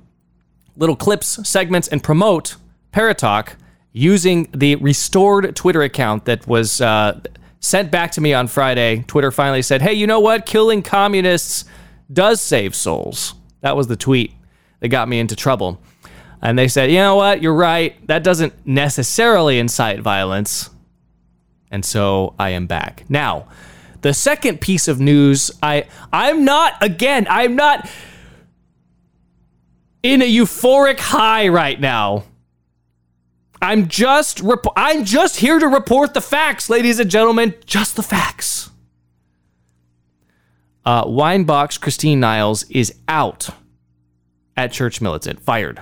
little 0.76 0.96
clips, 0.96 1.48
segments, 1.48 1.86
and 1.86 2.02
promote 2.02 2.56
Parrott 2.90 3.18
Talk 3.18 3.56
using 3.92 4.48
the 4.54 4.76
restored 4.76 5.54
Twitter 5.56 5.82
account 5.82 6.24
that 6.26 6.46
was 6.46 6.80
uh, 6.80 7.20
sent 7.60 7.90
back 7.90 8.12
to 8.12 8.20
me 8.20 8.32
on 8.32 8.46
Friday. 8.46 9.04
Twitter 9.06 9.30
finally 9.30 9.62
said, 9.62 9.82
hey, 9.82 9.92
you 9.92 10.06
know 10.06 10.20
what? 10.20 10.46
Killing 10.46 10.82
communists 10.82 11.64
does 12.12 12.40
save 12.40 12.74
souls. 12.74 13.34
That 13.60 13.76
was 13.76 13.88
the 13.88 13.96
tweet 13.96 14.32
that 14.80 14.88
got 14.88 15.08
me 15.08 15.18
into 15.18 15.36
trouble. 15.36 15.80
And 16.42 16.58
they 16.58 16.68
said, 16.68 16.90
you 16.90 16.98
know 16.98 17.16
what? 17.16 17.42
You're 17.42 17.54
right. 17.54 18.06
That 18.06 18.24
doesn't 18.24 18.54
necessarily 18.66 19.58
incite 19.58 20.00
violence. 20.00 20.70
And 21.70 21.84
so 21.84 22.34
I 22.38 22.50
am 22.50 22.66
back. 22.66 23.04
Now, 23.08 23.46
the 24.00 24.14
second 24.14 24.60
piece 24.60 24.88
of 24.88 24.98
news, 24.98 25.50
I 25.62 25.86
I'm 26.12 26.44
not 26.44 26.74
again, 26.80 27.26
I'm 27.28 27.54
not 27.54 27.88
in 30.02 30.22
a 30.22 30.24
euphoric 30.24 30.98
high 30.98 31.48
right 31.48 31.78
now. 31.78 32.24
I'm 33.62 33.88
just 33.88 34.40
rep- 34.40 34.64
I'm 34.76 35.04
just 35.04 35.36
here 35.36 35.58
to 35.58 35.66
report 35.66 36.14
the 36.14 36.20
facts, 36.20 36.70
ladies 36.70 36.98
and 36.98 37.10
gentlemen, 37.10 37.54
just 37.66 37.96
the 37.96 38.02
facts. 38.02 38.70
Uh, 40.84 41.04
Winebox 41.04 41.80
Christine 41.80 42.20
Niles 42.20 42.64
is 42.70 42.94
out 43.06 43.50
at 44.56 44.72
Church 44.72 45.00
Militant, 45.00 45.40
fired, 45.40 45.80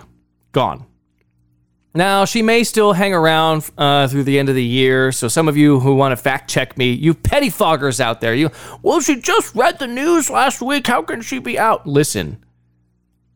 gone. 0.52 0.86
Now, 1.94 2.24
she 2.24 2.42
may 2.42 2.64
still 2.64 2.92
hang 2.92 3.14
around 3.14 3.68
uh, 3.78 4.06
through 4.08 4.24
the 4.24 4.38
end 4.38 4.48
of 4.48 4.54
the 4.54 4.64
year. 4.64 5.10
So, 5.10 5.26
some 5.26 5.48
of 5.48 5.56
you 5.56 5.80
who 5.80 5.94
want 5.94 6.12
to 6.12 6.16
fact 6.16 6.50
check 6.50 6.76
me, 6.76 6.92
you 6.92 7.14
pettifoggers 7.14 7.98
out 7.98 8.20
there, 8.20 8.34
you, 8.34 8.50
well, 8.82 9.00
she 9.00 9.20
just 9.20 9.54
read 9.54 9.78
the 9.78 9.86
news 9.86 10.28
last 10.30 10.60
week. 10.60 10.86
How 10.86 11.02
can 11.02 11.22
she 11.22 11.38
be 11.38 11.58
out? 11.58 11.86
Listen, 11.86 12.44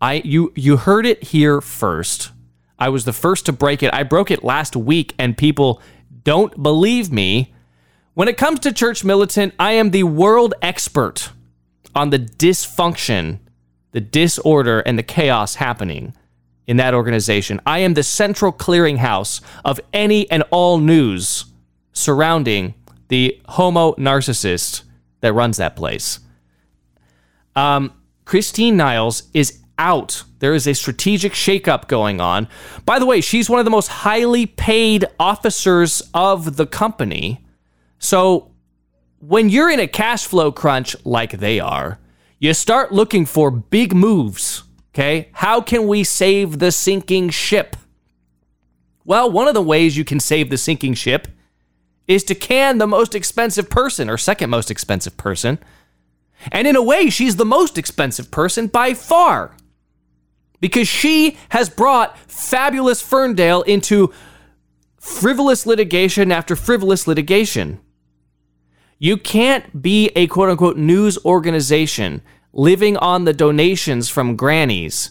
I 0.01 0.15
you 0.25 0.53
you 0.55 0.77
heard 0.77 1.07
it 1.07 1.23
here 1.25 1.61
first. 1.61 2.33
I 2.83 2.89
was 2.89 3.05
the 3.05 3.13
first 3.13 3.47
to 3.47 3.53
break 3.53 3.85
it. 3.85 3.95
I 3.95 4.03
broke 4.03 4.33
it 4.33 4.43
last 4.43 4.75
week, 4.75 5.15
and 5.17 5.39
people 5.39 5.81
don't 6.25 6.61
believe 6.61 7.13
me. 7.13 7.55
When 8.15 8.27
it 8.27 8.37
comes 8.37 8.59
to 8.61 8.73
church 8.73 9.05
militant, 9.05 9.55
I 9.57 9.75
am 9.75 9.93
the 9.93 10.03
world 10.03 10.55
expert 10.61 11.31
on 11.95 12.11
the 12.11 12.19
dysfunction, 12.19 13.39
the 13.93 14.01
disorder, 14.01 14.81
and 14.81 14.99
the 14.99 15.05
chaos 15.05 15.55
happening 15.55 16.13
in 16.67 16.77
that 16.79 16.93
organization. 16.93 17.61
I 17.65 17.79
am 17.79 17.95
the 17.95 18.03
central 18.03 18.53
clearinghouse 18.53 19.41
of 19.65 19.79
any 19.93 20.29
and 20.29 20.43
all 20.51 20.79
news 20.79 21.45
surrounding 21.93 22.75
the 23.07 23.41
homo 23.47 23.93
narcissist 23.93 24.83
that 25.21 25.35
runs 25.35 25.57
that 25.59 25.77
place. 25.77 26.19
Um, 27.55 27.93
Christine 28.25 28.77
Niles 28.77 29.31
is 29.33 29.62
out. 29.79 30.25
There 30.39 30.55
is 30.55 30.67
a 30.67 30.75
strategic 30.75 31.33
shakeup 31.33 31.89
going 31.89 32.21
on. 32.21 32.49
By 32.85 32.99
the 32.99 33.07
way, 33.07 33.21
she's 33.21 33.51
one 33.51 33.59
of 33.59 33.65
the 33.65 33.71
most 33.71 33.89
highly 33.89 34.47
paid 34.47 35.05
officers 35.19 36.03
of 36.15 36.57
the 36.57 36.67
company. 36.67 37.45
So 37.99 38.53
when 39.19 39.49
you're 39.49 39.71
in 39.71 39.81
a 39.81 39.87
cash 39.87 40.27
flow 40.27 40.51
crunch 40.53 40.97
like 41.05 41.39
they 41.39 41.61
are, 41.61 41.99
you 42.39 42.55
start 42.55 42.93
looking 42.93 43.25
for 43.25 43.51
big 43.51 43.95
moves. 43.95 44.65
Okay. 44.95 45.31
How 45.33 45.61
can 45.61 45.87
we 45.87 46.05
save 46.05 46.59
the 46.59 46.73
sinking 46.73 47.31
ship? 47.31 47.77
Well, 49.05 49.31
one 49.31 49.49
of 49.49 49.55
the 49.55 49.63
ways 49.63 49.97
you 49.97 50.05
can 50.05 50.21
save 50.21 50.51
the 50.51 50.59
sinking 50.59 50.95
ship 50.95 51.29
is 52.07 52.25
to 52.25 52.35
can 52.35 52.79
the 52.79 52.87
most 52.87 53.15
expensive 53.15 53.71
person 53.71 54.11
or 54.11 54.19
second 54.19 54.51
most 54.51 54.71
expensive 54.71 55.17
person. 55.17 55.59
And 56.51 56.67
in 56.67 56.77
a 56.77 56.83
way, 56.83 57.09
she's 57.11 57.37
the 57.37 57.45
most 57.45 57.79
expensive 57.79 58.31
person 58.31 58.67
by 58.67 58.95
far 58.95 59.55
because 60.63 60.87
she 60.87 61.37
has 61.49 61.69
brought 61.69 62.17
fabulous 62.31 63.03
Ferndale 63.03 63.63
into 63.63 64.15
frivolous 64.97 65.67
litigation 65.67 66.31
after 66.31 66.55
frivolous 66.55 67.09
litigation. 67.09 67.81
You 69.01 69.17
can't 69.17 69.83
be 69.83 70.11
a 70.15 70.29
quote 70.29 70.49
unquote 70.49 70.77
news 70.77 71.19
organization 71.25 72.23
living 72.53 72.97
on 72.97 73.25
the 73.25 73.33
donations 73.33 74.09
from 74.09 74.37
grannies 74.37 75.11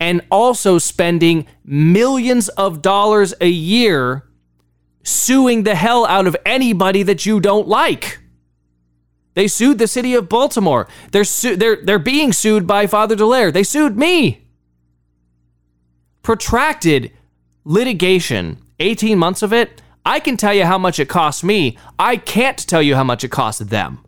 and 0.00 0.20
also 0.32 0.78
spending 0.78 1.46
millions 1.64 2.48
of 2.50 2.82
dollars 2.82 3.32
a 3.40 3.48
year 3.48 4.28
suing 5.04 5.62
the 5.62 5.76
hell 5.76 6.06
out 6.06 6.26
of 6.26 6.36
anybody 6.44 7.04
that 7.04 7.24
you 7.24 7.38
don't 7.38 7.68
like. 7.68 8.18
They 9.34 9.46
sued 9.46 9.78
the 9.78 9.86
city 9.86 10.14
of 10.14 10.28
Baltimore. 10.28 10.88
They're 11.12 11.22
su- 11.22 11.54
they're 11.54 11.76
they're 11.84 12.00
being 12.00 12.32
sued 12.32 12.66
by 12.66 12.88
Father 12.88 13.14
Dallaire. 13.14 13.52
They 13.52 13.62
sued 13.62 13.96
me. 13.96 14.47
Protracted 16.28 17.10
litigation, 17.64 18.58
18 18.80 19.16
months 19.16 19.40
of 19.40 19.50
it. 19.50 19.80
I 20.04 20.20
can 20.20 20.36
tell 20.36 20.52
you 20.52 20.66
how 20.66 20.76
much 20.76 20.98
it 20.98 21.08
cost 21.08 21.42
me. 21.42 21.78
I 21.98 22.18
can't 22.18 22.58
tell 22.58 22.82
you 22.82 22.96
how 22.96 23.02
much 23.02 23.24
it 23.24 23.30
cost 23.30 23.70
them. 23.70 24.04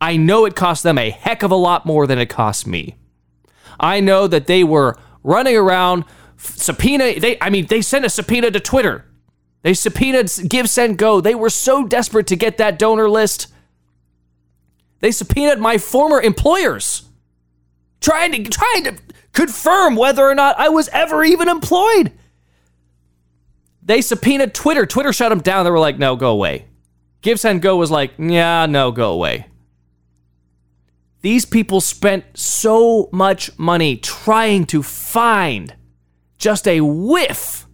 I 0.00 0.16
know 0.16 0.46
it 0.46 0.56
cost 0.56 0.84
them 0.84 0.96
a 0.96 1.10
heck 1.10 1.42
of 1.42 1.50
a 1.50 1.54
lot 1.54 1.84
more 1.84 2.06
than 2.06 2.18
it 2.18 2.30
cost 2.30 2.66
me. 2.66 2.96
I 3.78 4.00
know 4.00 4.26
that 4.26 4.46
they 4.46 4.64
were 4.64 4.96
running 5.22 5.54
around 5.54 6.06
subpoena 6.38 7.20
they 7.20 7.36
I 7.42 7.50
mean 7.50 7.66
they 7.66 7.82
sent 7.82 8.06
a 8.06 8.08
subpoena 8.08 8.50
to 8.50 8.58
Twitter. 8.58 9.04
They 9.60 9.74
subpoenaed 9.74 10.30
Give 10.48 10.66
Send 10.66 10.96
Go. 10.96 11.20
They 11.20 11.34
were 11.34 11.50
so 11.50 11.86
desperate 11.86 12.26
to 12.28 12.36
get 12.36 12.56
that 12.56 12.78
donor 12.78 13.10
list. 13.10 13.48
They 15.00 15.10
subpoenaed 15.10 15.58
my 15.58 15.76
former 15.76 16.22
employers. 16.22 17.02
Trying 18.04 18.32
to 18.32 18.50
trying 18.50 18.84
to 18.84 18.98
confirm 19.32 19.96
whether 19.96 20.28
or 20.28 20.34
not 20.34 20.60
I 20.60 20.68
was 20.68 20.88
ever 20.88 21.24
even 21.24 21.48
employed. 21.48 22.12
They 23.82 24.02
subpoenaed 24.02 24.52
Twitter. 24.52 24.84
Twitter 24.84 25.10
shut 25.10 25.30
them 25.30 25.40
down. 25.40 25.64
They 25.64 25.70
were 25.70 25.78
like, 25.78 25.98
"No, 25.98 26.14
go 26.14 26.30
away." 26.30 26.66
Give 27.22 27.40
Send 27.40 27.62
Go 27.62 27.76
was 27.76 27.90
like, 27.90 28.12
"Yeah, 28.18 28.66
no, 28.66 28.92
go 28.92 29.10
away." 29.10 29.46
These 31.22 31.46
people 31.46 31.80
spent 31.80 32.24
so 32.34 33.08
much 33.10 33.58
money 33.58 33.96
trying 33.96 34.66
to 34.66 34.82
find 34.82 35.74
just 36.36 36.68
a 36.68 36.82
whiff 36.82 37.66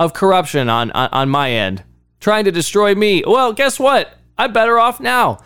of 0.00 0.14
corruption 0.14 0.70
on, 0.70 0.90
on, 0.92 1.10
on 1.12 1.28
my 1.28 1.50
end, 1.50 1.84
trying 2.18 2.46
to 2.46 2.50
destroy 2.50 2.94
me. 2.94 3.22
Well, 3.26 3.52
guess 3.52 3.78
what? 3.78 4.14
I'm 4.38 4.54
better 4.54 4.78
off 4.78 5.00
now. 5.00 5.40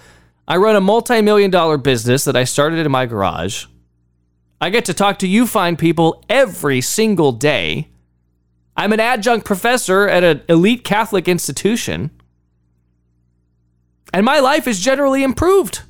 I 0.46 0.56
run 0.58 0.76
a 0.76 0.80
multi 0.80 1.20
million 1.20 1.50
dollar 1.50 1.78
business 1.78 2.22
that 2.22 2.36
I 2.36 2.44
started 2.44 2.86
in 2.86 2.92
my 2.92 3.06
garage. 3.06 3.66
I 4.60 4.70
get 4.70 4.84
to 4.86 4.94
talk 4.94 5.18
to 5.20 5.28
you 5.28 5.46
fine 5.46 5.76
people 5.76 6.22
every 6.28 6.80
single 6.80 7.32
day. 7.32 7.88
I'm 8.76 8.92
an 8.92 9.00
adjunct 9.00 9.46
professor 9.46 10.08
at 10.08 10.22
an 10.22 10.42
elite 10.48 10.84
Catholic 10.84 11.28
institution. 11.28 12.10
And 14.12 14.24
my 14.26 14.40
life 14.40 14.66
is 14.66 14.80
generally 14.80 15.22
improved. 15.22 15.82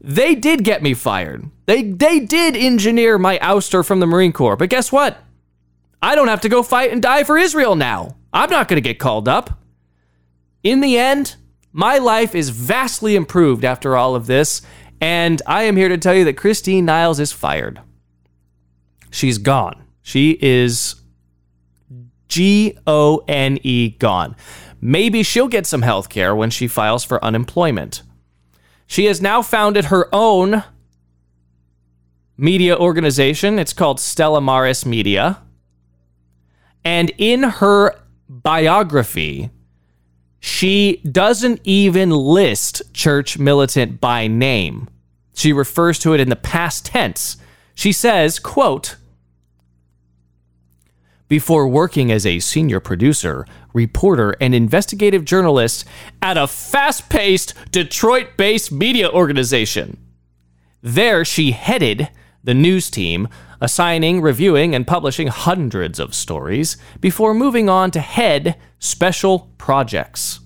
They 0.00 0.34
did 0.34 0.64
get 0.64 0.82
me 0.82 0.94
fired. 0.94 1.48
They 1.66 1.82
they 1.84 2.18
did 2.18 2.56
engineer 2.56 3.18
my 3.18 3.38
ouster 3.38 3.86
from 3.86 4.00
the 4.00 4.06
Marine 4.06 4.32
Corps. 4.32 4.56
But 4.56 4.68
guess 4.68 4.90
what? 4.90 5.18
I 6.02 6.16
don't 6.16 6.28
have 6.28 6.40
to 6.40 6.48
go 6.48 6.64
fight 6.64 6.90
and 6.90 7.00
die 7.00 7.22
for 7.22 7.38
Israel 7.38 7.76
now. 7.76 8.16
I'm 8.32 8.50
not 8.50 8.66
going 8.66 8.82
to 8.82 8.88
get 8.88 8.98
called 8.98 9.28
up. 9.28 9.60
In 10.64 10.80
the 10.80 10.98
end, 10.98 11.36
my 11.72 11.98
life 11.98 12.34
is 12.34 12.50
vastly 12.50 13.14
improved 13.14 13.64
after 13.64 13.96
all 13.96 14.16
of 14.16 14.26
this, 14.26 14.62
and 15.02 15.42
I 15.48 15.64
am 15.64 15.76
here 15.76 15.88
to 15.88 15.98
tell 15.98 16.14
you 16.14 16.24
that 16.26 16.36
Christine 16.36 16.84
Niles 16.84 17.18
is 17.18 17.32
fired. 17.32 17.80
She's 19.10 19.36
gone. 19.36 19.82
She 20.00 20.38
is 20.40 20.94
G 22.28 22.78
O 22.86 23.24
N 23.26 23.58
E 23.64 23.90
gone. 23.98 24.36
Maybe 24.80 25.24
she'll 25.24 25.48
get 25.48 25.66
some 25.66 25.82
health 25.82 26.08
care 26.08 26.36
when 26.36 26.50
she 26.50 26.68
files 26.68 27.02
for 27.04 27.22
unemployment. 27.24 28.02
She 28.86 29.06
has 29.06 29.20
now 29.20 29.42
founded 29.42 29.86
her 29.86 30.08
own 30.12 30.62
media 32.36 32.76
organization. 32.76 33.58
It's 33.58 33.72
called 33.72 33.98
Stella 33.98 34.40
Maris 34.40 34.86
Media. 34.86 35.42
And 36.84 37.10
in 37.18 37.42
her 37.42 37.96
biography, 38.28 39.50
she 40.38 40.96
doesn't 40.98 41.60
even 41.64 42.10
list 42.10 42.82
church 42.92 43.38
militant 43.38 44.00
by 44.00 44.26
name. 44.26 44.88
She 45.34 45.52
refers 45.52 45.98
to 46.00 46.14
it 46.14 46.20
in 46.20 46.28
the 46.28 46.36
past 46.36 46.86
tense. 46.86 47.36
She 47.74 47.92
says, 47.92 48.38
quote, 48.38 48.96
before 51.28 51.66
working 51.66 52.12
as 52.12 52.26
a 52.26 52.40
senior 52.40 52.78
producer, 52.78 53.46
reporter, 53.72 54.36
and 54.38 54.54
investigative 54.54 55.24
journalist 55.24 55.86
at 56.20 56.36
a 56.36 56.46
fast 56.46 57.08
paced, 57.08 57.54
Detroit 57.70 58.36
based 58.36 58.70
media 58.70 59.10
organization. 59.10 59.96
There, 60.82 61.24
she 61.24 61.52
headed 61.52 62.10
the 62.44 62.52
news 62.52 62.90
team, 62.90 63.28
assigning, 63.62 64.20
reviewing, 64.20 64.74
and 64.74 64.86
publishing 64.86 65.28
hundreds 65.28 65.98
of 65.98 66.14
stories 66.14 66.76
before 67.00 67.32
moving 67.32 67.68
on 67.68 67.90
to 67.92 68.00
head 68.00 68.58
special 68.78 69.50
projects. 69.56 70.40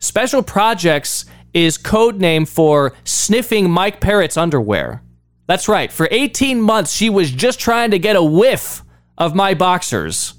Special 0.00 0.42
projects 0.42 1.26
is 1.54 1.78
code 1.78 2.20
name 2.20 2.46
for 2.46 2.94
sniffing 3.04 3.70
Mike 3.70 4.00
Parrott's 4.00 4.36
underwear. 4.36 5.02
That's 5.46 5.68
right. 5.68 5.92
For 5.92 6.08
18 6.10 6.60
months, 6.60 6.92
she 6.92 7.10
was 7.10 7.30
just 7.30 7.60
trying 7.60 7.90
to 7.90 7.98
get 7.98 8.16
a 8.16 8.22
whiff 8.22 8.82
of 9.18 9.34
my 9.34 9.54
boxers. 9.54 10.34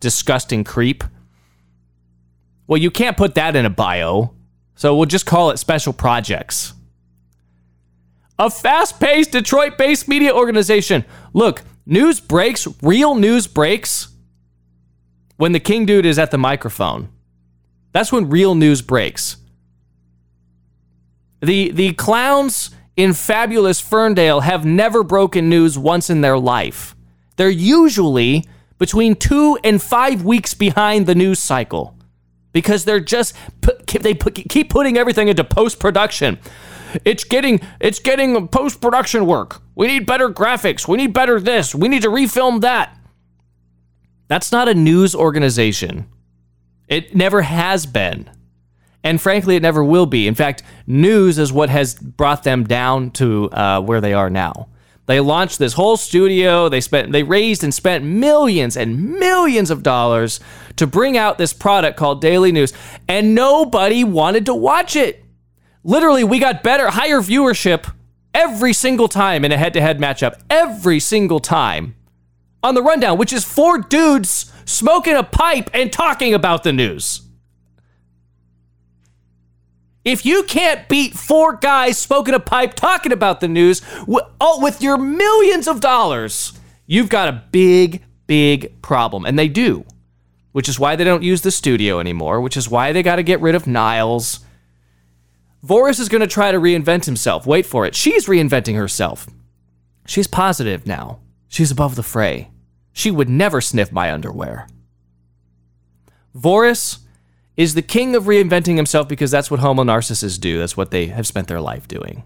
Disgusting 0.00 0.64
creep. 0.64 1.02
Well, 2.66 2.80
you 2.80 2.90
can't 2.90 3.16
put 3.16 3.34
that 3.36 3.56
in 3.56 3.64
a 3.64 3.70
bio, 3.70 4.34
so 4.74 4.94
we'll 4.96 5.06
just 5.06 5.26
call 5.26 5.50
it 5.50 5.58
special 5.58 5.92
projects. 5.92 6.74
A 8.38 8.50
fast 8.50 8.98
paced 8.98 9.32
Detroit 9.32 9.78
based 9.78 10.08
media 10.08 10.34
organization. 10.34 11.04
Look, 11.32 11.62
news 11.86 12.20
breaks, 12.20 12.66
real 12.82 13.14
news 13.14 13.46
breaks, 13.46 14.08
when 15.36 15.52
the 15.52 15.60
King 15.60 15.86
Dude 15.86 16.06
is 16.06 16.18
at 16.18 16.30
the 16.30 16.38
microphone. 16.38 17.08
That's 17.92 18.12
when 18.12 18.28
real 18.28 18.54
news 18.54 18.82
breaks. 18.82 19.36
The, 21.44 21.70
the 21.72 21.92
clowns 21.92 22.70
in 22.96 23.12
fabulous 23.12 23.80
Ferndale 23.80 24.40
have 24.40 24.64
never 24.64 25.02
broken 25.02 25.48
news 25.48 25.78
once 25.78 26.08
in 26.08 26.20
their 26.20 26.38
life. 26.38 26.94
They're 27.36 27.50
usually 27.50 28.46
between 28.78 29.14
two 29.14 29.58
and 29.64 29.82
five 29.82 30.24
weeks 30.24 30.54
behind 30.54 31.06
the 31.06 31.14
news 31.14 31.38
cycle 31.38 31.96
because 32.52 32.84
they're 32.84 33.00
just 33.00 33.34
they 34.00 34.14
keep 34.14 34.70
putting 34.70 34.96
everything 34.96 35.28
into 35.28 35.44
post 35.44 35.80
production. 35.80 36.38
It's 37.04 37.24
getting 37.24 37.60
it's 37.80 37.98
getting 37.98 38.48
post 38.48 38.80
production 38.80 39.26
work. 39.26 39.60
We 39.74 39.88
need 39.88 40.06
better 40.06 40.30
graphics. 40.30 40.86
We 40.86 40.96
need 40.96 41.12
better 41.12 41.40
this. 41.40 41.74
We 41.74 41.88
need 41.88 42.02
to 42.02 42.08
refilm 42.08 42.60
that. 42.60 42.96
That's 44.28 44.52
not 44.52 44.68
a 44.68 44.74
news 44.74 45.14
organization. 45.14 46.06
It 46.88 47.14
never 47.14 47.42
has 47.42 47.86
been. 47.86 48.30
And 49.04 49.20
frankly, 49.20 49.54
it 49.54 49.62
never 49.62 49.84
will 49.84 50.06
be. 50.06 50.26
In 50.26 50.34
fact, 50.34 50.62
news 50.86 51.38
is 51.38 51.52
what 51.52 51.68
has 51.68 51.94
brought 51.94 52.42
them 52.42 52.64
down 52.64 53.10
to 53.12 53.50
uh, 53.50 53.80
where 53.82 54.00
they 54.00 54.14
are 54.14 54.30
now. 54.30 54.68
They 55.06 55.20
launched 55.20 55.58
this 55.58 55.74
whole 55.74 55.98
studio. 55.98 56.70
They 56.70 56.80
spent, 56.80 57.12
they 57.12 57.22
raised 57.22 57.62
and 57.62 57.74
spent 57.74 58.02
millions 58.02 58.78
and 58.78 59.18
millions 59.18 59.70
of 59.70 59.82
dollars 59.82 60.40
to 60.76 60.86
bring 60.86 61.18
out 61.18 61.36
this 61.36 61.52
product 61.52 61.98
called 61.98 62.22
Daily 62.22 62.50
News, 62.50 62.72
and 63.06 63.34
nobody 63.34 64.02
wanted 64.02 64.46
to 64.46 64.54
watch 64.54 64.96
it. 64.96 65.22
Literally, 65.84 66.24
we 66.24 66.38
got 66.38 66.62
better, 66.62 66.88
higher 66.88 67.20
viewership 67.20 67.92
every 68.32 68.72
single 68.72 69.06
time 69.06 69.44
in 69.44 69.52
a 69.52 69.58
head-to-head 69.58 69.98
matchup. 69.98 70.40
Every 70.48 70.98
single 70.98 71.40
time 71.40 71.94
on 72.62 72.74
the 72.74 72.82
rundown, 72.82 73.18
which 73.18 73.34
is 73.34 73.44
four 73.44 73.78
dudes 73.78 74.50
smoking 74.64 75.14
a 75.14 75.22
pipe 75.22 75.68
and 75.74 75.92
talking 75.92 76.32
about 76.32 76.62
the 76.62 76.72
news. 76.72 77.20
If 80.04 80.26
you 80.26 80.42
can't 80.42 80.86
beat 80.88 81.14
four 81.14 81.56
guys 81.56 81.96
smoking 81.96 82.34
a 82.34 82.40
pipe 82.40 82.74
talking 82.74 83.12
about 83.12 83.40
the 83.40 83.48
news 83.48 83.80
oh, 84.40 84.60
with 84.60 84.82
your 84.82 84.98
millions 84.98 85.66
of 85.66 85.80
dollars, 85.80 86.52
you've 86.86 87.08
got 87.08 87.28
a 87.28 87.42
big, 87.50 88.04
big 88.26 88.82
problem. 88.82 89.24
And 89.24 89.38
they 89.38 89.48
do, 89.48 89.84
which 90.52 90.68
is 90.68 90.78
why 90.78 90.94
they 90.94 91.04
don't 91.04 91.22
use 91.22 91.40
the 91.40 91.50
studio 91.50 92.00
anymore, 92.00 92.42
which 92.42 92.56
is 92.56 92.68
why 92.68 92.92
they 92.92 93.02
got 93.02 93.16
to 93.16 93.22
get 93.22 93.40
rid 93.40 93.54
of 93.54 93.66
Niles. 93.66 94.40
Voris 95.64 95.98
is 95.98 96.10
going 96.10 96.20
to 96.20 96.26
try 96.26 96.52
to 96.52 96.60
reinvent 96.60 97.06
himself. 97.06 97.46
Wait 97.46 97.64
for 97.64 97.86
it. 97.86 97.94
She's 97.94 98.26
reinventing 98.26 98.76
herself. 98.76 99.26
She's 100.06 100.26
positive 100.26 100.86
now. 100.86 101.20
She's 101.48 101.70
above 101.70 101.94
the 101.94 102.02
fray. 102.02 102.50
She 102.92 103.10
would 103.10 103.30
never 103.30 103.62
sniff 103.62 103.90
my 103.90 104.12
underwear. 104.12 104.68
Voris 106.36 106.98
is 107.56 107.74
the 107.74 107.82
king 107.82 108.16
of 108.16 108.24
reinventing 108.24 108.76
himself 108.76 109.08
because 109.08 109.30
that's 109.30 109.50
what 109.50 109.60
homo 109.60 109.84
narcissists 109.84 110.40
do. 110.40 110.58
That's 110.58 110.76
what 110.76 110.90
they 110.90 111.06
have 111.06 111.26
spent 111.26 111.48
their 111.48 111.60
life 111.60 111.86
doing. 111.86 112.24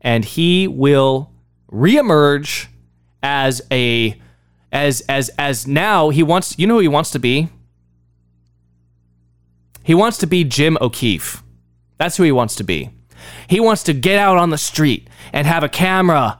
And 0.00 0.24
he 0.24 0.66
will 0.66 1.32
reemerge 1.70 2.68
as 3.22 3.60
a 3.70 4.20
as 4.70 5.00
as 5.08 5.30
as 5.38 5.66
now 5.66 6.10
he 6.10 6.22
wants 6.22 6.58
you 6.58 6.66
know 6.66 6.74
who 6.74 6.80
he 6.80 6.88
wants 6.88 7.10
to 7.10 7.18
be? 7.18 7.48
He 9.82 9.94
wants 9.94 10.18
to 10.18 10.26
be 10.26 10.44
Jim 10.44 10.76
O'Keefe. 10.80 11.42
That's 11.96 12.16
who 12.16 12.22
he 12.22 12.32
wants 12.32 12.54
to 12.56 12.64
be. 12.64 12.90
He 13.48 13.58
wants 13.58 13.82
to 13.84 13.94
get 13.94 14.18
out 14.18 14.36
on 14.36 14.50
the 14.50 14.58
street 14.58 15.08
and 15.32 15.46
have 15.46 15.64
a 15.64 15.68
camera 15.68 16.38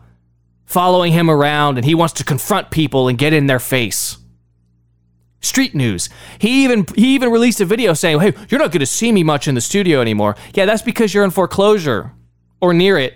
following 0.65 1.13
him 1.13 1.31
around 1.31 1.79
and 1.79 1.85
he 1.85 1.95
wants 1.95 2.13
to 2.15 2.25
confront 2.25 2.71
people 2.71 3.09
and 3.09 3.17
get 3.17 3.33
in 3.33 3.47
their 3.47 3.59
face. 3.59 4.18
Street 5.41 5.75
news. 5.75 6.09
He 6.39 6.65
even 6.65 6.85
he 6.97 7.15
even 7.15 7.31
released 7.31 7.61
a 7.61 7.65
video 7.65 7.95
saying, 7.95 8.21
"Hey, 8.21 8.35
you're 8.49 8.59
not 8.61 8.73
going 8.73 8.81
to 8.81 8.87
see 8.87 9.13
me 9.13 9.23
much 9.23 9.47
in 9.47 9.55
the 9.55 9.61
studio 9.61 10.01
anymore." 10.01 10.37
Yeah, 10.55 10.67
that's 10.67 10.83
because 10.83 11.15
you're 11.15 11.25
in 11.25 11.31
foreclosure 11.31 12.13
or 12.61 12.75
near 12.75 12.99
it. 12.99 13.15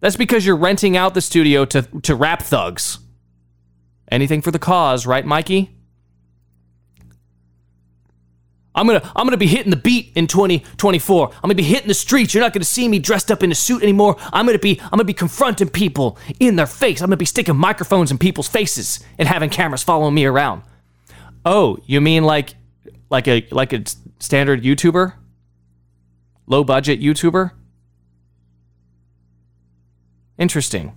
That's 0.00 0.16
because 0.16 0.46
you're 0.46 0.56
renting 0.56 0.96
out 0.96 1.14
the 1.14 1.20
studio 1.20 1.64
to 1.66 1.82
to 1.82 2.14
rap 2.14 2.42
thugs. 2.42 2.98
Anything 4.10 4.40
for 4.40 4.50
the 4.50 4.58
cause, 4.58 5.06
right, 5.06 5.24
Mikey? 5.26 5.78
I'm 8.74 8.86
gonna 8.86 9.02
I'm 9.16 9.26
gonna 9.26 9.36
be 9.36 9.48
hitting 9.48 9.70
the 9.70 9.76
beat 9.76 10.12
in 10.14 10.28
2024. 10.28 11.30
I'm 11.34 11.40
gonna 11.42 11.54
be 11.56 11.62
hitting 11.64 11.88
the 11.88 11.94
streets. 11.94 12.32
You're 12.32 12.42
not 12.44 12.52
gonna 12.52 12.64
see 12.64 12.88
me 12.88 13.00
dressed 13.00 13.30
up 13.30 13.42
in 13.42 13.50
a 13.50 13.54
suit 13.54 13.82
anymore. 13.82 14.16
I'm 14.32 14.46
gonna 14.46 14.58
be 14.58 14.80
I'm 14.80 14.90
gonna 14.90 15.04
be 15.04 15.14
confronting 15.14 15.68
people 15.68 16.16
in 16.38 16.56
their 16.56 16.66
face. 16.66 17.02
I'm 17.02 17.08
gonna 17.08 17.16
be 17.16 17.24
sticking 17.24 17.56
microphones 17.56 18.10
in 18.10 18.18
people's 18.18 18.48
faces 18.48 19.00
and 19.18 19.26
having 19.26 19.50
cameras 19.50 19.82
following 19.82 20.14
me 20.14 20.24
around. 20.26 20.62
Oh, 21.44 21.78
you 21.86 22.00
mean 22.00 22.24
like 22.24 22.54
like 23.10 23.28
a 23.28 23.46
like 23.50 23.72
a 23.72 23.84
standard 24.18 24.62
YouTuber? 24.62 25.14
Low 26.46 26.64
budget 26.64 27.00
YouTuber? 27.00 27.52
Interesting. 30.38 30.94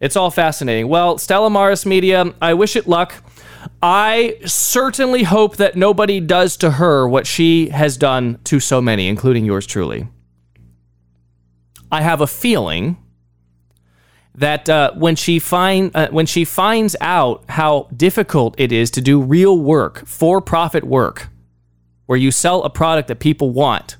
It's 0.00 0.16
all 0.16 0.30
fascinating. 0.30 0.88
Well, 0.88 1.18
Stella 1.18 1.50
Maris 1.50 1.84
Media, 1.84 2.32
I 2.40 2.54
wish 2.54 2.76
it 2.76 2.86
luck. 2.86 3.14
I 3.82 4.36
certainly 4.44 5.24
hope 5.24 5.56
that 5.56 5.76
nobody 5.76 6.20
does 6.20 6.56
to 6.58 6.72
her 6.72 7.08
what 7.08 7.26
she 7.26 7.70
has 7.70 7.96
done 7.96 8.38
to 8.44 8.60
so 8.60 8.80
many, 8.80 9.08
including 9.08 9.44
yours 9.44 9.66
truly. 9.66 10.08
I 11.90 12.02
have 12.02 12.20
a 12.20 12.26
feeling 12.26 12.96
that 14.38 14.68
uh, 14.68 14.92
when 14.94 15.16
she 15.16 15.38
find 15.38 15.90
uh, 15.94 16.08
when 16.10 16.26
she 16.26 16.44
finds 16.44 16.94
out 17.00 17.44
how 17.48 17.88
difficult 17.94 18.54
it 18.58 18.70
is 18.70 18.90
to 18.92 19.00
do 19.00 19.20
real 19.20 19.58
work, 19.58 20.06
for 20.06 20.40
profit 20.40 20.84
work, 20.84 21.28
where 22.06 22.18
you 22.18 22.30
sell 22.30 22.62
a 22.62 22.70
product 22.70 23.08
that 23.08 23.18
people 23.18 23.50
want, 23.50 23.96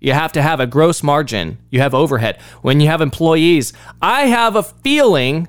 you 0.00 0.12
have 0.12 0.32
to 0.32 0.42
have 0.42 0.60
a 0.60 0.66
gross 0.66 1.02
margin, 1.02 1.58
you 1.70 1.80
have 1.80 1.94
overhead. 1.94 2.40
When 2.62 2.80
you 2.80 2.86
have 2.86 3.00
employees, 3.00 3.74
I 4.00 4.22
have 4.26 4.56
a 4.56 4.62
feeling 4.62 5.48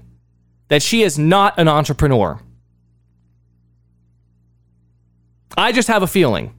that 0.67 0.82
she 0.82 1.03
is 1.03 1.17
not 1.17 1.57
an 1.57 1.69
entrepreneur. 1.69 2.41
I 5.55 5.71
just 5.71 5.88
have 5.88 6.03
a 6.03 6.07
feeling. 6.07 6.53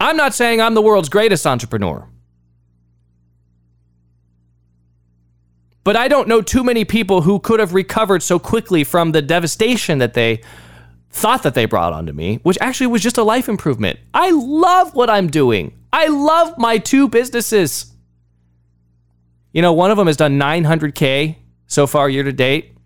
I'm 0.00 0.16
not 0.16 0.34
saying 0.34 0.62
I'm 0.62 0.74
the 0.74 0.82
world's 0.82 1.10
greatest 1.10 1.46
entrepreneur. 1.46 2.08
But 5.82 5.96
I 5.96 6.08
don't 6.08 6.28
know 6.28 6.42
too 6.42 6.62
many 6.62 6.84
people 6.84 7.22
who 7.22 7.38
could 7.38 7.60
have 7.60 7.74
recovered 7.74 8.22
so 8.22 8.38
quickly 8.38 8.84
from 8.84 9.12
the 9.12 9.22
devastation 9.22 9.98
that 9.98 10.14
they 10.14 10.42
thought 11.10 11.42
that 11.42 11.54
they 11.54 11.64
brought 11.64 11.92
onto 11.92 12.12
me, 12.12 12.36
which 12.42 12.58
actually 12.60 12.86
was 12.88 13.02
just 13.02 13.18
a 13.18 13.22
life 13.22 13.48
improvement. 13.48 13.98
I 14.14 14.30
love 14.30 14.94
what 14.94 15.10
I'm 15.10 15.28
doing. 15.28 15.76
I 15.92 16.06
love 16.08 16.56
my 16.58 16.78
two 16.78 17.08
businesses. 17.08 17.92
You 19.52 19.62
know, 19.62 19.72
one 19.72 19.90
of 19.90 19.96
them 19.96 20.06
has 20.06 20.16
done 20.16 20.38
900K 20.38 21.36
so 21.66 21.86
far 21.86 22.08
year 22.08 22.22
to 22.22 22.32
date. 22.32 22.76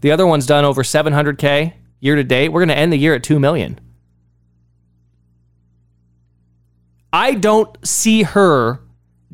The 0.00 0.10
other 0.10 0.26
one's 0.26 0.46
done 0.46 0.64
over 0.64 0.82
700K 0.82 1.74
year 2.00 2.14
to 2.16 2.24
date. 2.24 2.50
We're 2.50 2.60
going 2.60 2.68
to 2.68 2.78
end 2.78 2.92
the 2.92 2.98
year 2.98 3.14
at 3.14 3.22
2 3.22 3.38
million. 3.38 3.80
I 7.12 7.34
don't 7.34 7.74
see 7.86 8.22
her 8.22 8.80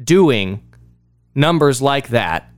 doing 0.02 0.62
numbers 1.34 1.82
like 1.82 2.08
that 2.08 2.50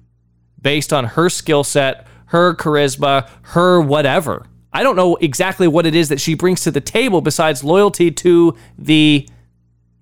based 0.60 0.92
on 0.92 1.04
her 1.04 1.28
skill 1.28 1.64
set, 1.64 2.06
her 2.26 2.54
charisma, 2.54 3.28
her 3.42 3.80
whatever. 3.80 4.46
I 4.72 4.82
don't 4.82 4.96
know 4.96 5.16
exactly 5.16 5.68
what 5.68 5.86
it 5.86 5.94
is 5.94 6.08
that 6.10 6.20
she 6.20 6.34
brings 6.34 6.62
to 6.62 6.70
the 6.70 6.80
table 6.80 7.20
besides 7.20 7.64
loyalty 7.64 8.10
to 8.10 8.56
the 8.78 9.28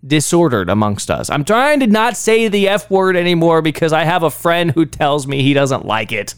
disordered 0.06 0.68
amongst 0.68 1.10
us. 1.10 1.30
I'm 1.30 1.44
trying 1.44 1.80
to 1.80 1.86
not 1.86 2.16
say 2.16 2.48
the 2.48 2.68
F 2.68 2.90
word 2.90 3.16
anymore 3.16 3.62
because 3.62 3.92
I 3.92 4.04
have 4.04 4.22
a 4.22 4.30
friend 4.30 4.72
who 4.72 4.84
tells 4.84 5.26
me 5.26 5.42
he 5.42 5.54
doesn't 5.54 5.86
like 5.86 6.12
it. 6.12 6.34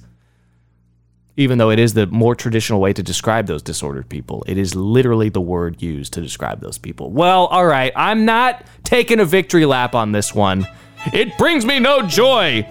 Even 1.39 1.59
though 1.59 1.70
it 1.70 1.78
is 1.78 1.95
the 1.95 2.07
more 2.07 2.34
traditional 2.34 2.80
way 2.80 2.93
to 2.95 3.03
describe 3.03 3.47
those 3.47 3.62
disordered 3.62 4.09
people, 4.09 4.43
it 4.47 4.57
is 4.57 4.74
literally 4.74 5.28
the 5.28 5.41
word 5.41 5.82
used 5.82 6.12
to 6.14 6.20
describe 6.20 6.61
those 6.61 6.78
people. 6.78 7.11
Well, 7.11 7.47
all 7.47 7.66
right, 7.66 7.93
I'm 7.95 8.24
not 8.24 8.66
taking 8.84 9.20
a 9.20 9.24
victory 9.24 9.66
lap 9.66 9.95
on 9.95 10.12
this 10.12 10.34
one. 10.34 10.66
It 11.13 11.39
brings 11.39 11.65
me 11.65 11.79
no 11.79 12.03
joy 12.03 12.67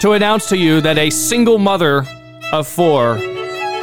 to 0.00 0.12
announce 0.12 0.48
to 0.48 0.56
you 0.56 0.80
that 0.80 0.96
a 0.96 1.10
single 1.10 1.58
mother 1.58 2.04
of 2.52 2.66
four 2.66 3.18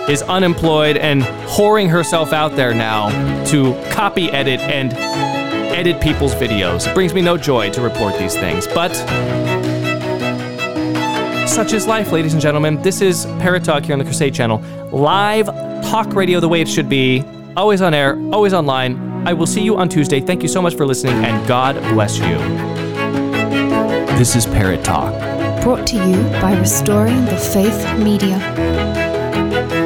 is 0.10 0.24
unemployed 0.24 0.98
and 0.98 1.22
whoring 1.22 1.90
herself 1.90 2.34
out 2.34 2.56
there 2.56 2.74
now 2.74 3.10
to 3.46 3.74
copy 3.92 4.30
edit 4.32 4.60
and 4.62 4.94
edit 5.74 6.02
people's 6.02 6.34
videos. 6.36 6.88
It 6.88 6.96
brings 6.96 7.14
me 7.14 7.22
no 7.22 7.38
joy 7.38 7.70
to 7.72 7.82
report 7.82 8.18
these 8.18 8.34
things, 8.34 8.68
but 8.68 8.96
such 11.48 11.74
is 11.74 11.86
life, 11.86 12.12
ladies 12.12 12.34
and 12.34 12.42
gentlemen. 12.42 12.82
This 12.82 13.02
is 13.02 13.26
Parrott 13.40 13.64
Talk 13.64 13.84
here 13.84 13.94
on 13.94 14.00
the 14.00 14.06
Crusade 14.06 14.34
Channel. 14.34 14.60
Live 14.92 15.46
talk 15.86 16.14
radio 16.14 16.40
the 16.40 16.50
way 16.50 16.60
it 16.62 16.68
should 16.68 16.90
be, 16.90 17.24
always 17.56 17.82
on 17.82 17.94
air, 17.94 18.18
always 18.34 18.54
online. 18.54 19.28
I 19.28 19.34
will 19.34 19.48
see 19.48 19.62
you 19.62 19.78
on 19.78 19.90
Tuesday. 19.90 20.22
Thank 20.22 20.42
you 20.42 20.50
so 20.50 20.62
much 20.62 20.76
for 20.76 20.86
listening, 20.86 21.24
and 21.24 21.48
God 21.48 21.76
bless 21.94 22.18
you. 22.18 22.75
This 24.18 24.38
is 24.38 24.46
Parrott 24.46 24.86
Talk. 24.86 25.12
Brought 25.62 25.86
to 25.88 25.98
you 25.98 26.24
by 26.42 26.58
Restoring 26.58 27.26
the 27.26 27.36
Faith 27.36 28.00
Media. 28.00 28.40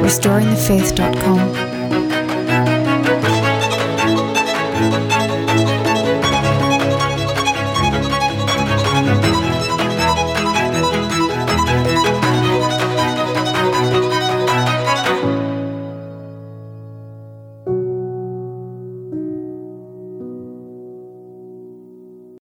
RestoringTheFaith.com. 0.00 1.69